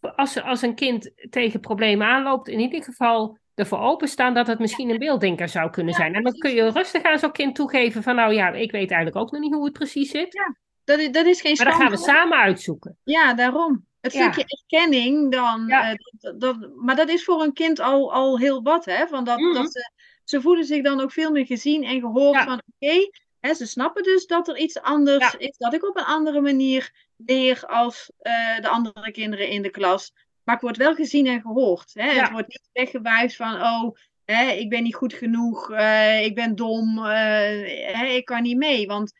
als, 0.00 0.42
als 0.42 0.62
een 0.62 0.74
kind 0.74 1.10
tegen 1.30 1.60
problemen 1.60 2.06
aanloopt, 2.06 2.48
in 2.48 2.60
ieder 2.60 2.82
geval 2.82 3.38
ervoor 3.54 3.78
openstaan 3.78 4.34
dat 4.34 4.46
het 4.46 4.58
misschien 4.58 4.90
een 4.90 4.98
beelddenker 4.98 5.48
zou 5.48 5.70
kunnen 5.70 5.92
Ja, 5.92 5.98
zijn. 5.98 6.14
En 6.14 6.22
dan 6.22 6.32
kun 6.32 6.54
je 6.54 6.70
rustig 6.70 7.02
aan 7.02 7.18
zo'n 7.18 7.32
kind 7.32 7.54
toegeven 7.54 8.02
van 8.02 8.14
nou 8.14 8.32
ja, 8.34 8.48
ik 8.48 8.70
weet 8.70 8.90
eigenlijk 8.90 9.16
ook 9.16 9.30
nog 9.32 9.40
niet 9.40 9.54
hoe 9.54 9.64
het 9.64 9.72
precies 9.72 10.10
zit. 10.10 10.40
dat 10.84 10.98
is, 10.98 11.10
dat 11.10 11.26
is 11.26 11.40
geen 11.40 11.54
Maar 11.56 11.66
dan 11.66 11.74
gaan 11.80 11.90
we 11.90 11.96
samen 11.96 12.38
uitzoeken. 12.38 12.98
Ja, 13.04 13.34
daarom. 13.34 13.86
Het 14.00 14.12
stukje 14.12 14.44
erkenning 14.62 15.32
dan. 15.32 15.66
Ja. 15.66 15.90
eh, 15.90 15.96
dat, 16.18 16.40
dat, 16.40 16.56
maar 16.76 16.96
dat 16.96 17.08
is 17.08 17.24
voor 17.24 17.42
een 17.42 17.52
kind 17.52 17.80
al, 17.80 18.12
al 18.12 18.38
heel 18.38 18.62
wat, 18.62 18.84
hè? 18.84 19.06
Van 19.06 19.24
dat, 19.24 19.38
Mhm. 19.38 19.54
dat 19.54 19.72
ze, 19.72 19.90
ze 20.24 20.40
voelen 20.40 20.64
zich 20.64 20.82
dan 20.82 21.00
ook 21.00 21.12
veel 21.12 21.30
meer 21.30 21.46
gezien 21.46 21.84
en 21.84 22.00
gehoord 22.00 22.34
Ja. 22.34 22.44
van 22.44 22.62
oké, 22.80 23.10
hè, 23.40 23.54
ze 23.54 23.66
snappen 23.66 24.02
dus 24.02 24.26
dat 24.26 24.48
er 24.48 24.58
iets 24.58 24.80
anders 24.80 25.32
Ja. 25.32 25.38
is, 25.38 25.56
dat 25.56 25.74
ik 25.74 25.88
op 25.88 25.96
een 25.96 26.04
andere 26.04 26.40
manier 26.40 26.90
leer 27.16 27.64
als 27.66 28.10
eh, 28.18 28.60
de 28.60 28.68
andere 28.68 29.10
kinderen 29.10 29.48
in 29.48 29.62
de 29.62 29.70
klas. 29.70 30.12
Maar 30.44 30.54
ik 30.54 30.60
word 30.62 30.76
wel 30.76 30.94
gezien 30.94 31.26
en 31.26 31.40
gehoord. 31.40 31.90
Hè? 31.94 32.10
Het 32.10 32.30
wordt 32.30 32.48
niet 32.48 32.68
weggewuifd 32.72 33.36
van 33.36 33.54
oh, 33.54 33.94
hè, 34.24 34.50
ik 34.50 34.68
ben 34.68 34.82
niet 34.82 34.94
goed 34.94 35.12
genoeg, 35.14 35.70
eh, 35.72 36.24
ik 36.24 36.34
ben 36.34 36.54
dom, 36.54 36.98
hè, 37.04 38.04
ik 38.06 38.24
kan 38.24 38.42
niet 38.42 38.56
mee. 38.56 38.86
Want 38.86 39.12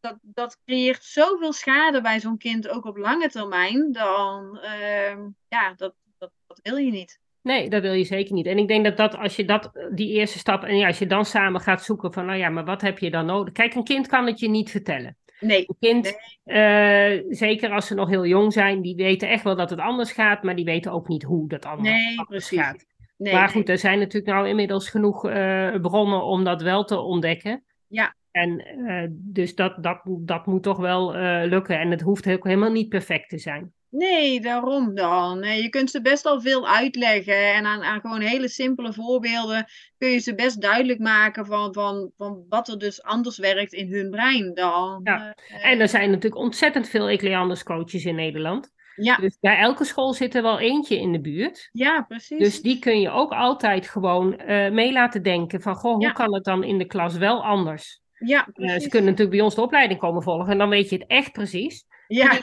dat, 0.00 0.18
dat 0.22 0.58
creëert 0.64 1.04
zoveel 1.04 1.52
schade 1.52 2.00
bij 2.00 2.20
zo'n 2.20 2.38
kind, 2.38 2.68
ook 2.68 2.84
op 2.84 2.96
lange 2.96 3.28
termijn, 3.28 3.92
dan 3.92 4.58
ehm, 4.58 5.20
ja, 5.48 5.74
dat, 5.76 5.94
dat, 6.18 6.30
dat 6.46 6.60
wil 6.62 6.76
je 6.76 6.90
niet. 6.90 7.20
Nee, 7.42 7.68
dat 7.68 7.82
wil 7.82 7.92
je 7.92 8.04
zeker 8.04 8.34
niet. 8.34 8.46
En 8.46 8.58
ik 8.58 8.68
denk 8.68 8.84
dat, 8.84 8.96
dat 8.96 9.16
als 9.16 9.36
je 9.36 9.44
dat, 9.44 9.70
die 9.90 10.12
eerste 10.12 10.38
stap, 10.38 10.62
en 10.62 10.76
ja, 10.76 10.86
als 10.86 10.98
je 10.98 11.06
dan 11.06 11.24
samen 11.24 11.60
gaat 11.60 11.84
zoeken 11.84 12.12
van, 12.12 12.26
nou 12.26 12.38
ja, 12.38 12.48
maar 12.48 12.64
wat 12.64 12.80
heb 12.80 12.98
je 12.98 13.10
dan 13.10 13.26
nodig? 13.26 13.52
Kijk, 13.52 13.74
een 13.74 13.84
kind 13.84 14.06
kan 14.06 14.26
het 14.26 14.38
je 14.40 14.48
niet 14.48 14.70
vertellen. 14.70 15.16
Nee, 15.40 15.64
Een 15.68 15.76
kind, 15.80 16.18
eh, 16.44 17.22
zeker 17.28 17.70
als 17.70 17.86
ze 17.86 17.94
nog 17.94 18.08
heel 18.08 18.26
jong 18.26 18.52
zijn, 18.52 18.82
die 18.82 18.96
weten 18.96 19.28
echt 19.28 19.44
wel 19.44 19.56
dat 19.56 19.70
het 19.70 19.78
anders 19.78 20.12
gaat, 20.12 20.42
maar 20.42 20.56
die 20.56 20.64
weten 20.64 20.92
ook 20.92 21.08
niet 21.08 21.22
hoe 21.22 21.48
dat 21.48 21.64
anders, 21.64 21.88
Nee, 21.88 22.18
anders 22.18 22.28
precies. 22.28 22.66
gaat. 22.66 22.86
nee. 23.16 23.32
maar 23.32 23.48
goed, 23.48 23.68
er 23.68 23.78
zijn 23.78 23.98
natuurlijk 23.98 24.32
nou 24.32 24.48
inmiddels 24.48 24.88
genoeg 24.88 25.28
eh, 25.28 25.74
bronnen 25.80 26.24
om 26.24 26.44
dat 26.44 26.62
wel 26.62 26.84
te 26.84 26.98
ontdekken. 26.98 27.64
Ja. 27.86 28.14
En 28.34 28.58
eh, 28.86 29.06
dus 29.10 29.54
dat, 29.54 29.82
dat, 29.82 30.00
dat 30.04 30.46
moet 30.46 30.62
toch 30.62 30.78
wel 30.78 31.14
eh, 31.14 31.42
lukken. 31.48 31.78
En 31.80 31.90
het 31.90 32.00
hoeft 32.00 32.28
ook 32.28 32.44
helemaal 32.44 32.70
niet 32.72 32.88
perfect 32.88 33.28
te 33.28 33.38
zijn. 33.38 33.72
Nee, 33.90 34.40
daarom 34.40 34.94
dan. 34.94 35.42
Je 35.42 35.68
kunt 35.68 35.90
ze 35.90 36.00
best 36.02 36.26
al 36.26 36.40
veel 36.40 36.68
uitleggen 36.68 37.54
en 37.54 37.64
aan, 37.64 37.82
aan 37.82 38.00
gewoon 38.00 38.20
hele 38.20 38.48
simpele 38.48 38.92
voorbeelden 38.92 39.64
kun 39.98 40.08
je 40.08 40.18
ze 40.18 40.34
best 40.34 40.60
duidelijk 40.60 40.98
maken 40.98 41.46
van, 41.46 41.72
van, 41.74 42.10
van 42.16 42.44
wat 42.48 42.68
er 42.68 42.78
dus 42.78 43.02
anders 43.02 43.38
werkt 43.38 43.72
in 43.72 43.92
hun 43.92 44.10
brein 44.10 44.54
dan. 44.54 45.00
Ja. 45.04 45.34
eh, 45.48 45.70
En 45.72 45.80
er 45.80 45.88
zijn 45.88 46.10
natuurlijk 46.10 46.42
ontzettend 46.42 46.88
veel 46.88 47.08
Ecleanders 47.08 47.62
coaches 47.62 48.04
in 48.04 48.14
Nederland. 48.14 48.70
ja, 48.96 49.16
Dus 49.16 49.36
bij 49.40 49.58
elke 49.58 49.84
school 49.84 50.12
zit 50.12 50.34
er 50.34 50.42
wel 50.42 50.58
eentje 50.58 50.98
in 50.98 51.12
de 51.12 51.20
buurt. 51.20 51.68
ja, 51.72 52.02
precies. 52.08 52.38
Dus 52.38 52.62
die 52.62 52.78
kun 52.78 53.00
je 53.00 53.10
ook 53.10 53.32
altijd 53.32 53.88
gewoon 53.88 54.36
eh, 54.38 54.70
mee 54.72 54.92
laten 54.92 55.22
denken 55.22 55.60
van, 55.60 55.74
goh, 55.74 55.92
hoe 55.94 56.02
Ja. 56.02 56.12
kan 56.12 56.34
het 56.34 56.44
dan 56.44 56.64
in 56.64 56.78
de 56.78 56.86
klas 56.86 57.16
wel 57.16 57.44
anders? 57.44 58.02
Ja, 58.24 58.48
Eh, 58.54 58.78
ze 58.78 58.88
kunnen 58.88 59.10
natuurlijk 59.10 59.36
bij 59.36 59.44
ons 59.44 59.54
de 59.54 59.62
opleiding 59.62 60.00
komen 60.00 60.22
volgen 60.22 60.52
en 60.52 60.58
dan 60.58 60.68
weet 60.68 60.88
je 60.88 60.96
het 60.96 61.06
echt 61.06 61.32
precies. 61.32 61.86
Ja, 62.06 62.30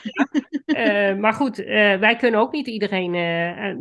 Eh, 0.66 1.16
maar 1.16 1.32
goed, 1.32 1.64
eh, 1.64 1.96
wij 1.96 2.16
kunnen 2.16 2.40
ook 2.40 2.52
niet 2.52 2.66
iedereen. 2.66 3.14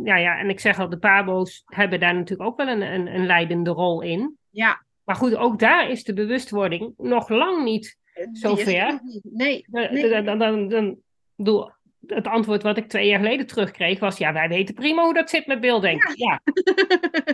ja, 0.03 0.17
ja, 0.17 0.37
en 0.39 0.49
ik 0.49 0.59
zeg 0.59 0.79
al, 0.79 0.89
de 0.89 0.97
Pabo's 0.97 1.63
hebben 1.65 1.99
daar 1.99 2.13
natuurlijk 2.13 2.49
ook 2.49 2.57
wel 2.57 2.67
een, 2.67 2.81
een, 2.81 3.15
een 3.15 3.25
leidende 3.25 3.69
rol 3.69 4.01
in. 4.01 4.37
ja. 4.49 4.83
Maar 5.03 5.15
goed, 5.15 5.35
ook 5.35 5.59
daar 5.59 5.89
is 5.89 6.03
de 6.03 6.13
bewustwording 6.13 6.93
nog 6.97 7.29
lang 7.29 7.63
niet. 7.63 7.97
Zover? 8.31 8.75
er. 8.75 8.99
Nee, 9.23 9.65
nee. 9.71 10.09
Dan, 10.09 10.25
dan, 10.25 10.39
dan, 10.39 10.69
dan, 10.69 10.97
bedoel, 11.35 11.71
het 12.07 12.27
antwoord 12.27 12.63
wat 12.63 12.77
ik 12.77 12.87
twee 12.87 13.07
jaar 13.07 13.19
geleden 13.19 13.47
terugkreeg 13.47 13.99
was: 13.99 14.17
ja, 14.17 14.33
wij 14.33 14.47
weten 14.47 14.75
prima 14.75 15.03
hoe 15.03 15.13
dat 15.13 15.29
zit 15.29 15.47
met 15.47 15.61
beelddenken. 15.61 16.13
Ja. 16.15 16.41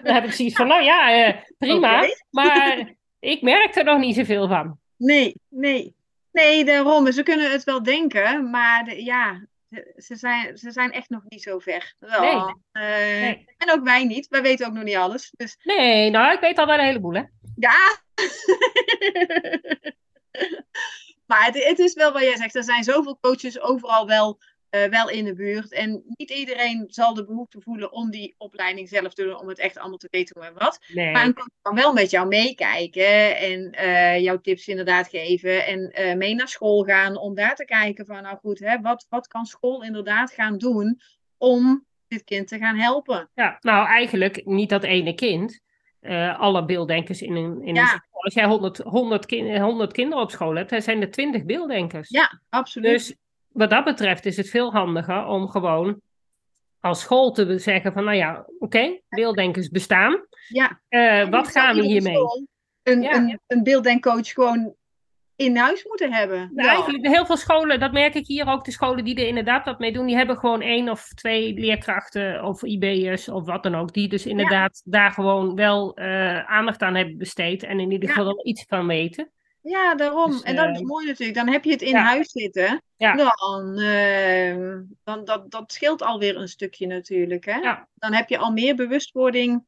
Dan 0.03 0.13
heb 0.13 0.24
ik 0.24 0.32
zoiets 0.32 0.55
van: 0.55 0.68
nou 0.68 0.84
ja, 0.84 1.26
eh, 1.26 1.36
prima. 1.57 2.05
Maar 2.30 2.95
ik 3.20 3.41
merk 3.41 3.76
er 3.76 3.84
nog 3.84 3.99
niet 3.99 4.15
zoveel 4.15 4.47
van. 4.47 4.80
Nee, 4.97 5.36
nee. 5.49 5.95
Nee, 6.32 6.65
daarom. 6.65 7.11
Ze 7.11 7.24
kunnen 7.24 7.51
het 7.51 7.63
wel 7.63 7.84
denken, 7.84 8.49
maar 8.49 8.84
de- 8.86 9.03
ja, 9.03 9.45
ze- 9.97 10.15
zijn, 10.15 10.57
ze 10.57 10.72
zijn 10.72 10.91
echt 10.91 11.09
nog 11.09 11.22
niet 11.28 11.41
zo 11.41 11.59
ver. 11.59 11.93
Wel, 11.99 12.22
Nee. 12.22 12.34
eh, 12.72 13.22
Nee. 13.22 13.45
En 13.57 13.72
ook 13.72 13.84
wij 13.84 14.03
niet. 14.05 14.28
Wij 14.28 14.41
weten 14.41 14.68
ook 14.68 14.74
nog 14.74 14.84
niet 14.84 14.95
alles. 14.95 15.32
Dus 15.36 15.57
Nee, 15.63 16.09
nou, 16.09 16.34
ik 16.34 16.39
weet 16.39 16.57
al 16.57 16.65
wel 16.65 16.78
een 16.78 16.86
heleboel, 16.86 17.13
hè? 17.13 17.24
ja. 17.55 17.76
maar 21.28 21.45
het, 21.45 21.63
het 21.63 21.80
is 21.80 21.93
wel 21.93 22.11
wat 22.11 22.22
jij 22.22 22.36
zegt. 22.36 22.55
Er 22.55 22.63
zijn 22.63 22.84
zoveel 22.84 23.18
coaches 23.22 23.59
overal 23.59 24.07
wel, 24.07 24.39
wel 24.89 25.09
in 25.09 25.25
de 25.25 25.34
buurt. 25.34 25.73
En 25.73 26.03
niet 26.07 26.30
iedereen 26.32 26.84
zal 26.88 27.13
de 27.13 27.25
behoefte 27.25 27.61
voelen 27.61 27.91
om 27.91 28.09
die 28.11 28.36
opleiding 28.38 28.89
zelf 28.89 29.13
te 29.13 29.23
doen. 29.23 29.39
Om 29.39 29.47
het 29.47 29.59
echt 29.59 29.78
allemaal 29.78 29.97
te 29.97 30.07
weten 30.11 30.36
hoe 30.39 30.47
en 30.49 30.53
wat. 30.57 30.80
Nee. 30.93 31.11
Maar 31.11 31.25
een 31.25 31.34
coach 31.34 31.47
kan 31.61 31.75
wel 31.75 31.93
met 31.93 32.09
jou 32.09 32.28
meekijken 32.28 33.38
en 33.38 33.71
eh, 33.71 34.19
jouw 34.19 34.39
tips 34.41 34.67
inderdaad 34.67 35.07
geven. 35.07 35.65
En 35.65 35.91
eh, 35.91 36.15
mee 36.15 36.36
naar 36.36 36.47
school 36.47 36.84
gaan 36.84 37.17
om 37.17 37.36
daar 37.36 37.55
te 37.55 37.65
kijken 37.65 38.05
van, 38.05 38.21
nou 38.23 38.38
goed, 38.38 38.59
hè, 38.59 38.82
wat, 38.82 39.05
wat 39.09 39.28
kan 39.28 39.45
school 39.45 39.84
inderdaad 39.84 40.32
gaan 40.32 40.57
doen 40.57 40.99
om 41.38 41.86
dit 42.07 42.23
kind 42.23 42.47
te 42.47 42.57
gaan 42.57 42.78
helpen? 42.78 43.30
Ja, 43.34 43.57
nou 43.61 43.88
eigenlijk 43.88 44.45
niet 44.45 44.69
dat 44.69 44.84
ene 44.84 45.13
kind. 45.15 45.59
Eh, 45.99 46.39
alle 46.39 46.65
beelddenkers 46.65 47.21
in 47.21 47.36
een, 47.36 47.61
in 47.61 47.75
Ja. 47.75 47.82
een 47.82 47.88
school. 47.88 48.21
Als 48.23 48.34
jij 48.34 48.45
100, 48.45 48.78
100, 48.78 49.25
kin- 49.25 49.61
100 49.61 49.91
kinderen 49.93 50.23
op 50.23 50.32
school 50.32 50.55
hebt, 50.55 50.69
dan 50.69 50.82
zijn 50.82 51.01
er 51.01 51.11
20 51.11 51.43
beelddenkers. 51.45 52.09
Ja, 52.09 52.41
absoluut. 52.49 52.91
Dus 52.91 53.15
wat 53.48 53.70
dat 53.70 53.84
betreft 53.84 54.26
is 54.26 54.38
het 54.38 54.50
veel 54.50 54.72
handiger 54.72 55.26
om 55.26 55.48
gewoon 55.50 56.02
als 56.80 57.00
school 57.02 57.32
te 57.32 57.58
zeggen 57.60 57.93
van, 57.93 58.04
nou 58.04 58.18
ja, 58.18 58.45
oké, 58.60 59.00
beelddenkers 59.10 59.70
bestaan. 59.70 60.26
ja. 60.48 60.80
Eh, 60.89 61.30
wat 61.30 61.48
gaan 61.48 61.76
we 61.76 61.86
hiermee? 61.86 62.18
Een, 62.84 63.02
Ja. 63.02 63.14
een, 63.16 63.39
een 63.48 63.64
beelddenkcoach 63.64 64.28
gewoon 64.32 64.74
in 65.36 65.58
huis 65.58 65.86
moeten 65.86 66.14
hebben. 66.14 66.38
Nou, 66.54 66.68
Ja. 66.68 66.74
Eigenlijk, 66.74 67.08
heel 67.08 67.26
veel 67.26 67.38
scholen, 67.38 67.80
dat 67.80 67.91
merk 67.91 68.14
ik 68.16 68.28
hier 68.28 68.48
ook, 68.48 68.66
de 68.66 68.72
scholen 68.72 69.04
die 69.06 69.16
er 69.16 69.28
inderdaad 69.28 69.66
wat 69.66 69.80
mee 69.80 69.91
doen, 69.93 70.06
die 70.06 70.16
hebben 70.16 70.38
gewoon 70.38 70.62
één 70.62 70.89
of 70.89 71.08
twee 71.08 71.54
leerkrachten 71.54 72.43
of 72.43 72.64
IB'ers 72.64 73.30
of 73.30 73.45
wat 73.45 73.64
dan 73.64 73.76
ook, 73.76 73.93
die 73.93 74.08
dus 74.10 74.26
inderdaad 74.26 74.82
daar 74.86 75.12
gewoon 75.12 75.56
wel 75.56 75.95
eh, 75.95 76.45
aandacht 76.52 76.82
aan 76.82 76.95
hebben 76.95 77.18
besteed 77.18 77.64
en 77.64 77.80
in 77.80 77.91
ieder 77.91 78.10
Ja. 78.10 78.16
geval 78.16 78.34
wel 78.34 78.45
iets 78.48 78.66
van 78.68 78.88
weten. 78.88 79.32
Ja, 79.68 79.95
daarom. 79.95 80.32
Dus, 80.32 80.41
en 80.41 80.55
dat 80.55 80.70
is 80.70 80.80
eh, 80.80 80.86
mooi 80.86 81.05
natuurlijk. 81.05 81.38
Dan 81.38 81.47
heb 81.47 81.63
je 81.63 81.72
het 81.72 81.82
in 81.82 81.91
ja. 81.91 82.03
huis 82.03 82.32
zitten. 82.32 82.82
Ja. 82.97 83.15
Dan, 83.15 83.80
ehm, 83.80 84.82
dan 85.03 85.26
dat, 85.26 85.51
dat 85.51 85.72
scheelt 85.72 86.01
alweer 86.01 86.38
een 86.38 86.47
stukje 86.47 86.88
natuurlijk. 86.88 87.45
Hè? 87.45 87.57
Ja. 87.57 87.88
Dan 87.95 88.13
heb 88.13 88.30
je 88.30 88.38
al 88.38 88.51
meer 88.51 88.76
bewustwording 88.76 89.63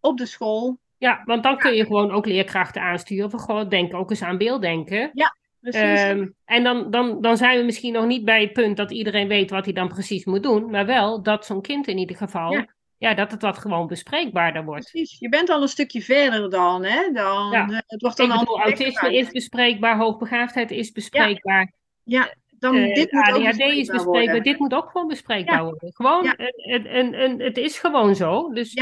op 0.00 0.18
de 0.18 0.26
school. 0.26 0.78
Ja, 0.98 1.22
want 1.24 1.42
dan 1.42 1.58
kun 1.58 1.74
je 1.74 1.86
gewoon 1.86 2.10
ook 2.10 2.26
leerkrachten 2.26 2.82
aansturen 2.82 3.30
van, 3.30 3.40
goh, 3.40 3.68
denk 3.68 3.94
ook 3.94 4.10
eens 4.10 4.22
aan 4.22 4.38
beelddenken. 4.38 5.10
Ja. 5.12 5.36
precies. 5.60 5.82
Ehm, 5.82 6.28
en 6.44 6.64
dan, 6.64 6.90
dan, 6.90 7.20
dan 7.20 7.36
zijn 7.36 7.58
we 7.58 7.64
misschien 7.64 7.92
nog 7.92 8.06
niet 8.06 8.24
bij 8.24 8.40
het 8.40 8.52
punt 8.52 8.76
dat 8.76 8.90
iedereen 8.90 9.28
weet 9.28 9.50
wat 9.50 9.64
hij 9.64 9.74
dan 9.74 9.88
precies 9.88 10.24
moet 10.24 10.42
doen. 10.42 10.70
Maar 10.70 10.86
wel 10.86 11.22
dat 11.22 11.46
zo'n 11.46 11.62
kind 11.62 11.86
in 11.86 11.98
ieder 11.98 12.16
geval, 12.16 12.52
ja. 12.52 12.73
Ja. 12.98 13.14
dat 13.14 13.30
het 13.30 13.42
wat 13.42 13.58
gewoon 13.58 13.86
bespreekbaarder 13.86 14.64
wordt. 14.64 14.90
Precies. 14.90 15.18
Je 15.18 15.28
bent 15.28 15.50
al 15.50 15.62
een 15.62 15.68
stukje 15.68 16.02
verder 16.02 16.50
dan, 16.50 16.84
hè? 16.84 17.10
Dan, 17.12 17.50
Ja. 17.50 17.68
eh, 17.68 17.78
het 17.86 18.02
wordt 18.02 18.16
dan 18.16 18.26
Ik 18.26 18.32
al 18.32 18.38
bedoel, 18.38 18.60
autisme 18.60 19.16
is 19.16 19.28
bespreekbaar, 19.30 19.96
hoogbegaafdheid 19.98 20.70
is 20.70 20.92
bespreekbaar. 20.92 21.72
Ja, 22.02 22.34
dan 22.58 22.76
eh, 22.76 22.94
dit 22.94 23.12
moet 23.12 23.28
ook 23.28 23.28
ADHD 23.28 23.44
is 23.46 23.46
bespreekbaar 23.46 23.94
bespreekbaar. 23.94 24.04
worden. 24.24 24.42
Dit 24.42 24.58
moet 24.58 24.74
ook 24.74 24.90
gewoon 24.90 25.08
bespreekbaar 25.08 25.56
Ja. 25.56 25.64
worden. 25.64 25.92
Gewoon, 25.94 26.34
een, 26.56 26.96
een, 26.98 27.20
een- 27.22 27.40
het 27.40 27.56
is 27.56 27.78
gewoon 27.78 28.14
zo. 28.16 28.52
Dus 28.52 28.74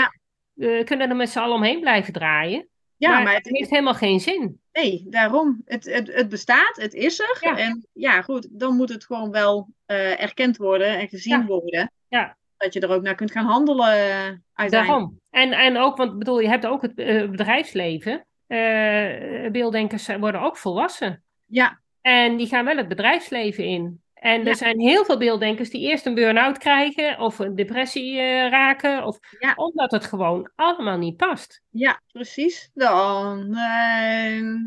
we 0.52 0.82
kunnen 0.84 1.10
er 1.10 1.16
met 1.16 1.30
z'n 1.30 1.38
allen 1.38 1.54
omheen 1.56 1.80
blijven 1.80 2.12
draaien. 2.12 2.66
Ja, 2.96 3.10
maar, 3.10 3.22
maar 3.22 3.34
het 3.34 3.44
het, 3.44 3.56
heeft 3.56 3.70
helemaal 3.70 3.94
geen 3.94 4.20
zin. 4.20 4.60
nee, 4.72 5.06
daarom. 5.10 5.62
Het, 5.64 5.84
het, 5.84 6.12
het 6.14 6.28
bestaat, 6.28 6.76
het 6.76 6.94
is 6.94 7.18
er. 7.20 7.38
Ja. 7.40 7.56
En 7.58 7.86
ja, 7.92 8.22
goed, 8.22 8.48
dan 8.50 8.76
moet 8.76 8.88
het 8.88 9.04
gewoon 9.04 9.30
wel 9.30 9.68
eh, 9.86 10.22
erkend 10.22 10.56
worden 10.56 10.98
en 10.98 11.08
gezien 11.08 11.38
Ja. 11.40 11.46
worden. 11.46 11.92
Ja. 12.08 12.36
Dat 12.62 12.72
je 12.72 12.80
er 12.80 12.88
ook 12.90 13.02
naar 13.02 13.14
kunt 13.14 13.30
gaan 13.32 13.44
handelen 13.44 13.86
eh, 13.92 14.30
uiteindelijk. 14.54 14.70
Daarom. 14.70 15.20
En, 15.30 15.52
en 15.52 15.76
ook, 15.76 15.96
want 15.96 16.12
ik 16.12 16.18
bedoel, 16.18 16.40
je 16.40 16.48
hebt 16.48 16.66
ook 16.66 16.82
het 16.82 16.94
eh, 16.98 17.28
bedrijfsleven. 17.30 18.26
Eh, 18.46 19.50
beelddenkers 19.50 20.06
worden 20.16 20.40
ook 20.40 20.56
volwassen. 20.56 21.22
Ja, 21.46 21.80
En 22.00 22.36
die 22.36 22.46
gaan 22.46 22.64
wel 22.64 22.76
het 22.76 22.88
bedrijfsleven 22.88 23.64
in. 23.64 24.00
En 24.14 24.42
Ja. 24.42 24.48
er 24.48 24.56
zijn 24.56 24.80
heel 24.80 25.04
veel 25.04 25.18
beelddenkers 25.18 25.70
die 25.70 25.80
eerst 25.80 26.06
een 26.06 26.14
burn-out 26.14 26.58
krijgen 26.58 27.18
of 27.20 27.38
een 27.38 27.54
depressie 27.54 28.16
raken. 28.48 29.04
Of, 29.04 29.18
Ja. 29.38 29.52
Omdat 29.54 29.90
het 29.90 30.04
gewoon 30.04 30.50
allemaal 30.54 30.98
niet 30.98 31.16
past. 31.16 31.62
ja, 31.70 32.00
precies. 32.12 32.70
Dan, 32.74 33.54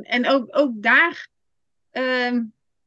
en 0.01 0.27
ook, 0.27 0.47
ook 0.57 0.71
daar 0.75 1.27
ehm, 1.91 2.41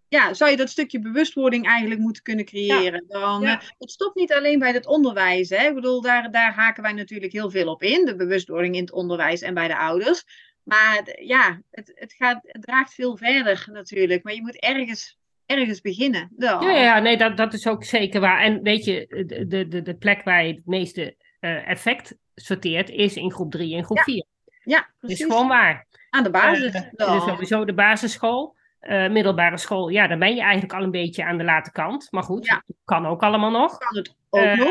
ja, 0.08 0.34
zou 0.34 0.50
je 0.50 0.56
dat 0.56 0.68
stukje 0.70 0.98
bewustwording 1.00 1.66
eigenlijk 1.66 2.00
moeten 2.00 2.22
kunnen 2.22 2.44
creëren. 2.44 3.04
Dan, 3.08 3.40
Ja. 3.42 3.60
eh, 3.60 3.68
het 3.78 3.90
stopt 3.90 4.16
niet 4.16 4.32
alleen 4.32 4.58
bij 4.58 4.72
het 4.72 4.86
onderwijs. 4.86 5.48
Hè? 5.48 5.68
Ik 5.68 5.74
bedoel, 5.74 6.00
daar, 6.00 6.30
daar 6.30 6.54
haken 6.54 6.82
wij 6.82 6.92
natuurlijk 6.92 7.32
heel 7.32 7.50
veel 7.50 7.68
op 7.68 7.82
in. 7.82 8.04
De 8.04 8.16
bewustwording 8.16 8.74
in 8.74 8.80
het 8.80 8.92
onderwijs 8.92 9.40
en 9.40 9.54
bij 9.54 9.68
de 9.68 9.78
ouders. 9.78 10.24
Maar 10.62 11.02
ja, 11.20 11.60
het, 11.70 11.92
het, 11.94 12.12
gaat, 12.12 12.38
het 12.42 12.62
draagt 12.62 12.94
veel 12.94 13.16
verder 13.16 13.68
natuurlijk. 13.72 14.22
Maar 14.24 14.34
je 14.34 14.42
moet 14.42 14.56
ergens, 14.60 15.18
ergens 15.46 15.80
beginnen. 15.80 16.30
Ja, 16.36 16.60
ja, 16.60 16.98
nee, 16.98 17.16
dat, 17.16 17.36
dat 17.36 17.52
is 17.52 17.66
ook 17.66 17.84
zeker 17.84 18.20
waar. 18.20 18.40
En 18.40 18.62
weet 18.62 18.84
je, 18.84 19.24
de, 19.46 19.68
de, 19.68 19.82
de, 19.82 19.94
plek 19.94 20.22
waar 20.22 20.44
je 20.46 20.54
het 20.54 20.66
meeste 20.66 21.16
eh, 21.40 21.68
effect 21.68 22.16
sorteert 22.34 22.90
is 22.90 23.16
in 23.16 23.32
groep 23.32 23.50
3 23.50 23.76
en 23.76 23.84
groep 23.84 23.96
Ja, 23.96 24.02
4. 24.02 24.24
Ja, 24.64 24.88
precies. 25.00 25.20
is 25.20 25.26
gewoon 25.26 25.48
waar. 25.48 25.86
Aan 26.10 26.22
de 26.22 26.30
basis. 26.30 26.72
Dus 26.72 27.22
sowieso 27.24 27.64
de 27.64 27.74
basisschool. 27.74 28.56
Eh, 28.78 29.08
middelbare 29.10 29.56
school, 29.58 29.88
ja, 29.88 30.06
dan 30.06 30.18
ben 30.18 30.34
je 30.34 30.40
eigenlijk 30.40 30.72
al 30.72 30.82
een 30.82 30.90
beetje 30.90 31.24
aan 31.24 31.38
de 31.38 31.44
late 31.44 31.72
kant. 31.72 32.08
Maar 32.10 32.22
goed, 32.22 32.46
Ja. 32.46 32.62
kan 32.84 33.06
ook 33.06 33.22
allemaal 33.22 33.50
nog. 33.50 33.78
kan 33.78 33.96
het 33.96 34.16
ook 34.30 34.40
Eh, 34.42 34.56
nog. 34.58 34.68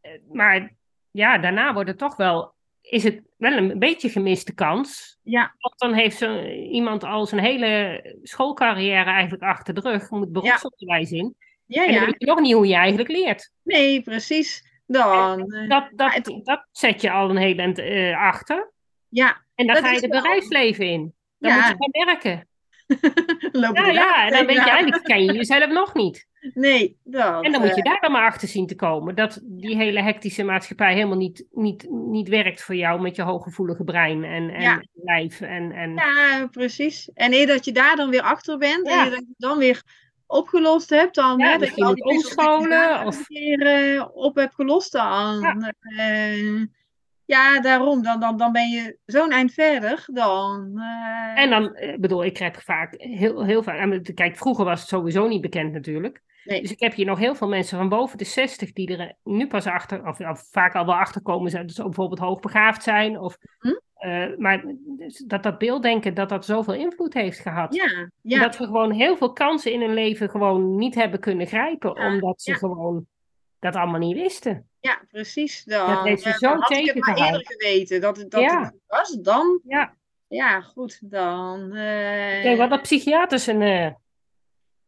eh, 0.00 0.12
maar 0.32 0.72
ja, 1.10 1.38
daarna 1.38 1.72
wordt 1.72 1.88
het 1.88 1.98
toch 1.98 2.16
wel, 2.16 2.52
is 2.82 3.02
het 3.04 3.20
wel 3.36 3.52
een 3.52 3.78
beetje 3.78 4.08
gemiste 4.10 4.54
kans. 4.54 5.18
Ja, 5.22 5.54
Want 5.58 5.78
dan 5.78 5.92
heeft 5.92 6.16
zo, 6.18 6.42
iemand 6.48 7.04
al 7.04 7.26
zijn 7.26 7.40
hele 7.44 8.00
schoolcarrière 8.22 9.10
eigenlijk 9.10 9.42
achter 9.42 9.74
de 9.74 9.80
rug, 9.80 10.10
moet 10.10 10.32
beroepsonderwijs 10.32 11.10
in. 11.10 11.34
ja, 11.66 11.80
En 11.86 11.92
dan 11.92 12.00
ja. 12.00 12.04
weet 12.06 12.14
je 12.20 12.26
nog 12.26 12.40
niet 12.40 12.52
hoe 12.54 12.66
je 12.66 12.74
eigenlijk 12.74 13.08
leert. 13.08 13.52
Nee, 13.62 14.02
precies. 14.02 14.68
Dan, 14.86 15.38
Dat, 15.68 15.88
dat, 15.94 16.14
het- 16.14 16.40
dat 16.44 16.66
zet 16.72 17.00
je 17.00 17.10
al 17.10 17.30
een 17.30 17.36
heel 17.36 17.56
eind 17.56 17.78
eh, 17.78 18.18
achter. 18.18 18.72
ja, 19.08 19.28
En 19.54 19.66
dan 19.66 19.74
Dat 19.74 19.84
ga 19.84 19.90
je 19.90 20.00
het 20.00 20.10
bedrijfsleven 20.10 20.86
in. 20.86 21.14
Dan 21.38 21.50
Ja. 21.50 21.56
moet 21.56 21.66
je 21.66 21.74
gaan 21.78 22.06
werken. 22.06 22.48
Ja, 23.52 23.86
ja, 23.86 24.26
en 24.26 24.32
dan 24.32 24.46
weet 24.46 24.56
je 24.64 24.70
eigenlijk, 24.70 25.04
ken 25.04 25.24
je 25.24 25.32
jezelf 25.32 25.70
nog 25.70 25.94
niet. 25.94 26.28
Nee, 26.54 26.98
dat. 27.04 27.44
En 27.44 27.52
dan 27.52 27.60
moet 27.60 27.70
je 27.74 27.82
eh, 27.82 27.90
daar 27.90 28.00
dan 28.00 28.12
maar 28.12 28.26
achter 28.26 28.48
zien 28.48 28.66
te 28.66 28.74
komen. 28.74 29.14
Dat 29.14 29.40
die 29.42 29.76
hele 29.76 30.02
hectische 30.02 30.42
maatschappij 30.42 30.94
helemaal 30.94 31.16
niet, 31.16 31.46
niet, 31.52 31.86
niet 31.90 32.28
werkt 32.28 32.62
voor 32.62 32.74
jou 32.74 33.00
met 33.00 33.16
je 33.16 33.22
hooggevoelige 33.22 33.84
brein 33.84 34.24
en, 34.24 34.50
en 34.50 34.60
Ja. 34.62 34.82
lijf. 34.94 35.40
En, 35.40 35.72
en... 35.72 35.94
Ja, 35.94 36.46
precies. 36.50 37.10
En 37.14 37.32
eer 37.32 37.46
dat 37.46 37.64
je 37.64 37.72
daar 37.72 37.96
dan 37.96 38.10
weer 38.10 38.22
achter 38.22 38.58
bent 38.58 38.88
Ja. 38.88 38.98
en 38.98 39.04
je 39.04 39.10
dat 39.10 39.24
dan 39.36 39.58
weer 39.58 39.82
opgelost 40.26 40.90
hebt, 40.90 41.14
dan 41.14 41.38
Ja, 41.38 41.50
hè, 41.50 41.58
dat 41.58 41.74
je 41.76 41.84
al 41.84 41.94
die 41.94 42.04
omscholen, 42.04 43.06
of- 43.06 43.26
keer 43.26 43.66
eh, 43.66 44.06
op 44.12 44.34
hebt 44.34 44.54
gelost 44.54 44.92
dan. 44.92 45.40
Ja. 45.40 45.72
eh, 45.80 46.62
ja, 47.30 47.60
daarom. 47.60 48.02
Dan, 48.02 48.20
dan, 48.20 48.36
dan 48.36 48.52
ben 48.52 48.68
je 48.68 48.96
zo'n 49.06 49.30
eind 49.30 49.52
verder. 49.52 50.04
Dan, 50.06 50.72
eh, 50.78 51.42
En 51.42 51.50
dan, 51.50 51.74
eh, 51.74 51.98
bedoel, 51.98 52.24
ik 52.24 52.34
krijg 52.34 52.62
vaak, 52.62 52.94
heel, 52.96 53.44
heel 53.44 53.62
vaak, 53.62 53.78
en 53.78 54.14
kijk, 54.14 54.36
vroeger 54.36 54.64
was 54.64 54.80
het 54.80 54.88
sowieso 54.88 55.28
niet 55.28 55.40
bekend 55.40 55.72
natuurlijk. 55.72 56.22
Nee. 56.44 56.60
Dus 56.60 56.70
ik 56.72 56.80
heb 56.80 56.94
hier 56.94 57.06
nog 57.06 57.18
heel 57.18 57.34
veel 57.34 57.48
mensen 57.48 57.78
van 57.78 57.88
boven 57.88 58.18
de 58.18 58.24
60 58.24 58.72
die 58.72 58.96
er 58.96 59.12
nu 59.24 59.46
pas 59.46 59.66
achter, 59.66 60.06
of, 60.06 60.20
of 60.20 60.48
vaak 60.50 60.74
al 60.74 60.86
wel 60.86 60.94
achter 60.94 61.22
komen, 61.22 61.50
zijn, 61.50 61.66
dus 61.66 61.78
ook 61.80 61.86
bijvoorbeeld 61.86 62.20
hoogbegaafd 62.20 62.82
zijn. 62.82 63.18
Of, 63.18 63.36
Hm? 63.58 63.68
eh, 63.94 64.36
maar 64.36 64.64
dus 64.84 65.18
dat 65.26 65.42
dat 65.42 65.58
beelddenken, 65.58 66.14
dat 66.14 66.28
dat 66.28 66.44
zoveel 66.44 66.74
invloed 66.74 67.14
heeft 67.14 67.38
gehad. 67.38 67.74
ja, 68.22 68.40
Dat 68.40 68.56
we 68.56 68.64
gewoon 68.64 68.90
heel 68.90 69.16
veel 69.16 69.32
kansen 69.32 69.72
in 69.72 69.80
hun 69.80 69.94
leven 69.94 70.30
gewoon 70.30 70.76
niet 70.76 70.94
hebben 70.94 71.20
kunnen 71.20 71.46
grijpen, 71.46 71.94
Ja, 71.94 72.12
omdat 72.12 72.42
ze 72.42 72.54
gewoon 72.54 73.06
dat 73.60 73.76
allemaal 73.76 74.00
niet 74.00 74.16
wisten. 74.16 74.68
ja, 74.80 75.00
precies. 75.10 75.64
Dan, 75.64 75.86
Dat 75.88 76.04
heeft 76.04 76.22
ze 76.22 76.46
had 76.46 76.70
ik 76.70 76.86
het 76.86 76.98
maar 77.06 77.16
eerder 77.16 77.40
geweten 77.44 78.00
dat 78.00 78.16
het, 78.16 78.30
dat 78.30 78.40
Ja. 78.40 78.62
het 78.62 78.74
was. 78.86 79.10
Dan, 79.20 79.60
Ja, 79.64 79.94
ja, 80.28 80.60
goed. 80.60 81.10
Dan, 81.10 81.76
ik 82.36 82.42
denk 82.42 82.56
wel 82.58 82.68
dat 82.68 82.82
psychiaters 82.82 83.46
een, 83.46 83.62
eh, 83.62 83.90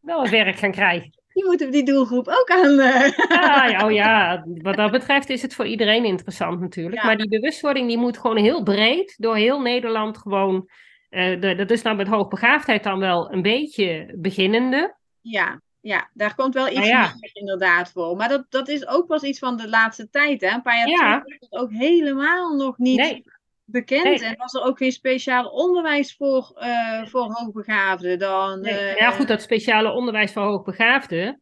wel 0.01 0.21
wat 0.21 0.29
werk 0.31 0.57
gaan 0.57 0.71
krijgen. 0.71 1.11
die 1.33 1.45
moeten 1.45 1.71
die 1.71 1.85
doelgroep 1.85 2.29
ook 2.29 2.51
aan. 2.51 2.79
eh, 2.79 3.09
Ja, 3.29 3.67
ja, 3.67 3.85
oh 3.87 3.93
ja, 3.93 4.45
wat 4.47 4.77
dat 4.77 4.91
betreft 4.91 5.29
is 5.31 5.43
het 5.43 5.55
voor 5.55 5.67
iedereen 5.67 6.05
interessant 6.05 6.61
natuurlijk. 6.61 6.97
Ja. 6.97 7.05
Maar 7.07 7.17
die 7.17 7.29
bewustwording 7.29 7.89
die 7.89 7.99
moet 7.99 8.19
gewoon 8.19 8.37
heel 8.37 8.63
breed 8.63 9.15
door 9.19 9.37
heel 9.37 9.61
Nederland 9.61 10.19
gewoon. 10.19 10.69
eh, 11.09 11.41
de, 11.41 11.55
dat 11.55 11.71
is 11.71 11.83
nou 11.83 11.97
met 11.97 12.09
hoogbegaafdheid 12.09 12.83
dan 12.85 12.99
wel 12.99 13.33
een 13.33 13.43
beetje 13.43 14.13
beginnende. 14.17 14.95
Ja, 15.21 15.61
ja, 15.83 16.09
daar 16.15 16.35
komt 16.35 16.55
wel 16.55 16.67
iets 16.67 16.75
Nou 16.77 16.87
ja. 16.87 17.01
meer 17.21 17.31
inderdaad 17.33 17.91
voor. 17.93 18.17
Maar 18.17 18.29
dat, 18.29 18.45
dat 18.49 18.69
is 18.69 18.87
ook 18.87 19.07
pas 19.07 19.23
iets 19.23 19.39
van 19.39 19.57
de 19.57 19.69
laatste 19.69 20.11
tijd. 20.11 20.41
Hè? 20.41 20.49
Een 20.55 20.63
paar 20.63 20.77
jaar 20.79 20.89
Ja. 20.89 21.21
terug 21.21 21.41
was 21.41 21.49
het 21.51 21.61
ook 21.61 21.73
helemaal 21.73 22.57
nog 22.57 22.79
niet 22.79 22.97
Nee. 22.99 23.25
bekend. 23.65 24.05
Nee. 24.05 24.25
En 24.25 24.35
was 24.37 24.55
er 24.55 24.63
ook 24.63 24.79
geen 24.79 24.93
speciaal 24.93 25.49
onderwijs 25.49 26.17
voor, 26.17 26.53
eh, 26.55 27.05
voor 27.07 27.33
hoogbegaafden. 27.33 28.19
Dan, 28.19 28.61
Nee. 28.61 28.73
eh, 28.73 28.85
Maar 28.87 28.99
ja, 29.03 29.11
goed, 29.11 29.29
dat 29.29 29.43
speciale 29.43 29.91
onderwijs 29.93 30.33
voor 30.33 30.43
hoogbegaafden. 30.43 31.41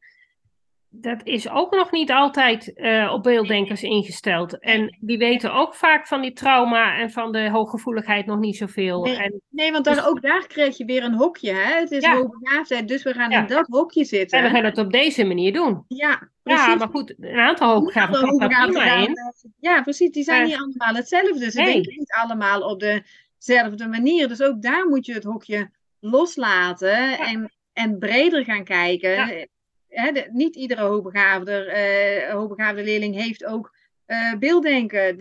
Dat 0.92 1.20
is 1.24 1.48
ook 1.50 1.74
nog 1.74 1.90
niet 1.90 2.10
altijd 2.10 2.72
eh, 2.74 3.10
op 3.12 3.22
beelddenkers 3.22 3.82
ingesteld. 3.82 4.58
En 4.58 4.96
die 5.00 5.18
weten 5.18 5.52
ook 5.54 5.74
vaak 5.74 6.06
van 6.06 6.20
die 6.20 6.32
trauma 6.32 6.98
en 6.98 7.10
van 7.10 7.32
de 7.32 7.50
hooggevoeligheid 7.50 8.26
nog 8.26 8.38
niet 8.38 8.56
zoveel. 8.56 9.02
Nee. 9.04 9.16
En, 9.16 9.40
Nee, 9.50 9.72
want 9.72 9.84
daar, 9.84 9.94
Dus- 9.94 10.04
ook 10.04 10.22
daar 10.22 10.46
krijg 10.46 10.76
je 10.76 10.84
weer 10.84 11.04
een 11.04 11.14
hokje. 11.14 11.52
Hè? 11.52 11.78
Het 11.80 11.90
is 11.90 12.02
Ja. 12.04 12.14
hoogbegaafdheid, 12.16 12.88
dus 12.88 13.02
we 13.02 13.12
gaan 13.12 13.30
Ja. 13.30 13.40
in 13.40 13.46
dat 13.46 13.66
hokje 13.66 14.00
en 14.00 14.06
we 14.08 14.16
zitten. 14.16 14.50
gaan 14.50 14.64
het 14.64 14.78
op 14.78 14.92
deze 14.92 15.24
manier 15.24 15.52
doen. 15.52 15.84
Ja, 15.88 16.28
precies. 16.42 16.64
Ja, 16.66 16.74
maar 16.74 16.88
goed, 16.88 17.14
een 17.20 17.38
aantal 17.38 17.74
hoogbegaafden 17.74 18.72
daar 18.74 19.02
in. 19.02 19.06
eh, 19.16 19.50
Ja, 19.58 19.82
precies. 19.82 20.10
Die 20.10 20.22
zijn 20.24 20.38
Maar- 20.38 20.46
niet 20.48 20.56
allemaal 20.58 20.94
hetzelfde. 20.94 21.50
Ze 21.50 21.60
Nee. 21.62 21.72
denken 21.72 21.94
niet 21.96 22.12
allemaal 22.12 22.60
op 22.60 22.80
dezelfde 23.38 23.86
manier. 23.88 24.28
Dus 24.28 24.42
ook 24.42 24.62
daar 24.62 24.86
moet 24.88 25.06
je 25.06 25.12
het 25.14 25.24
hokje 25.24 25.70
loslaten 26.00 27.18
en, 27.18 27.52
en 27.72 27.98
breder 27.98 28.44
gaan 28.44 28.64
kijken. 28.64 29.48
Ja. 29.90 30.02
Hè, 30.02 30.12
de- 30.12 30.28
niet 30.32 30.56
iedere 30.56 30.82
hoogbegaafde, 30.82 31.52
eh, 31.64 32.32
hoogbegaafde 32.32 32.82
leerling 32.84 33.14
heeft 33.14 33.44
ook 33.44 33.78
eh, 34.06 34.34
beelddenken. 34.38 35.16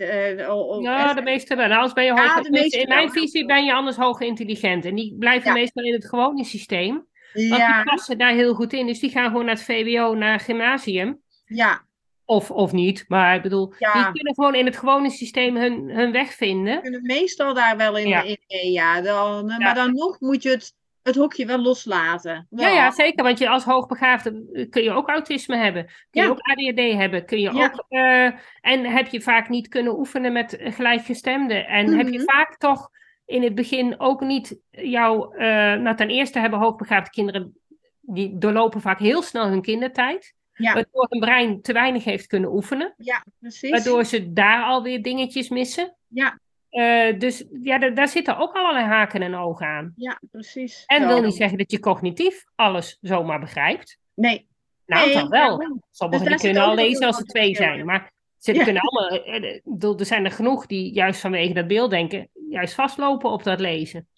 O- 0.48 0.80
Ja, 0.80 1.14
de 1.14 1.22
meeste 1.22 1.56
wel. 1.56 1.68
Nou, 1.68 1.82
als 1.82 1.92
ben 1.92 2.04
je 2.04 2.10
hoog, 2.10 2.36
in 2.44 2.88
mijn 2.88 3.00
wel. 3.00 3.08
visie 3.22 3.46
ben 3.46 3.64
je 3.64 3.72
anders 3.74 3.96
hoog 3.96 4.20
intelligent. 4.20 4.84
En 4.84 4.94
die 4.94 5.16
blijven 5.18 5.48
Ja. 5.48 5.52
meestal 5.54 5.84
in 5.84 5.92
het 5.92 6.08
gewone 6.08 6.44
systeem. 6.44 7.06
Want 7.32 7.46
ja, 7.48 7.82
die 7.82 7.90
passen 7.92 8.18
daar 8.18 8.32
heel 8.32 8.54
goed 8.54 8.72
in. 8.72 8.86
Dus 8.86 9.00
die 9.00 9.10
gaan 9.10 9.30
gewoon 9.30 9.44
naar 9.44 9.54
het 9.54 9.64
VWO, 9.64 10.14
naar 10.14 10.32
het 10.32 10.42
gymnasium. 10.42 11.20
ja, 11.44 11.82
Of, 12.24 12.50
of 12.50 12.72
niet. 12.72 13.04
Maar 13.08 13.34
ik 13.34 13.42
bedoel, 13.42 13.68
die 13.68 14.12
kunnen 14.12 14.34
gewoon 14.34 14.54
in 14.54 14.64
het 14.66 14.76
gewone 14.76 15.10
systeem 15.10 15.56
hun, 15.56 15.90
hun 15.90 16.12
weg 16.12 16.32
vinden. 16.34 16.80
kunnen 16.82 17.02
meestal 17.02 17.54
daar 17.54 17.76
wel 17.76 17.96
in, 17.98 18.08
Ja. 18.08 18.22
in 18.22 18.38
mee. 18.48 18.72
Ja. 18.72 19.00
Dan. 19.00 19.46
Maar 19.46 19.74
dan 19.74 19.92
nog 19.94 20.20
moet 20.20 20.42
je 20.42 20.48
het, 20.50 20.72
het 21.02 21.14
hokje 21.16 21.46
wel 21.46 21.58
loslaten. 21.58 22.46
Ja, 22.50 22.68
ja, 22.68 22.90
zeker. 22.90 23.24
Want 23.24 23.38
je 23.38 23.48
als 23.48 23.64
hoogbegaafde 23.64 24.66
kun 24.70 24.82
je 24.82 24.90
ook 24.90 25.08
autisme 25.08 25.56
hebben. 25.56 25.84
Kun 25.84 26.22
je 26.22 26.22
Ja. 26.22 26.28
ook 26.28 26.40
ADHD 26.40 26.92
hebben. 26.98 27.24
Kun 27.26 27.40
je 27.40 27.52
Ja. 27.52 27.64
ook, 27.64 27.84
eh, 27.88 28.24
en 28.60 28.84
heb 28.84 29.06
je 29.06 29.20
vaak 29.20 29.48
niet 29.48 29.68
kunnen 29.68 29.98
oefenen 29.98 30.32
met 30.32 30.56
gelijkgestemden. 30.60 31.66
En 31.66 31.96
heb 31.96 32.08
je 32.08 32.18
Mhm. 32.18 32.24
vaak 32.24 32.56
toch 32.58 32.90
in 33.24 33.42
het 33.42 33.54
begin 33.54 34.00
ook 34.00 34.20
niet 34.20 34.58
jouw... 34.70 35.32
eh, 35.32 35.46
nou, 35.80 35.96
ten 35.96 36.08
eerste 36.08 36.38
hebben 36.38 36.58
hoogbegaafde 36.58 37.10
kinderen... 37.10 37.54
die 38.00 38.38
doorlopen 38.38 38.80
vaak 38.80 38.98
heel 38.98 39.22
snel 39.22 39.46
hun 39.48 39.62
kindertijd. 39.62 40.34
Ja. 40.52 40.74
Waardoor 40.74 41.06
hun 41.10 41.20
brein 41.20 41.62
te 41.62 41.72
weinig 41.72 42.04
heeft 42.04 42.26
kunnen 42.26 42.52
oefenen. 42.52 42.94
Ja, 42.96 43.24
precies. 43.38 43.70
Waardoor 43.70 44.04
ze 44.04 44.32
daar 44.32 44.62
alweer 44.64 45.02
dingetjes 45.02 45.48
missen. 45.48 45.96
Ja. 46.08 46.38
Eh, 46.70 47.18
dus 47.18 47.44
ja, 47.62 47.78
da- 47.78 47.90
daar 47.90 48.08
zitten 48.08 48.36
ook 48.38 48.52
allerlei 48.54 48.84
haken 48.86 49.22
en 49.22 49.34
ogen 49.34 49.66
aan. 49.66 49.92
Ja, 49.96 50.20
precies. 50.30 50.84
En 50.86 51.00
Ja, 51.02 51.06
wil 51.06 51.22
niet 51.22 51.34
zeggen 51.34 51.58
dat 51.58 51.70
je 51.70 51.80
cognitief 51.80 52.44
alles 52.54 52.98
zomaar 53.00 53.40
begrijpt. 53.40 53.98
Nee. 54.14 54.48
Nou, 54.86 55.04
Nee, 55.06 55.14
dan 55.14 55.28
wel. 55.28 55.60
ja, 55.60 55.74
Sommigen 55.90 56.26
Dus 56.30 56.40
kunnen 56.40 56.62
al 56.62 56.74
lezen 56.74 57.06
als 57.06 57.16
ze 57.16 57.24
twee 57.24 57.54
zijn. 57.56 57.84
Maar 57.84 58.12
ze 58.38 58.54
Ja. 58.54 58.64
kunnen 58.64 58.82
allemaal, 58.82 59.18
eh, 59.24 59.36
eh, 59.82 59.98
er 59.98 60.06
zijn 60.06 60.24
er 60.24 60.30
genoeg 60.30 60.66
die 60.66 60.92
juist 60.92 61.20
vanwege 61.20 61.52
dat 61.52 61.66
beelddenken 61.66 62.28
juist 62.48 62.74
vastlopen 62.74 63.30
op 63.30 63.42
dat 63.42 63.60
lezen. 63.60 64.08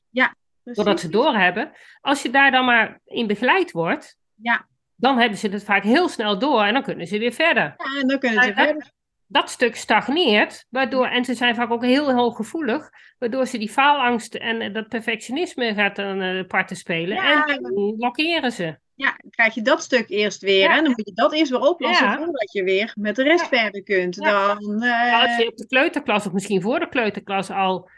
Doordat 0.65 0.85
Precies. 0.85 1.01
ze 1.03 1.09
doorhebben. 1.17 1.73
Als 2.01 2.23
je 2.23 2.31
daar 2.31 2.51
dan 2.51 2.65
maar 2.65 3.01
in 3.05 3.27
begeleid 3.27 3.71
wordt, 3.71 4.17
Ja. 4.43 4.67
dan 4.97 5.19
hebben 5.19 5.39
ze 5.39 5.49
het 5.49 5.65
vaak 5.65 5.83
heel 5.83 6.09
snel 6.09 6.39
door 6.39 6.63
en 6.63 6.73
dan 6.73 6.83
kunnen 6.83 7.07
ze 7.07 7.19
weer 7.19 7.33
verder. 7.33 7.63
Ja, 7.77 8.01
en 8.01 8.09
dan 8.09 8.19
kunnen 8.19 8.43
ze 8.43 8.49
Ja, 8.49 8.55
verder. 8.55 8.91
Dat 9.33 9.51
stuk 9.51 9.77
stagneert, 9.77 10.67
waardoor, 10.69 11.07
en 11.07 11.25
ze 11.25 11.35
zijn 11.35 11.55
vaak 11.55 11.71
ook 11.71 11.85
heel 11.85 12.13
hooggevoelig, 12.13 12.91
waardoor 13.19 13.47
ze 13.47 13.59
die 13.59 13.71
faalangst 13.71 14.35
en 14.35 14.61
eh, 14.61 14.75
dat 14.75 14.89
perfectionisme 14.89 15.75
gaat 15.75 15.97
dan 15.97 16.21
eh 16.21 16.47
parten 16.47 16.77
spelen. 16.77 17.17
Ja. 17.17 17.47
En 17.47 17.63
dan 17.63 17.95
blokkeren 17.97 18.53
ze. 18.53 18.77
Ja, 18.95 19.17
krijg 19.31 19.55
je 19.55 19.63
dat 19.63 19.83
stuk 19.83 20.09
eerst 20.09 20.43
weer. 20.43 20.61
Ja. 20.61 20.77
En 20.77 20.85
dan 20.85 20.93
moet 20.97 21.07
je 21.07 21.13
dat 21.15 21.33
eerst 21.33 21.51
weer 21.51 21.61
oplossen 21.61 22.07
Ja. 22.07 22.17
voordat 22.17 22.53
je 22.53 22.63
weer 22.63 22.93
met 22.95 23.17
de 23.17 23.23
rest 23.23 23.49
verder 23.49 23.83
kunt. 23.83 24.17
Dan, 24.17 24.83
eh, 24.83 25.23
Als 25.23 25.37
je 25.37 25.49
op 25.49 25.57
de 25.57 25.67
kleuterklas, 25.67 26.27
of 26.27 26.33
misschien 26.33 26.63
voor 26.63 26.79
de 26.79 26.89
kleuterklas, 26.89 27.51
al 27.51 27.91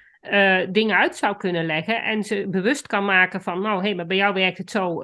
dingen 0.70 0.96
uit 0.96 1.16
zou 1.16 1.36
kunnen 1.36 1.66
leggen 1.66 2.02
en 2.02 2.22
ze 2.22 2.46
bewust 2.48 2.86
kan 2.86 3.04
maken 3.04 3.42
van, 3.42 3.60
nou 3.60 3.86
hé, 3.86 3.94
maar 3.94 4.06
bij 4.06 4.16
jou 4.16 4.34
werkt 4.34 4.58
het 4.58 4.70
zo, 4.70 5.02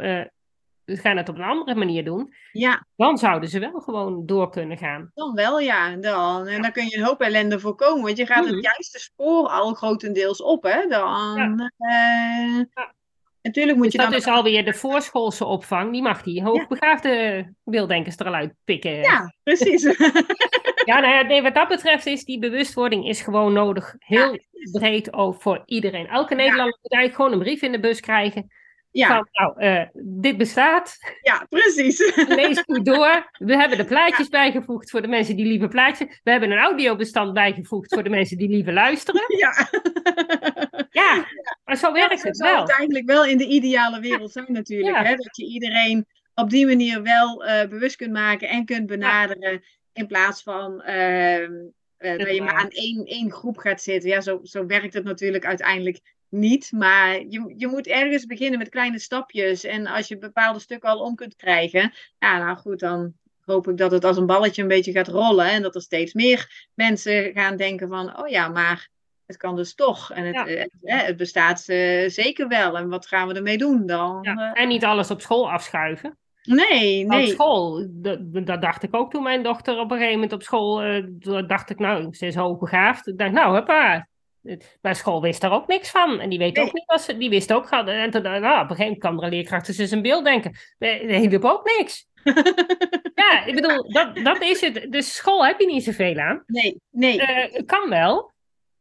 gaan 0.97 1.17
het 1.17 1.29
op 1.29 1.35
een 1.39 1.43
andere 1.45 1.75
manier 1.79 2.05
doen, 2.05 2.35
ja, 2.53 2.87
dan 2.97 3.19
zouden 3.19 3.49
ze 3.49 3.59
wel 3.59 3.81
gewoon 3.81 4.27
door 4.27 4.51
kunnen 4.51 4.77
gaan. 4.77 5.11
dan 5.15 5.35
wel 5.35 5.61
ja. 5.61 5.97
Dan. 5.97 6.47
En 6.47 6.63
dan 6.63 6.73
kun 6.73 6.85
je 6.89 6.97
een 6.97 7.05
hoop 7.05 7.21
ellende 7.21 7.61
voorkomen. 7.61 8.05
Want 8.05 8.17
je 8.17 8.27
gaat 8.27 8.45
Mhm. 8.45 8.55
het 8.55 8.65
juiste 8.65 8.99
spoor 8.99 9.49
al 9.49 9.75
grotendeels 9.75 10.43
op. 10.43 10.63
Hè? 10.63 10.87
Dan, 10.89 11.71
eh. 11.79 12.61
Natuurlijk 13.43 13.77
moet 13.77 13.85
Dus 13.85 13.93
je 13.95 13.99
dat 13.99 14.11
dan... 14.11 14.19
is 14.19 14.27
alweer 14.27 14.65
de 14.65 14.75
voorschoolse 14.75 15.45
opvang, 15.45 15.93
die 15.93 16.03
mag 16.03 16.23
die 16.23 16.43
hoogbegaafde 16.43 17.47
beelddenkers 17.65 18.17
er 18.17 18.27
al 18.27 18.35
uitpikken. 18.35 18.97
Ja, 18.97 19.35
precies. 19.43 19.83
Ja, 20.85 21.01
nou 21.01 21.15
ja, 21.15 21.23
nee, 21.23 21.43
wat 21.43 21.55
dat 21.55 21.69
betreft 21.69 22.07
is 22.07 22.25
die 22.25 22.39
bewustwording 22.39 23.09
is 23.09 23.21
gewoon 23.21 23.53
nodig. 23.53 23.95
Heel 23.99 24.39
breed 24.73 25.13
ook 25.13 25.43
voor 25.43 25.63
iedereen. 25.67 26.07
Elke 26.07 26.35
Nederlander 26.35 26.79
moet 26.83 26.93
eigenlijk 26.93 27.15
gewoon 27.15 27.33
een 27.33 27.45
brief 27.47 27.63
in 27.63 27.73
de 27.73 27.81
bus 27.81 28.01
krijgen. 28.01 28.51
Ja, 28.91 29.07
Van, 29.09 29.29
nou, 29.33 29.59
eh, 29.59 29.87
dit 30.03 30.37
bestaat. 30.37 30.99
ja, 31.23 31.47
precies. 31.49 31.99
Lees 32.29 32.61
goed 32.61 32.85
door. 32.85 33.31
We 33.33 33.57
hebben 33.57 33.79
er 33.79 33.85
plaatjes 33.85 34.29
bijgevoegd 34.29 34.91
voor 34.91 35.03
de 35.03 35.09
mensen 35.09 35.37
die 35.37 35.47
liever 35.47 35.69
plaatjes. 35.69 36.21
We 36.23 36.31
hebben 36.31 36.51
een 36.51 36.59
audiobestand 36.59 37.33
bijgevoegd 37.33 37.95
voor 37.95 38.03
de 38.03 38.11
mensen 38.11 38.39
die 38.39 38.49
liever 38.49 38.73
luisteren. 38.73 39.23
ja. 39.37 39.69
Ja, 40.91 41.27
maar 41.65 41.77
zo 41.77 41.93
werkt 41.93 42.23
het 42.23 42.37
zou 42.37 42.53
wel. 42.53 42.61
het 42.61 42.71
eigenlijk 42.71 43.07
wel 43.07 43.25
in 43.25 43.39
de 43.39 43.47
ideale 43.47 44.01
wereld 44.01 44.33
zijn 44.33 44.53
natuurlijk. 44.53 44.97
Hè? 44.97 45.15
Dat 45.15 45.37
je 45.37 45.47
iedereen 45.47 46.07
op 46.35 46.51
die 46.51 46.67
manier 46.67 47.03
wel 47.03 47.45
eh, 47.45 47.69
bewust 47.69 47.97
kunt 47.97 48.13
maken 48.13 48.49
en 48.49 48.65
kunt 48.65 48.87
benaderen. 48.87 49.63
In 49.93 50.07
plaats 50.07 50.43
van 50.43 50.83
ehm, 50.83 51.53
eh, 51.97 52.19
dat 52.19 52.35
je 52.35 52.43
maar 52.43 52.55
aan 52.55 52.71
één, 52.71 53.05
één 53.05 53.33
groep 53.33 53.59
gaat 53.59 53.83
zitten. 53.83 54.11
Ja, 54.11 54.21
zo, 54.21 54.41
zo 54.43 54.67
werkt 54.67 54.95
het 54.95 55.05
natuurlijk 55.05 55.47
uiteindelijk 55.47 56.01
niet. 56.31 56.73
Maar 56.73 57.13
je, 57.29 57.55
je 57.57 57.67
moet 57.67 57.87
ergens 57.87 58.27
beginnen 58.27 58.59
met 58.59 58.69
kleine 58.69 58.99
stapjes. 58.99 59.65
En 59.65 59.87
als 59.87 60.09
je 60.09 60.19
bepaalde 60.19 60.59
stukken 60.59 60.89
al 60.91 60.99
om 61.01 61.15
kunt 61.15 61.37
krijgen. 61.37 61.93
Ja, 62.19 62.39
nou 62.39 62.57
goed, 62.57 62.79
dan 62.81 63.13
hoop 63.45 63.69
ik 63.69 63.77
dat 63.77 63.91
het 63.91 64.05
als 64.05 64.17
een 64.17 64.27
balletje 64.27 64.63
een 64.63 64.69
beetje 64.69 64.93
gaat 64.93 65.09
rollen. 65.09 65.51
En 65.51 65.63
dat 65.63 65.75
er 65.75 65.81
steeds 65.83 66.13
meer 66.15 66.69
mensen 66.75 67.33
gaan 67.35 67.57
denken 67.57 67.89
van... 67.89 68.19
Oh 68.19 68.29
ja, 68.29 68.49
maar 68.49 68.89
het 69.27 69.37
kan 69.37 69.57
dus 69.57 69.75
toch. 69.75 70.13
En 70.13 70.25
het, 70.25 70.35
Ja. 70.35 70.47
eh, 70.47 70.61
het, 70.61 71.07
het 71.07 71.17
bestaat 71.17 71.65
eh, 71.69 72.09
zeker 72.09 72.49
wel. 72.49 72.77
En 72.79 72.89
wat 72.89 73.07
gaan 73.07 73.29
we 73.29 73.35
ermee 73.35 73.59
doen 73.59 73.87
dan? 73.87 74.19
Ja. 74.23 74.53
Eh, 74.53 74.63
En 74.63 74.69
niet 74.69 74.85
alles 74.85 75.11
op 75.11 75.21
school 75.21 75.51
afschuiven. 75.51 76.19
nee, 76.43 77.05
nee. 77.07 77.27
school, 77.27 77.87
dat, 77.91 78.19
dat 78.47 78.63
dacht 78.63 78.83
ik 78.83 78.97
ook 78.97 79.11
toen 79.11 79.23
mijn 79.23 79.43
dochter 79.43 79.79
op 79.79 79.91
een 79.91 79.97
gegeven 79.97 80.15
moment 80.15 80.33
op 80.33 80.43
school, 80.43 80.83
dacht 81.47 81.71
ik, 81.71 81.79
nou, 81.79 82.15
ze 82.15 82.27
is 82.27 82.35
hoogbegaafd. 82.35 83.07
Ik 83.07 83.19
dacht, 83.19 83.33
nou, 83.33 83.55
hoppa. 83.57 84.09
Maar 84.83 84.97
school 84.97 85.21
wist 85.23 85.41
daar 85.41 85.53
ook 85.53 85.67
niks 85.67 85.91
van. 85.91 86.21
En 86.21 86.29
die 86.29 86.39
weet 86.39 86.57
Nee. 86.57 86.65
ook 86.67 86.73
niet 86.73 86.85
wat 86.87 87.01
ze, 87.01 87.17
die 87.17 87.31
wist 87.31 87.53
ook, 87.53 87.71
en 87.71 88.11
toen, 88.11 88.23
nou, 88.23 88.37
op 88.37 88.43
een 88.45 88.59
gegeven 88.61 88.77
moment 88.79 88.99
kwam 88.99 89.19
er 89.19 89.25
een 89.25 89.31
leerkracht, 89.31 89.69
is 89.69 89.91
een 89.91 90.03
beeld 90.03 90.25
denken. 90.25 90.53
Nee, 90.79 91.29
hielp 91.29 91.45
ook 91.45 91.77
niks. 91.79 92.07
Ja, 93.15 93.45
ik 93.45 93.55
bedoel, 93.55 93.93
dat, 93.93 94.17
dat 94.17 94.43
is 94.43 94.61
het. 94.61 94.87
Dus 94.91 95.15
school 95.15 95.47
heb 95.47 95.61
je 95.61 95.67
niet 95.67 95.85
zoveel 95.85 96.17
aan. 96.19 96.43
nee, 96.47 96.81
nee. 96.91 97.21
Eh, 97.21 97.53
het 97.53 97.67
kan 97.67 97.89
wel, 97.89 98.33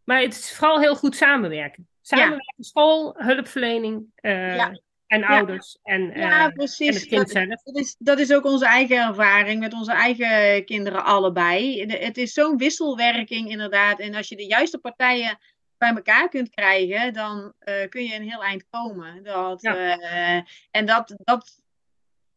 maar 0.03 0.22
het 0.22 0.34
is 0.34 0.53
vooral 0.55 0.80
heel 0.80 0.95
goed 0.95 1.16
samenwerken. 1.16 1.88
Samenwerken, 2.01 2.64
school, 2.64 3.14
hulpverlening 3.18 4.05
eh, 4.16 4.55
Ja. 4.55 4.80
En 5.10 5.24
ouders 5.24 5.78
en, 5.84 6.12
eh, 6.12 6.22
ja, 6.22 6.43
en 6.45 6.53
precies. 6.53 6.95
het 6.95 7.05
kind 7.07 7.22
Dat- 7.22 7.30
zelf. 7.30 7.64
Dat 7.64 7.76
is, 7.78 7.95
dat 7.99 8.20
is 8.20 8.34
ook 8.34 8.45
onze 8.45 8.66
eigen 8.66 9.07
ervaring 9.07 9.60
met 9.60 9.74
onze 9.74 9.91
eigen 9.91 10.66
kinderen 10.66 11.03
allebei. 11.03 11.86
De- 11.86 11.97
Het 11.97 12.18
is 12.18 12.34
zo'n 12.34 12.57
wisselwerking 12.57 13.49
inderdaad. 13.49 13.99
En 13.99 14.16
als 14.16 14.30
je 14.30 14.36
de 14.36 14.45
juiste 14.45 14.78
partijen 14.78 15.38
bij 15.78 15.89
elkaar 15.95 16.30
kunt 16.30 16.49
krijgen, 16.49 17.14
dan 17.14 17.53
eh, 17.60 17.89
kun 17.89 18.03
je 18.03 18.16
een 18.16 18.30
heel 18.30 18.43
eind 18.43 18.66
komen. 18.70 19.24
Dat, 19.24 19.62
Ja. 19.62 19.97
eh, 19.99 20.41
en 20.72 20.86
dat, 20.86 21.16
dat 21.24 21.62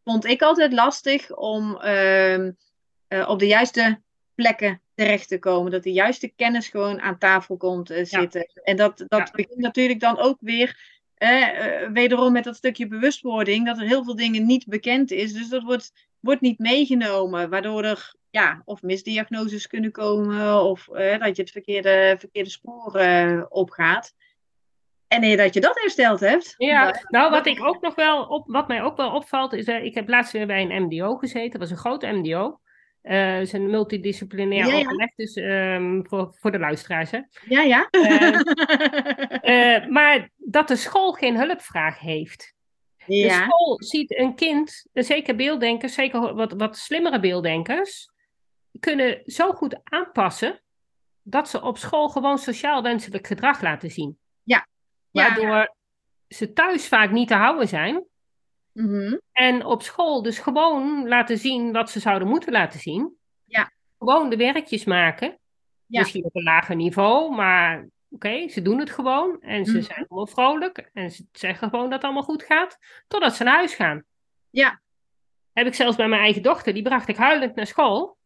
vond 0.05 0.25
ik 0.25 0.43
altijd 0.43 0.73
lastig 0.73 1.37
om 1.37 1.77
ehm, 1.81 2.51
eh, 3.09 3.29
op 3.29 3.39
de 3.39 3.47
juiste 3.47 4.01
plekken 4.35 4.81
terecht 4.95 5.29
te 5.29 5.39
komen. 5.39 5.71
Dat 5.73 5.83
de 5.83 5.93
juiste 5.93 6.29
kennis 6.37 6.69
gewoon 6.69 7.01
aan 7.01 7.19
tafel 7.19 7.57
komt 7.57 7.89
zitten. 8.03 8.47
En 8.65 8.77
dat, 8.77 8.99
dat 9.09 9.29
Ja. 9.29 9.31
begint 9.33 9.59
natuurlijk 9.59 10.01
dan 10.01 10.19
ook 10.19 10.37
weer 10.41 11.01
eh, 11.23 11.89
wederom 11.93 12.33
met 12.33 12.45
dat 12.45 12.57
stukje 12.57 12.87
bewustwording, 12.87 13.67
dat 13.67 13.79
er 13.79 13.87
heel 13.87 14.05
veel 14.05 14.17
dingen 14.17 14.47
niet 14.47 14.67
bekend 14.67 15.11
is. 15.11 15.33
Dus 15.33 15.49
dat 15.49 15.63
wordt, 15.63 15.93
wordt 16.21 16.41
niet 16.41 16.59
meegenomen, 16.59 17.51
waardoor 17.51 17.85
er 17.85 18.15
ja, 18.33 18.63
of 18.65 18.83
misdiagnoses 18.83 19.67
kunnen 19.67 19.93
komen, 19.93 20.63
of 20.63 20.89
eh, 20.89 21.19
dat 21.19 21.37
je 21.37 21.43
het 21.43 21.51
verkeerde, 21.51 22.17
verkeerde 22.19 22.51
spoor 22.51 22.95
eh, 22.95 23.43
opgaat. 23.49 24.15
En 25.09 25.25
eer 25.25 25.37
dat 25.37 25.55
je 25.55 25.61
dat 25.61 25.81
hersteld 25.81 26.21
hebt. 26.21 26.55
Ja, 26.59 27.03
nou 27.09 27.31
wat 27.31 27.47
ik 27.47 27.65
ook 27.65 27.81
nog 27.81 27.95
wel 27.95 28.25
op, 28.25 28.45
wat 28.47 28.69
mij 28.69 28.83
ook 28.83 28.97
wel 28.97 29.15
opvalt, 29.15 29.53
is 29.53 29.65
eh, 29.65 29.85
ik 29.85 29.95
heb 29.95 30.09
laatst 30.09 30.33
weer 30.33 30.47
bij 30.47 30.63
een 30.63 30.83
MDO 30.83 31.17
gezeten. 31.17 31.51
Dat 31.51 31.61
was 31.61 31.71
een 31.71 31.77
groot 31.77 32.03
MDO. 32.03 32.61
Het 33.03 33.47
is 33.47 33.53
een 33.53 33.71
multidisciplinair 33.71 34.67
Ja, 34.67 34.73
ja. 34.73 34.79
overleg, 34.79 35.15
dus 35.15 35.35
ehm, 35.35 36.03
voor, 36.03 36.35
voor 36.41 36.51
de 36.51 36.59
luisteraars. 36.59 37.11
Hè. 37.11 37.21
Ja, 37.49 37.63
ja. 37.63 37.89
Eh, 37.91 38.41
eh, 39.77 39.89
maar 39.89 40.31
dat 40.37 40.69
de 40.69 40.77
school 40.77 41.13
geen 41.13 41.37
hulpvraag 41.37 41.99
heeft. 41.99 42.55
De 43.07 43.31
school 43.31 43.83
ziet 43.83 44.19
een 44.19 44.35
kind, 44.35 44.87
zeker 44.93 45.37
beelddenkers, 45.37 45.95
zeker 45.95 46.35
wat, 46.35 46.53
wat 46.53 46.77
slimmere 46.77 47.21
beelddenkers, 47.21 48.11
kunnen 48.81 49.23
zo 49.25 49.53
goed 49.53 49.81
aanpassen 49.85 50.63
dat 51.23 51.49
ze 51.49 51.63
op 51.63 51.79
school 51.79 52.09
gewoon 52.09 52.39
sociaal 52.39 52.83
wenselijk 52.83 53.27
gedrag 53.27 53.61
laten 53.63 53.91
zien. 53.91 54.19
Ja. 54.43 54.67
Waardoor 55.11 55.75
ze 56.29 56.53
thuis 56.53 56.89
vaak 56.89 57.11
niet 57.11 57.29
te 57.29 57.35
houden 57.35 57.69
zijn. 57.69 58.05
Mhm. 58.73 59.17
En 59.33 59.65
op 59.65 59.83
school 59.83 60.23
dus 60.23 60.39
gewoon 60.39 61.09
laten 61.09 61.39
zien 61.39 61.73
wat 61.73 61.91
ze 61.91 62.01
zouden 62.01 62.29
moeten 62.29 62.53
laten 62.53 62.81
zien. 62.81 63.17
Ja. 63.45 63.71
Gewoon 63.99 64.31
de 64.31 64.37
werkjes 64.37 64.85
maken. 64.85 65.39
Ja. 65.87 66.01
Misschien 66.01 66.25
op 66.25 66.37
een 66.37 66.43
lager 66.43 66.77
niveau, 66.77 67.35
maar 67.35 67.89
oké, 68.11 68.49
ze 68.49 68.63
doen 68.63 68.79
het 68.79 68.91
gewoon. 68.91 69.41
En 69.41 69.65
ze 69.65 69.73
Mhm. 69.73 69.83
zijn 69.83 70.07
allemaal 70.09 70.27
vrolijk. 70.27 70.91
En 70.93 71.11
ze 71.11 71.25
zeggen 71.33 71.69
gewoon 71.69 71.85
dat 71.85 71.93
het 71.93 72.05
allemaal 72.05 72.23
goed 72.23 72.43
gaat. 72.43 72.79
Totdat 73.09 73.35
ze 73.35 73.45
naar 73.45 73.55
huis 73.55 73.75
gaan. 73.75 74.05
Ja. 74.51 74.81
Heb 75.53 75.67
ik 75.67 75.75
zelfs 75.75 75.97
bij 75.97 76.09
mijn 76.09 76.23
eigen 76.23 76.43
dochter, 76.43 76.75
die 76.75 76.83
bracht 76.83 77.09
ik 77.09 77.17
huilend 77.17 77.55
naar 77.55 77.67
school. 77.67 78.17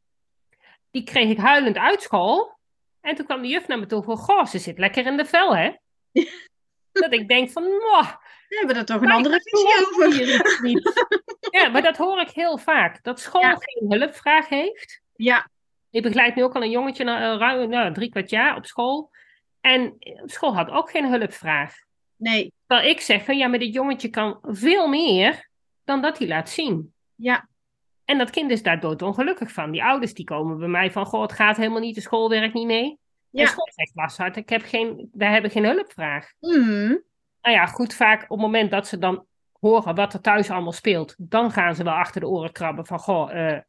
Die 0.91 1.03
kreeg 1.05 1.31
ik 1.31 1.39
huilend 1.39 1.77
uit 1.77 2.03
school. 2.03 2.59
En 3.01 3.15
toen 3.15 3.27
kwam 3.27 3.43
de 3.43 3.49
juf 3.49 3.67
naar 3.67 3.79
me 3.79 3.87
toe 3.87 4.03
van, 4.03 4.17
goh, 4.17 4.45
ze 4.45 4.59
zit 4.59 4.79
lekker 4.79 5.07
in 5.07 5.17
de 5.17 5.25
vel, 5.25 5.57
hè? 5.57 5.71
Dat 6.93 7.13
ik 7.13 7.29
denk 7.29 7.51
van, 7.51 7.63
"Mwah, 7.63 8.15
We 8.49 8.57
hebben 8.57 8.77
er 8.77 8.85
toch 8.85 9.01
een 9.01 9.07
maar 9.09 9.17
andere 9.17 9.35
ik 9.37 9.43
visie 9.43 9.87
over. 9.87 10.13
hier 10.13 10.35
iets 10.35 10.61
niet." 10.61 11.05
Ja, 11.51 11.69
maar 11.69 11.83
dat 11.83 11.97
hoor 11.97 12.21
ik 12.21 12.31
heel 12.31 12.59
vaak. 12.59 13.03
Dat 13.03 13.21
school 13.21 13.41
Ja. 13.41 13.57
geen 13.59 13.93
hulpvraag 14.01 14.49
heeft. 14.49 15.01
Ja, 15.15 15.49
Ik 15.91 16.03
begeleid 16.03 16.35
nu 16.35 16.43
ook 16.45 16.55
al 16.55 16.63
een 16.63 16.71
jongetje, 16.71 17.05
na, 17.05 17.33
eh, 17.33 17.39
ruim 17.39 17.69
nou, 17.69 17.93
drie 17.93 18.11
kwart 18.11 18.31
jaar 18.31 18.57
op 18.57 18.67
school. 18.67 19.11
En 19.61 19.97
op 20.23 20.31
school 20.31 20.55
had 20.57 20.71
ook 20.71 20.91
geen 20.91 21.07
hulpvraag. 21.11 21.75
nee. 22.17 22.53
Terwijl 22.67 22.91
ik 22.91 23.01
zeg 23.01 23.25
van, 23.25 23.37
ja, 23.37 23.47
maar 23.49 23.59
dit 23.59 23.75
jongetje 23.75 24.09
kan 24.09 24.39
veel 24.43 24.89
meer 24.89 25.49
dan 25.85 26.03
dat 26.03 26.19
hij 26.19 26.27
laat 26.29 26.51
zien. 26.51 26.93
Ja, 27.15 27.49
En 28.05 28.19
dat 28.19 28.31
kind 28.31 28.51
is 28.51 28.63
daar 28.63 28.81
doodongelukkig 28.81 29.53
van. 29.53 29.71
Die 29.71 29.85
ouders 29.85 30.15
die 30.15 30.25
komen 30.25 30.59
bij 30.59 30.69
mij 30.69 30.91
van, 30.93 31.07
goh, 31.07 31.23
het 31.23 31.33
gaat 31.33 31.57
helemaal 31.57 31.81
niet, 31.81 31.95
de 31.95 32.01
school 32.01 32.29
werkt 32.29 32.55
niet 32.55 32.67
mee. 32.67 32.99
Ja. 33.31 33.43
En 33.43 33.49
school 33.49 33.69
zegt 33.75 33.91
lashard, 33.95 34.37
ik 34.37 34.49
heb 34.49 34.63
geen, 34.63 35.09
wij 35.13 35.33
hebben 35.33 35.51
geen 35.51 35.65
hulpvraag. 35.65 36.33
Mhm. 36.41 36.97
Nou 37.47 37.59
ja, 37.59 37.67
goed, 37.67 37.95
vaak 37.95 38.23
op 38.23 38.29
het 38.29 38.39
moment 38.39 38.71
dat 38.71 38.87
ze 38.87 38.99
dan 38.99 39.27
horen 39.61 39.95
wat 39.95 40.15
er 40.15 40.21
thuis 40.21 40.51
allemaal 40.51 40.73
speelt, 40.73 41.15
dan 41.19 41.51
gaan 41.51 41.75
ze 41.75 41.85
wel 41.85 41.93
achter 41.93 42.21
de 42.21 42.29
oren 42.29 42.53
krabben 42.53 42.87
van, 42.87 42.99
goh, 42.99 43.31
eh, 43.31 43.61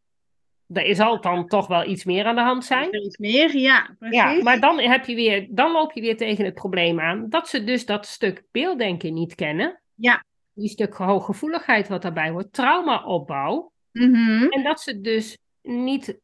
er 0.68 0.86
is 0.86 1.00
al 1.00 1.22
dan 1.22 1.48
toch 1.48 1.68
wel 1.68 1.86
iets 1.86 2.04
meer 2.04 2.26
aan 2.26 2.36
de 2.36 2.42
hand 2.42 2.66
zijn. 2.66 2.92
Er 2.92 3.02
iets 3.02 3.18
meer, 3.18 3.58
ja, 3.58 3.96
precies. 4.00 4.18
Ja, 4.18 4.44
maar 4.44 4.60
dan, 4.60 4.80
heb 4.80 5.06
je 5.06 5.16
weer, 5.16 5.48
dan 5.50 5.72
loop 5.72 5.92
je 5.92 6.02
weer 6.02 6.18
tegen 6.18 6.46
het 6.46 6.54
probleem 6.54 7.00
aan 7.00 7.30
dat 7.30 7.50
ze 7.50 7.64
dus 7.64 7.86
dat 7.86 8.06
stuk 8.06 8.44
beelddenken 8.52 9.14
niet 9.14 9.36
kennen. 9.36 9.82
Ja. 9.96 10.24
Die 10.54 10.70
stuk 10.70 10.94
hooggevoeligheid 10.94 11.88
wat 11.88 12.02
daarbij 12.02 12.30
hoort, 12.30 12.54
traumaopbouw. 12.54 13.72
Mhm. 13.92 14.44
En 14.44 14.64
dat 14.64 14.82
ze 14.82 15.02
dus 15.02 15.38
niet 15.62 16.20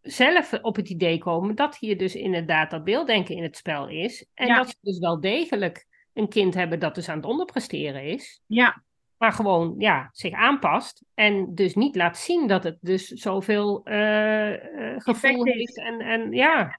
zelf 0.00 0.52
op 0.62 0.76
het 0.76 0.88
idee 0.88 1.18
komen 1.18 1.54
dat 1.54 1.76
hier 1.76 1.98
dus 1.98 2.14
inderdaad 2.14 2.70
dat 2.70 2.84
beelddenken 2.84 3.36
in 3.36 3.42
het 3.42 3.56
spel 3.56 3.88
is. 3.88 4.26
En 4.34 4.46
Ja. 4.46 4.56
dat 4.56 4.68
ze 4.68 4.76
dus 4.80 4.98
wel 4.98 5.20
degelijk 5.20 5.88
een 6.12 6.28
kind 6.28 6.54
hebben 6.54 6.78
dat 6.78 6.94
dus 6.94 7.08
aan 7.08 7.16
het 7.16 7.26
onderpresteren 7.26 8.02
is. 8.02 8.40
Ja, 8.46 8.82
Maar 9.18 9.32
gewoon 9.32 9.74
ja, 9.78 10.08
zich 10.12 10.32
aanpast. 10.32 11.02
En 11.14 11.54
dus 11.54 11.74
niet 11.74 11.96
laat 11.96 12.18
zien 12.18 12.46
dat 12.46 12.64
het 12.64 12.78
dus 12.80 13.06
zoveel 13.08 13.84
eh, 13.84 14.52
gevoel 14.96 15.44
heeft. 15.44 15.78
En, 15.78 16.00
en 16.00 16.32
ja, 16.32 16.78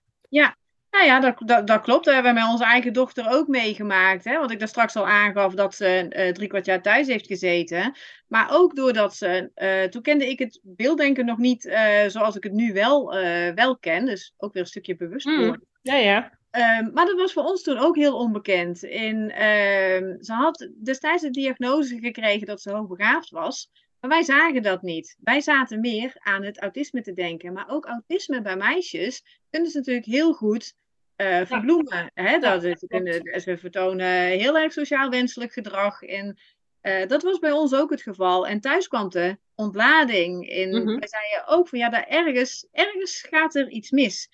Nou 0.92 1.06
ja, 1.06 1.20
dat, 1.20 1.42
dat, 1.46 1.68
dat 1.68 1.82
klopt. 1.82 2.06
Dat 2.06 2.14
hebben 2.14 2.34
we 2.34 2.40
met 2.40 2.50
onze 2.50 2.66
eigen 2.66 2.94
dochter 2.94 3.30
ook 3.30 3.48
meegemaakt. 3.48 4.24
Hè? 4.24 4.38
Want 4.38 4.52
ik 4.52 4.60
daar 4.60 4.68
straks 4.68 4.96
al 4.96 5.08
aangaf 5.08 5.54
dat 5.54 5.76
ze 5.76 5.86
eh 6.10 6.34
drie 6.34 6.48
kwart 6.48 6.66
jaar 6.66 6.82
thuis 6.82 7.08
heeft 7.08 7.28
gezeten. 7.28 7.96
Maar 8.28 8.48
ook 8.52 8.76
doordat 8.76 9.16
ze... 9.16 9.50
toen 9.90 10.02
kende 10.02 10.30
ik 10.30 10.40
het 10.40 10.60
beelddenken 10.64 11.26
nog 11.26 11.38
niet 11.38 11.62
zoals 12.08 12.36
ik 12.36 12.44
het 12.44 12.54
nu 12.54 12.74
wel, 12.74 13.14
wel 13.56 13.78
ken. 13.78 14.06
Dus 14.06 14.34
ook 14.38 14.54
weer 14.54 14.62
een 14.62 14.68
stukje 14.68 14.96
bewustwording. 14.96 15.66
ja, 15.82 15.96
ja. 15.96 16.40
Ehm, 16.52 16.92
maar 16.94 17.06
dat 17.06 17.18
was 17.18 17.34
voor 17.34 17.44
ons 17.44 17.64
toen 17.64 17.78
ook 17.78 17.96
heel 17.96 18.18
onbekend. 18.18 18.84
In, 18.84 19.32
ehm, 19.32 20.22
ze 20.22 20.34
had 20.34 20.70
destijds 20.84 21.22
de 21.22 21.30
diagnose 21.30 22.00
gekregen 22.00 22.48
dat 22.48 22.62
ze 22.62 22.72
hoogbegaafd 22.72 23.30
was. 23.30 23.70
Maar 24.00 24.10
wij 24.10 24.24
zagen 24.24 24.62
dat 24.62 24.82
niet. 24.82 25.16
Wij 25.20 25.42
zaten 25.42 25.80
meer 25.80 26.14
aan 26.20 26.44
het 26.44 26.60
autisme 26.60 27.02
te 27.02 27.14
denken. 27.14 27.54
Maar 27.54 27.70
ook 27.70 27.86
autisme 27.86 28.42
bij 28.42 28.56
meisjes 28.56 29.24
kunnen 29.50 29.70
ze 29.72 29.78
natuurlijk 29.78 30.06
heel 30.06 30.34
goed 30.34 30.74
eh, 31.16 31.46
verbloemen. 31.46 32.12
Hè? 32.14 32.40
Dat, 32.40 32.62
Ja, 32.64 32.76
ze, 32.76 32.88
kunnen, 32.88 33.42
ze 33.42 33.58
vertonen 33.58 34.08
heel 34.26 34.58
erg 34.58 34.74
sociaal 34.74 35.10
wenselijk 35.10 35.54
gedrag. 35.54 36.02
En 36.02 36.40
eh, 36.82 37.08
dat 37.08 37.24
was 37.24 37.40
bij 37.40 37.52
ons 37.52 37.74
ook 37.76 37.90
het 37.90 38.02
geval. 38.02 38.48
En 38.48 38.60
thuis 38.60 38.88
kwam 38.88 39.10
de 39.10 39.38
ontlading. 39.56 40.50
In, 40.50 40.70
Mhm. 40.70 41.00
Wij 41.00 41.08
zeiden 41.08 41.48
ook 41.48 41.68
van 41.68 41.80
ja, 41.80 41.90
daar 41.90 42.08
ergens, 42.08 42.68
ergens 42.72 43.22
gaat 43.30 43.56
er 43.56 43.70
iets 43.70 43.92
mis. 43.92 44.30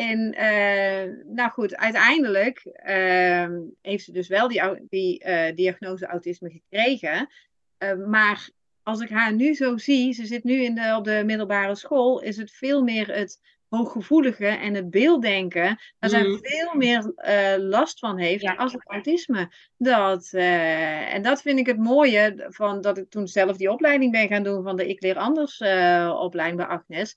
En 0.00 0.34
eh, 0.34 1.12
nou 1.26 1.50
goed, 1.50 1.76
uiteindelijk 1.76 2.58
ehm, 2.72 3.60
heeft 3.82 4.04
ze 4.04 4.12
dus 4.12 4.28
wel 4.28 4.48
die, 4.48 4.62
die 4.88 5.18
eh, 5.18 5.54
diagnose 5.54 6.06
autisme 6.06 6.50
gekregen. 6.50 7.28
Eh, 7.78 7.94
maar 7.94 8.50
als 8.82 9.00
ik 9.00 9.10
haar 9.10 9.32
nu 9.34 9.54
zo 9.54 9.76
zie, 9.76 10.12
ze 10.12 10.26
zit 10.26 10.44
nu 10.44 10.62
in 10.62 10.74
de, 10.74 10.94
op 10.96 11.04
de 11.04 11.22
middelbare 11.26 11.74
school, 11.74 12.20
is 12.20 12.36
het 12.36 12.50
veel 12.50 12.82
meer 12.82 13.14
het 13.14 13.40
hooggevoelige 13.68 14.46
en 14.46 14.74
het 14.74 14.90
beelddenken, 14.90 15.78
waar 15.98 16.10
zij 16.10 16.22
Mhm. 16.22 16.38
veel 16.40 16.74
meer 16.74 17.12
last 17.58 17.98
van 17.98 18.18
heeft 18.18 18.42
Ja. 18.42 18.54
als 18.54 18.72
het 18.72 18.82
autisme. 18.86 19.52
Dat, 19.76 20.28
en 20.32 21.22
dat 21.22 21.42
vind 21.42 21.58
ik 21.58 21.66
het 21.66 21.78
mooie 21.78 22.46
van 22.48 22.80
dat 22.80 22.98
ik 22.98 23.10
toen 23.10 23.28
zelf 23.28 23.56
die 23.56 23.70
opleiding 23.70 24.12
ben 24.12 24.28
gaan 24.28 24.42
doen 24.42 24.62
van 24.62 24.76
de 24.76 24.88
Ik 24.88 25.02
Leer 25.02 25.16
Anders 25.16 25.60
opleiding 26.20 26.56
bij 26.56 26.66
Agnes 26.66 27.16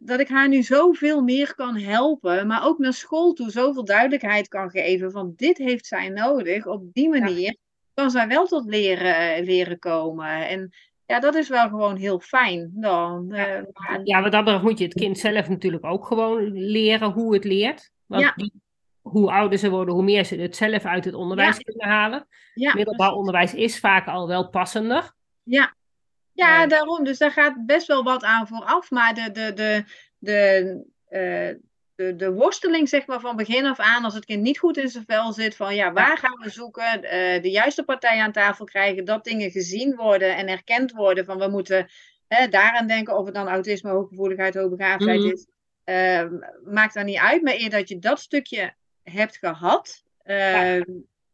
dat 0.00 0.20
ik 0.20 0.28
haar 0.28 0.48
nu 0.48 0.62
zoveel 0.62 1.22
meer 1.22 1.54
kan 1.54 1.76
helpen, 1.78 2.46
maar 2.46 2.64
ook 2.66 2.78
naar 2.78 2.92
school 2.92 3.32
toe 3.32 3.50
zoveel 3.50 3.84
duidelijkheid 3.84 4.48
kan 4.48 4.70
geven 4.70 5.10
van 5.10 5.32
dit 5.36 5.58
heeft 5.58 5.86
zij 5.86 6.08
nodig. 6.08 6.66
Op 6.66 6.92
die 6.92 7.08
manier 7.08 7.56
kan 7.94 8.10
zij 8.10 8.28
wel 8.28 8.46
tot 8.46 8.64
leren, 8.64 9.44
leren 9.44 9.78
komen. 9.78 10.48
En 10.48 10.70
ja, 11.06 11.20
dat 11.20 11.34
is 11.34 11.48
wel 11.48 11.68
gewoon 11.68 11.96
heel 11.96 12.20
fijn 12.20 12.70
dan. 12.74 13.32
eh, 13.32 13.62
ja, 14.04 14.22
wat 14.22 14.32
dat 14.32 14.44
betreft 14.44 14.64
moet 14.64 14.78
je 14.78 14.84
het 14.84 14.94
kind 14.94 15.18
zelf 15.18 15.48
natuurlijk 15.48 15.84
ook 15.84 16.06
gewoon 16.06 16.52
leren 16.52 17.10
hoe 17.10 17.34
het 17.34 17.44
leert. 17.44 17.90
Want 18.06 18.22
Ja. 18.22 18.32
die, 18.36 18.52
hoe 19.02 19.30
ouder 19.32 19.58
ze 19.58 19.70
worden, 19.70 19.94
hoe 19.94 20.02
meer 20.02 20.24
ze 20.24 20.36
het 20.36 20.56
zelf 20.56 20.84
uit 20.84 21.04
het 21.04 21.14
onderwijs 21.14 21.56
Ja. 21.56 21.62
kunnen 21.62 21.88
halen. 21.88 22.26
ja, 22.54 22.74
Middelbaar 22.74 22.96
precies. 23.08 23.18
onderwijs 23.18 23.54
is 23.54 23.78
vaak 23.80 24.06
al 24.06 24.28
wel 24.28 24.48
passender. 24.48 25.12
Ja. 25.42 25.74
Ja, 26.34 26.66
daarom. 26.66 27.04
Dus 27.04 27.18
daar 27.18 27.30
gaat 27.32 27.66
best 27.66 27.86
wel 27.86 28.02
wat 28.02 28.22
aan 28.22 28.46
vooraf. 28.46 28.90
Maar 28.90 29.14
de, 29.14 29.30
de, 29.30 29.52
de, 29.52 29.84
de, 30.18 30.84
eh, 31.08 31.54
de, 31.94 32.16
de 32.16 32.32
worsteling, 32.32 32.88
zeg 32.88 33.06
maar, 33.06 33.20
van 33.20 33.36
begin 33.36 33.66
af 33.66 33.78
aan, 33.78 34.04
als 34.04 34.14
het 34.14 34.24
kind 34.24 34.42
niet 34.42 34.58
goed 34.58 34.76
in 34.76 34.88
zijn 34.88 35.04
vel 35.06 35.32
zit, 35.32 35.56
van 35.56 35.74
ja, 35.74 35.92
waar 35.92 36.18
gaan 36.18 36.38
we 36.42 36.50
zoeken, 36.50 37.02
eh, 37.02 37.42
de 37.42 37.50
juiste 37.50 37.82
partij 37.84 38.20
aan 38.20 38.32
tafel 38.32 38.64
krijgen, 38.64 39.04
dat 39.04 39.24
dingen 39.24 39.50
gezien 39.50 39.94
worden 39.96 40.36
en 40.36 40.48
erkend 40.48 40.92
worden 40.92 41.24
van 41.24 41.38
we 41.38 41.48
moeten 41.48 41.86
hè, 42.28 42.48
daaraan 42.48 42.86
denken, 42.86 43.16
of 43.16 43.24
het 43.24 43.34
dan 43.34 43.48
autisme, 43.48 43.90
hooggevoeligheid, 43.90 44.54
hoogbegaafdheid 44.54 45.20
Mhm. 45.20 45.32
is. 45.32 45.46
Eh, 45.84 46.24
maakt 46.64 46.94
daar 46.94 47.04
niet 47.04 47.18
uit, 47.18 47.42
maar 47.42 47.54
eer 47.54 47.70
dat 47.70 47.88
je 47.88 47.98
dat 47.98 48.20
stukje 48.20 48.74
hebt 49.02 49.36
gehad, 49.36 50.02
eh, 50.22 50.80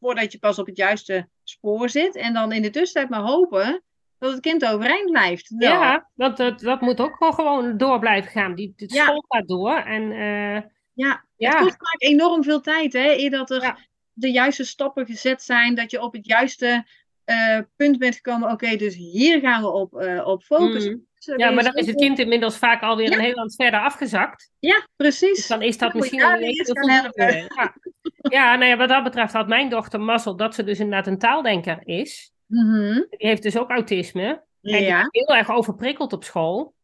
voordat 0.00 0.32
je 0.32 0.38
pas 0.38 0.58
op 0.58 0.66
het 0.66 0.76
juiste 0.76 1.28
spoor 1.44 1.88
zit, 1.88 2.16
en 2.16 2.32
dan 2.32 2.52
in 2.52 2.62
de 2.62 2.70
tussentijd 2.70 3.10
maar 3.10 3.30
hopen 3.30 3.82
dat 4.20 4.32
het 4.32 4.40
kind 4.40 4.66
overeind 4.66 5.10
blijft. 5.10 5.50
Nou, 5.50 5.72
Ja, 5.72 6.08
dat, 6.14 6.36
dat, 6.36 6.60
dat 6.60 6.80
moet 6.80 7.00
ook 7.00 7.18
wel 7.18 7.32
gewoon 7.32 7.76
door 7.76 7.98
blijven 7.98 8.30
gaan. 8.30 8.54
Die, 8.54 8.72
de 8.76 8.84
Ja. 8.88 9.04
school 9.04 9.24
gaat 9.28 9.48
door. 9.48 9.76
En 9.76 10.12
eh, 10.12 10.62
Ja, 10.94 11.24
Ja. 11.36 11.50
het 11.50 11.58
kost 11.58 11.76
vaak 11.76 12.02
enorm 12.02 12.42
veel 12.44 12.60
tijd, 12.60 12.92
hè? 12.92 13.16
Eer 13.16 13.30
dat 13.30 13.50
er 13.50 13.62
Ja. 13.62 13.78
de 14.12 14.30
juiste 14.30 14.64
stappen 14.64 15.06
gezet 15.06 15.42
zijn, 15.42 15.74
dat 15.74 15.90
je 15.90 16.02
op 16.02 16.12
het 16.12 16.26
juiste 16.26 16.86
eh, 17.24 17.58
punt 17.76 17.98
bent 17.98 18.14
gekomen. 18.14 18.50
Oké, 18.50 18.76
dus 18.76 18.94
hier 18.94 19.40
gaan 19.40 19.62
we 19.62 19.68
op, 19.68 19.94
eh, 19.94 20.26
op 20.26 20.42
focussen. 20.42 20.92
Mm. 20.92 21.06
Dus 21.18 21.34
ja, 21.36 21.50
maar 21.50 21.64
dan 21.64 21.74
is 21.74 21.86
het 21.86 21.96
kind 21.96 22.18
inmiddels 22.18 22.56
vaak 22.56 22.82
alweer 22.82 23.12
een 23.12 23.20
heel 23.20 23.34
eind 23.34 23.54
verder 23.54 23.80
afgezakt. 23.80 24.50
Ja, 24.58 24.88
precies. 24.96 25.36
Dus 25.36 25.46
dan 25.46 25.62
is 25.62 25.78
dat 25.78 25.94
misschien 25.94 26.18
je 26.18 26.26
een 26.26 26.66
voldoende. 26.66 27.12
Ja, 27.56 27.74
ja 28.22 28.54
nou 28.56 28.70
ja, 28.70 28.76
wat 28.76 28.88
dat 28.88 29.02
betreft 29.04 29.32
had 29.32 29.48
mijn 29.48 29.68
dochter 29.68 30.00
mazzel 30.00 30.36
dat 30.36 30.54
ze 30.54 30.64
dus 30.64 30.78
inderdaad 30.80 31.06
een 31.06 31.18
taaldenker 31.18 31.78
is. 31.84 32.32
Mhm. 32.50 32.92
Die 32.94 33.28
heeft 33.28 33.42
dus 33.42 33.58
ook 33.58 33.70
autisme. 33.70 34.42
En 34.62 34.78
die 34.78 34.92
was 34.92 35.06
heel 35.10 35.36
erg 35.36 35.50
overprikkeld 35.50 36.12
op 36.12 36.24
school. 36.24 36.74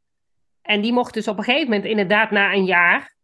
En 0.63 0.81
die 0.81 0.93
mocht 0.93 1.15
dus 1.15 1.29
op 1.29 1.39
een 1.39 1.45
gegeven 1.45 1.69
moment, 1.69 1.85
inderdaad 1.85 2.31
na 2.31 2.53
een 2.53 2.65
jaar, 2.65 3.17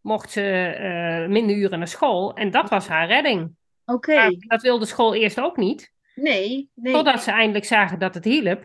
mocht 0.00 0.30
ze 0.30 0.42
eh, 0.42 1.28
minder 1.28 1.56
uren 1.56 1.78
naar 1.78 1.88
school. 1.88 2.34
En 2.34 2.50
dat 2.50 2.70
was 2.70 2.88
haar 2.88 3.06
redding. 3.06 3.50
oké. 3.84 4.36
Dat 4.38 4.62
wilde 4.62 4.86
school 4.86 5.14
eerst 5.14 5.40
ook 5.40 5.56
niet. 5.56 5.92
Nee, 6.14 6.70
nee. 6.74 6.92
Totdat 6.92 7.22
ze 7.22 7.30
eindelijk 7.30 7.64
zagen 7.64 7.98
dat 7.98 8.14
het 8.14 8.24
hielp. 8.24 8.64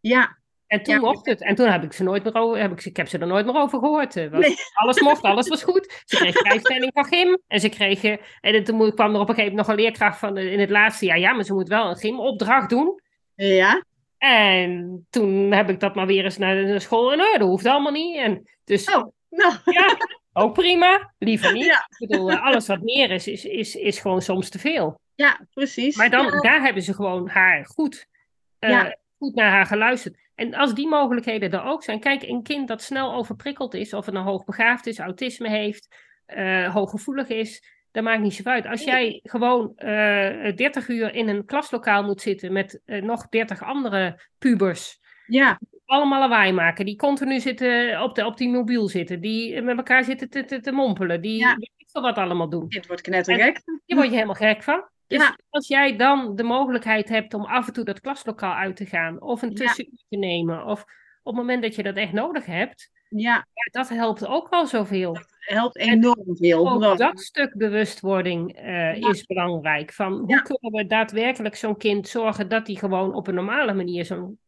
Ja, 0.00 0.38
En 0.66 0.82
toen 0.82 0.94
Ja. 0.94 1.00
mocht 1.00 1.26
het. 1.26 1.40
En 1.42 1.54
toen 1.54 1.68
heb 1.68 1.82
ik 1.82 1.92
ze 1.92 2.02
nooit 2.02 2.24
meer 2.24 2.34
over, 2.34 2.60
heb 2.60 2.72
ik, 2.72 2.80
ze- 2.80 2.88
ik 2.88 2.96
heb 2.96 3.08
ze 3.08 3.18
er 3.18 3.26
nooit 3.26 3.46
meer 3.46 3.54
over 3.56 3.78
gehoord. 3.78 4.16
Eh, 4.16 4.30
was- 4.30 4.46
Nee. 4.46 4.54
Alles 4.82 5.00
mocht, 5.00 5.22
alles 5.22 5.48
was 5.48 5.62
goed. 5.62 6.02
Ze 6.04 6.16
kreeg 6.16 6.36
vrijstelling 6.38 6.90
van 6.94 7.04
gym. 7.04 7.38
En 7.48 7.60
ze 7.60 7.68
kregen, 7.68 8.18
en 8.40 8.64
toen 8.64 8.94
kwam 8.94 9.14
er 9.14 9.20
op 9.20 9.28
een 9.28 9.34
gegeven 9.34 9.50
moment 9.50 9.56
nog 9.56 9.68
een 9.68 9.82
leerkracht 9.82 10.18
van 10.18 10.36
in 10.38 10.60
het 10.60 10.70
laatste 10.70 11.06
jaar. 11.06 11.18
Ja, 11.18 11.32
maar 11.32 11.44
ze 11.44 11.54
moet 11.54 11.68
wel 11.68 11.88
een 11.88 11.96
gymopdracht 11.96 12.70
doen. 12.70 13.00
ja. 13.34 13.84
En 14.18 15.06
toen 15.10 15.52
heb 15.52 15.68
ik 15.70 15.80
dat 15.80 15.94
maar 15.94 16.06
weer 16.06 16.24
eens 16.24 16.38
naar 16.38 16.54
de 16.54 16.78
school. 16.80 17.12
En 17.12 17.18
dat 17.18 17.48
hoeft 17.48 17.66
allemaal 17.66 17.92
niet. 17.92 18.16
En 18.16 18.48
dus 18.64 18.94
Oh, 18.94 19.12
nou. 19.30 19.52
ja, 19.78 19.96
ook 20.32 20.52
prima. 20.54 21.12
Liever 21.18 21.52
niet. 21.52 21.64
Ja. 21.64 21.86
Ik 21.98 22.08
bedoel, 22.08 22.30
eh, 22.30 22.44
alles 22.44 22.66
wat 22.66 22.80
meer 22.82 23.10
is, 23.10 23.26
is, 23.28 23.44
is, 23.44 23.74
is 23.74 23.98
gewoon 23.98 24.22
soms 24.22 24.48
te 24.48 24.58
veel. 24.58 25.00
Ja, 25.14 25.40
precies. 25.54 25.96
Maar 25.96 26.10
dan, 26.10 26.24
Ja, 26.24 26.40
daar 26.40 26.62
hebben 26.62 26.82
ze 26.82 26.94
gewoon 26.94 27.28
haar 27.28 27.66
goed, 27.66 28.06
eh, 28.58 28.84
goed 29.18 29.34
naar 29.34 29.50
haar 29.50 29.66
geluisterd. 29.66 30.16
En 30.34 30.54
als 30.54 30.74
die 30.74 30.88
mogelijkheden 30.88 31.50
er 31.52 31.62
ook 31.64 31.82
zijn. 31.82 32.00
Kijk, 32.00 32.22
een 32.22 32.42
kind 32.42 32.68
dat 32.68 32.82
snel 32.82 33.14
overprikkeld 33.14 33.74
is, 33.74 33.92
of 33.92 34.04
het 34.04 34.14
nou 34.14 34.26
hoogbegaafd 34.26 34.86
is, 34.86 34.98
autisme 34.98 35.48
heeft, 35.48 35.96
eh, 36.26 36.74
hooggevoelig 36.74 37.28
is, 37.28 37.72
dat 37.90 38.04
maakt 38.04 38.22
niet 38.22 38.34
zo 38.34 38.42
uit. 38.48 38.66
Als 38.66 38.84
jij 38.84 39.20
gewoon 39.22 39.72
eh 39.76 40.54
30 40.56 40.88
uur 40.88 41.14
in 41.14 41.28
een 41.28 41.44
klaslokaal 41.44 42.02
moet 42.02 42.20
zitten 42.20 42.52
met 42.52 42.80
eh, 42.84 43.02
nog 43.02 43.28
30 43.28 43.62
andere 43.62 44.20
pubers. 44.38 44.98
ja, 45.26 45.58
Allemaal 45.84 46.20
lawaai 46.20 46.52
maken, 46.52 46.84
die 46.84 46.96
continu 46.96 47.40
zitten 47.40 48.02
op, 48.02 48.14
de, 48.14 48.26
op 48.26 48.36
die 48.36 48.48
mobiel 48.48 48.88
zitten, 48.88 49.20
die 49.20 49.62
met 49.62 49.76
elkaar 49.76 50.04
zitten 50.04 50.30
te, 50.30 50.44
te, 50.44 50.60
te 50.60 50.72
mompelen, 50.72 51.20
die 51.20 51.38
Ja. 51.38 51.56
weet 51.56 51.92
wat 51.92 52.16
allemaal 52.16 52.48
doen. 52.48 52.66
het 52.68 52.86
wordt 52.86 53.02
knettergek. 53.02 53.62
Hier 53.84 53.96
word 53.96 54.08
je 54.08 54.14
helemaal 54.14 54.34
gek 54.34 54.62
van. 54.62 54.88
Dus 55.06 55.18
Ja. 55.22 55.38
als 55.50 55.68
jij 55.68 55.96
dan 55.96 56.36
de 56.36 56.42
mogelijkheid 56.42 57.08
hebt 57.08 57.34
om 57.34 57.44
af 57.44 57.66
en 57.66 57.72
toe 57.72 57.84
dat 57.84 58.00
klaslokaal 58.00 58.54
uit 58.54 58.76
te 58.76 58.86
gaan, 58.86 59.20
of 59.22 59.42
een 59.42 59.50
Ja. 59.50 59.54
tussenuur 59.54 60.02
te 60.08 60.16
nemen, 60.16 60.64
of 60.64 60.80
op 61.22 61.32
het 61.32 61.34
moment 61.34 61.62
dat 61.62 61.74
je 61.74 61.82
dat 61.82 61.96
echt 61.96 62.12
nodig 62.12 62.46
hebt, 62.46 62.92
Ja, 63.08 63.46
dat 63.70 63.88
helpt 63.88 64.26
ook 64.26 64.48
wel 64.50 64.66
zoveel. 64.66 65.16
helpt 65.38 65.76
enorm 65.76 66.36
veel. 66.36 66.68
Ook 66.70 66.98
dat 66.98 67.20
stuk 67.20 67.56
bewustwording 67.56 68.56
eh, 68.56 68.96
is 68.96 69.26
belangrijk. 69.26 69.92
Van 69.92 70.12
hoe 70.12 70.42
kunnen 70.42 70.72
we 70.80 70.86
daadwerkelijk 70.86 71.54
zo'n 71.56 71.76
kind 71.76 72.08
zorgen 72.08 72.48
dat 72.48 72.66
hij 72.66 72.76
gewoon 72.76 73.14
op 73.14 73.26
een 73.26 73.34
normale 73.34 73.74
manier 73.74 74.04
zo'n 74.04 74.38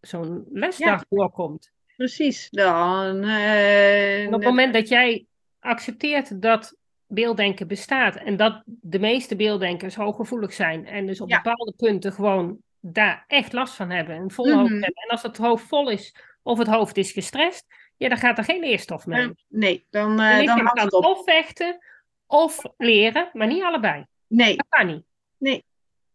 zo'n 0.00 0.44
lesdag 0.52 1.04
doorkomt. 1.08 1.70
Precies. 1.96 2.50
Dan, 2.50 3.22
eh, 3.22 4.26
op 4.26 4.32
het 4.32 4.42
moment 4.44 4.74
dat 4.74 4.88
jij 4.88 5.26
accepteert 5.60 6.42
dat 6.42 6.76
beelddenken 7.08 7.66
bestaat 7.68 8.16
en 8.16 8.36
dat 8.36 8.62
de 8.66 8.98
meeste 8.98 9.36
beelddenkers 9.36 9.94
hooggevoelig 9.94 10.52
zijn 10.52 10.86
en 10.86 11.06
dus 11.06 11.20
op 11.20 11.28
Ja. 11.28 11.36
bepaalde 11.42 11.72
punten 11.76 12.12
gewoon 12.12 12.58
daar 12.80 13.24
echt 13.26 13.52
last 13.52 13.74
van 13.74 13.90
hebben 13.90 14.16
en 14.16 14.30
vol 14.30 14.44
hoofd 14.52 14.70
Mhm. 14.72 14.82
hebben. 14.82 15.02
En 15.02 15.08
als 15.10 15.22
het 15.22 15.36
hoofd 15.36 15.66
vol 15.66 15.90
is 15.90 16.14
of 16.42 16.58
het 16.58 16.66
hoofd 16.68 16.96
is 16.96 17.12
gestrest, 17.12 17.66
ja, 17.96 18.08
dan 18.08 18.18
gaat 18.18 18.38
er 18.38 18.44
geen 18.44 18.60
leerstof 18.60 19.06
mee. 19.06 19.22
Eh, 19.22 19.28
nee, 19.48 19.86
dan, 19.90 20.16
Dan 20.16 20.26
eh 20.26 20.34
ligt 20.36 20.46
dan 20.46 20.56
houdt 20.58 20.72
kan 20.74 20.84
het 20.84 20.94
op. 20.94 21.04
of 21.04 21.24
vechten 21.24 21.78
of 22.26 22.62
leren, 22.76 23.30
maar 23.32 23.46
niet 23.46 23.62
allebei. 23.62 24.04
Nee, 24.26 24.56
Dat 24.56 24.66
kan 24.68 24.86
niet. 24.86 25.62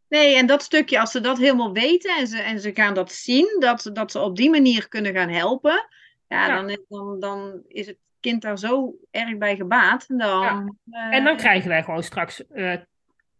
nee, 0.07 0.35
en 0.35 0.45
dat 0.45 0.63
stukje, 0.63 0.99
als 0.99 1.11
ze 1.11 1.21
dat 1.21 1.37
helemaal 1.37 1.73
weten 1.73 2.17
en 2.17 2.27
ze, 2.27 2.37
en 2.41 2.59
ze 2.59 2.71
gaan 2.73 2.93
dat 2.93 3.11
zien, 3.11 3.55
dat, 3.59 3.89
dat 3.93 4.11
ze 4.11 4.19
op 4.19 4.35
die 4.35 4.49
manier 4.49 4.87
kunnen 4.87 5.13
gaan 5.13 5.29
helpen, 5.29 5.87
ja, 6.27 6.47
Ja. 6.47 6.61
Dan, 6.61 6.77
dan, 6.89 7.19
dan 7.19 7.61
is 7.67 7.87
het 7.87 7.97
kind 8.23 8.41
daar 8.41 8.57
zo 8.59 8.93
erg 9.11 9.37
bij 9.37 9.55
gebaat. 9.55 10.05
Dan, 10.07 10.19
Ja. 10.19 10.65
eh, 10.91 11.17
En 11.17 11.23
dan 11.23 11.37
krijgen 11.37 11.69
wij 11.69 11.83
gewoon 11.83 12.03
straks 12.03 12.47
eh, 12.47 12.73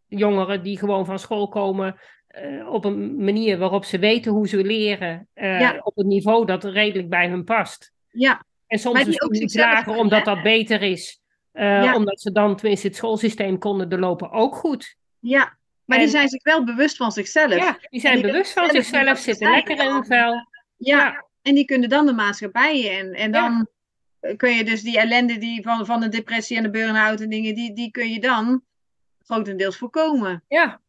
jongeren 0.08 0.64
die 0.64 0.78
gewoon 0.78 1.06
van 1.06 1.20
school 1.20 1.48
komen 1.48 1.96
eh, 2.28 2.70
op 2.70 2.86
een 2.86 3.24
manier 3.24 3.58
waarop 3.58 3.86
ze 3.86 4.00
weten 4.00 4.32
hoe 4.32 4.48
ze 4.48 4.64
leren, 4.64 5.28
eh, 5.34 5.60
Ja. 5.60 5.80
op 5.84 5.98
een 5.98 6.08
niveau 6.08 6.46
dat 6.46 6.64
redelijk 6.64 7.10
bij 7.10 7.30
hun 7.30 7.44
past. 7.44 7.92
Ja, 8.10 8.44
En 8.68 8.80
soms 8.80 8.98
misschien 9.06 9.22
ook 9.24 9.34
iets 9.34 9.56
lager, 9.56 9.96
omdat 9.96 10.26
dat 10.26 10.42
beter 10.44 10.82
is. 10.82 11.20
Eh, 11.52 11.84
Ja. 11.84 11.96
Omdat 11.96 12.22
ze 12.22 12.32
dan 12.32 12.56
tenminste 12.56 12.88
het 12.88 12.96
schoolsysteem 12.96 13.58
konden 13.58 13.90
doorlopen, 13.90 14.32
ook 14.32 14.56
goed. 14.56 14.96
ja. 15.20 15.58
Maar 15.86 15.98
En- 15.98 16.04
die 16.04 16.14
zijn 16.14 16.28
zich 16.30 16.44
wel 16.44 16.64
bewust 16.64 16.98
van 16.98 17.12
zichzelf. 17.12 17.56
Ja, 17.56 17.78
die 17.90 18.00
zijn 18.00 18.14
die 18.14 18.24
bewust 18.26 18.54
van 18.54 18.70
zichzelf, 18.70 19.18
zitten 19.18 19.50
lekker 19.52 19.80
in 19.84 19.92
hun 19.92 20.06
vel. 20.06 20.34
Ja, 20.34 20.98
Ja. 20.98 21.26
en 21.42 21.56
die 21.56 21.66
kunnen 21.66 21.90
dan 21.90 22.06
de 22.06 22.14
maatschappij 22.14 22.80
in. 22.82 23.14
En 23.14 23.32
dan 23.32 23.68
kun 24.38 24.50
je 24.56 24.64
dus 24.64 24.82
die 24.82 25.00
ellende 25.00 25.38
die 25.38 25.62
van, 25.62 25.86
van 25.86 26.00
de 26.00 26.10
depressie 26.10 26.58
en 26.58 26.64
de 26.64 26.70
burn-out 26.70 27.22
en 27.22 27.30
dingen, 27.30 27.56
die, 27.56 27.74
die 27.74 27.92
kun 27.92 28.10
je 28.10 28.20
dan 28.20 28.62
grotendeels 29.26 29.78
voorkomen. 29.78 30.44
Ja, 30.48 30.80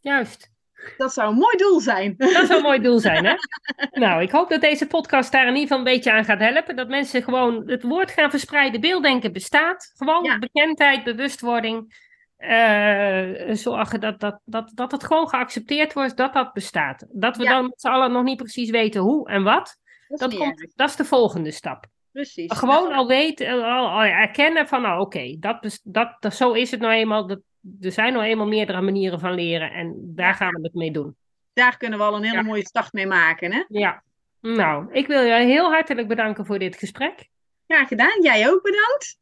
juist. 0.00 0.50
Dat 0.96 1.12
zou 1.12 1.30
een 1.30 1.38
mooi 1.38 1.56
doel 1.56 1.80
zijn. 1.80 2.14
Dat 2.18 2.30
zou 2.46 2.54
een 2.54 2.62
mooi 2.62 2.80
doel 2.80 2.98
zijn, 2.98 3.24
hè? 3.24 3.34
Nou, 4.00 4.22
ik 4.22 4.30
hoop 4.30 4.48
dat 4.50 4.60
deze 4.60 4.86
podcast 4.86 5.32
daar 5.32 5.42
in 5.42 5.48
ieder 5.48 5.62
geval 5.62 5.78
een 5.78 5.84
beetje 5.84 6.12
aan 6.12 6.24
gaat 6.24 6.40
helpen. 6.40 6.76
Dat 6.76 6.88
mensen 6.88 7.22
gewoon 7.22 7.68
het 7.70 7.82
woord 7.82 8.10
gaan 8.10 8.30
verspreiden. 8.30 8.80
Beelddenken 8.80 9.32
bestaat. 9.32 9.92
Gewoon 9.96 10.24
Ja. 10.24 10.38
bekendheid, 10.38 11.04
bewustwording. 11.04 12.00
eh, 12.36 13.54
zorgen 13.54 14.00
dat, 14.00 14.20
dat, 14.20 14.40
dat, 14.44 14.70
dat 14.74 14.92
het 14.92 15.04
gewoon 15.04 15.28
geaccepteerd 15.28 15.92
wordt 15.92 16.16
dat 16.16 16.32
dat 16.32 16.52
bestaat. 16.52 17.06
Dat 17.10 17.36
we 17.36 17.42
Ja. 17.42 17.50
dan 17.50 17.62
met 17.64 17.80
z'n 17.80 17.88
allen 17.88 18.12
nog 18.12 18.22
niet 18.24 18.36
precies 18.36 18.70
weten 18.70 19.00
hoe 19.00 19.28
en 19.28 19.42
wat. 19.42 19.76
Dat 20.08 20.34
komt, 20.34 20.72
dat 20.74 20.88
is 20.88 20.96
de 20.96 21.04
volgende 21.04 21.50
stap. 21.50 21.86
Precies. 22.12 22.52
Gewoon 22.52 22.92
al 22.92 23.06
weten, 23.06 23.62
al, 23.62 23.88
al 23.88 24.02
erkennen 24.02 24.68
van, 24.68 24.82
nou 24.82 25.00
oké, 25.00 25.36
dat, 25.38 25.80
dat, 25.84 26.16
dat, 26.20 26.34
zo 26.34 26.52
is 26.52 26.70
het 26.70 26.80
nou 26.80 26.92
eenmaal. 26.92 27.26
Dat, 27.26 27.40
er 27.80 27.92
zijn 27.92 28.12
nou 28.12 28.24
eenmaal 28.24 28.46
meerdere 28.46 28.80
manieren 28.80 29.20
van 29.20 29.34
leren 29.34 29.72
en 29.72 29.94
daar 30.14 30.34
gaan 30.34 30.54
we 30.54 30.60
het 30.62 30.74
mee 30.74 30.90
doen. 30.90 31.16
Daar 31.52 31.76
kunnen 31.76 31.98
we 31.98 32.04
al 32.04 32.16
een 32.16 32.22
hele 32.22 32.34
Ja. 32.36 32.42
mooie 32.42 32.66
start 32.66 32.92
mee 32.92 33.06
maken. 33.06 33.52
Hè? 33.52 33.64
Ja, 33.68 34.02
nou, 34.40 34.92
ik 34.92 35.06
wil 35.06 35.22
je 35.22 35.32
heel 35.32 35.70
hartelijk 35.70 36.08
bedanken 36.08 36.46
voor 36.46 36.58
dit 36.58 36.76
gesprek. 36.76 37.28
Graag 37.66 37.88
gedaan. 37.88 38.22
Jij 38.22 38.50
ook 38.50 38.62
bedankt. 38.62 39.18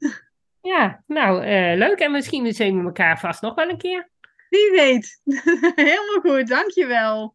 Ja, 0.62 1.02
nou, 1.06 1.44
eh, 1.44 1.76
leuk. 1.76 1.98
En 1.98 2.10
misschien 2.10 2.52
zien 2.52 2.78
we 2.78 2.84
elkaar 2.84 3.20
vast 3.20 3.42
nog 3.42 3.54
wel 3.54 3.68
een 3.68 3.78
keer. 3.78 4.08
Wie 4.48 4.70
weet. 4.70 5.20
Helemaal 5.74 6.20
goed. 6.22 6.48
Dankjewel. 6.48 7.34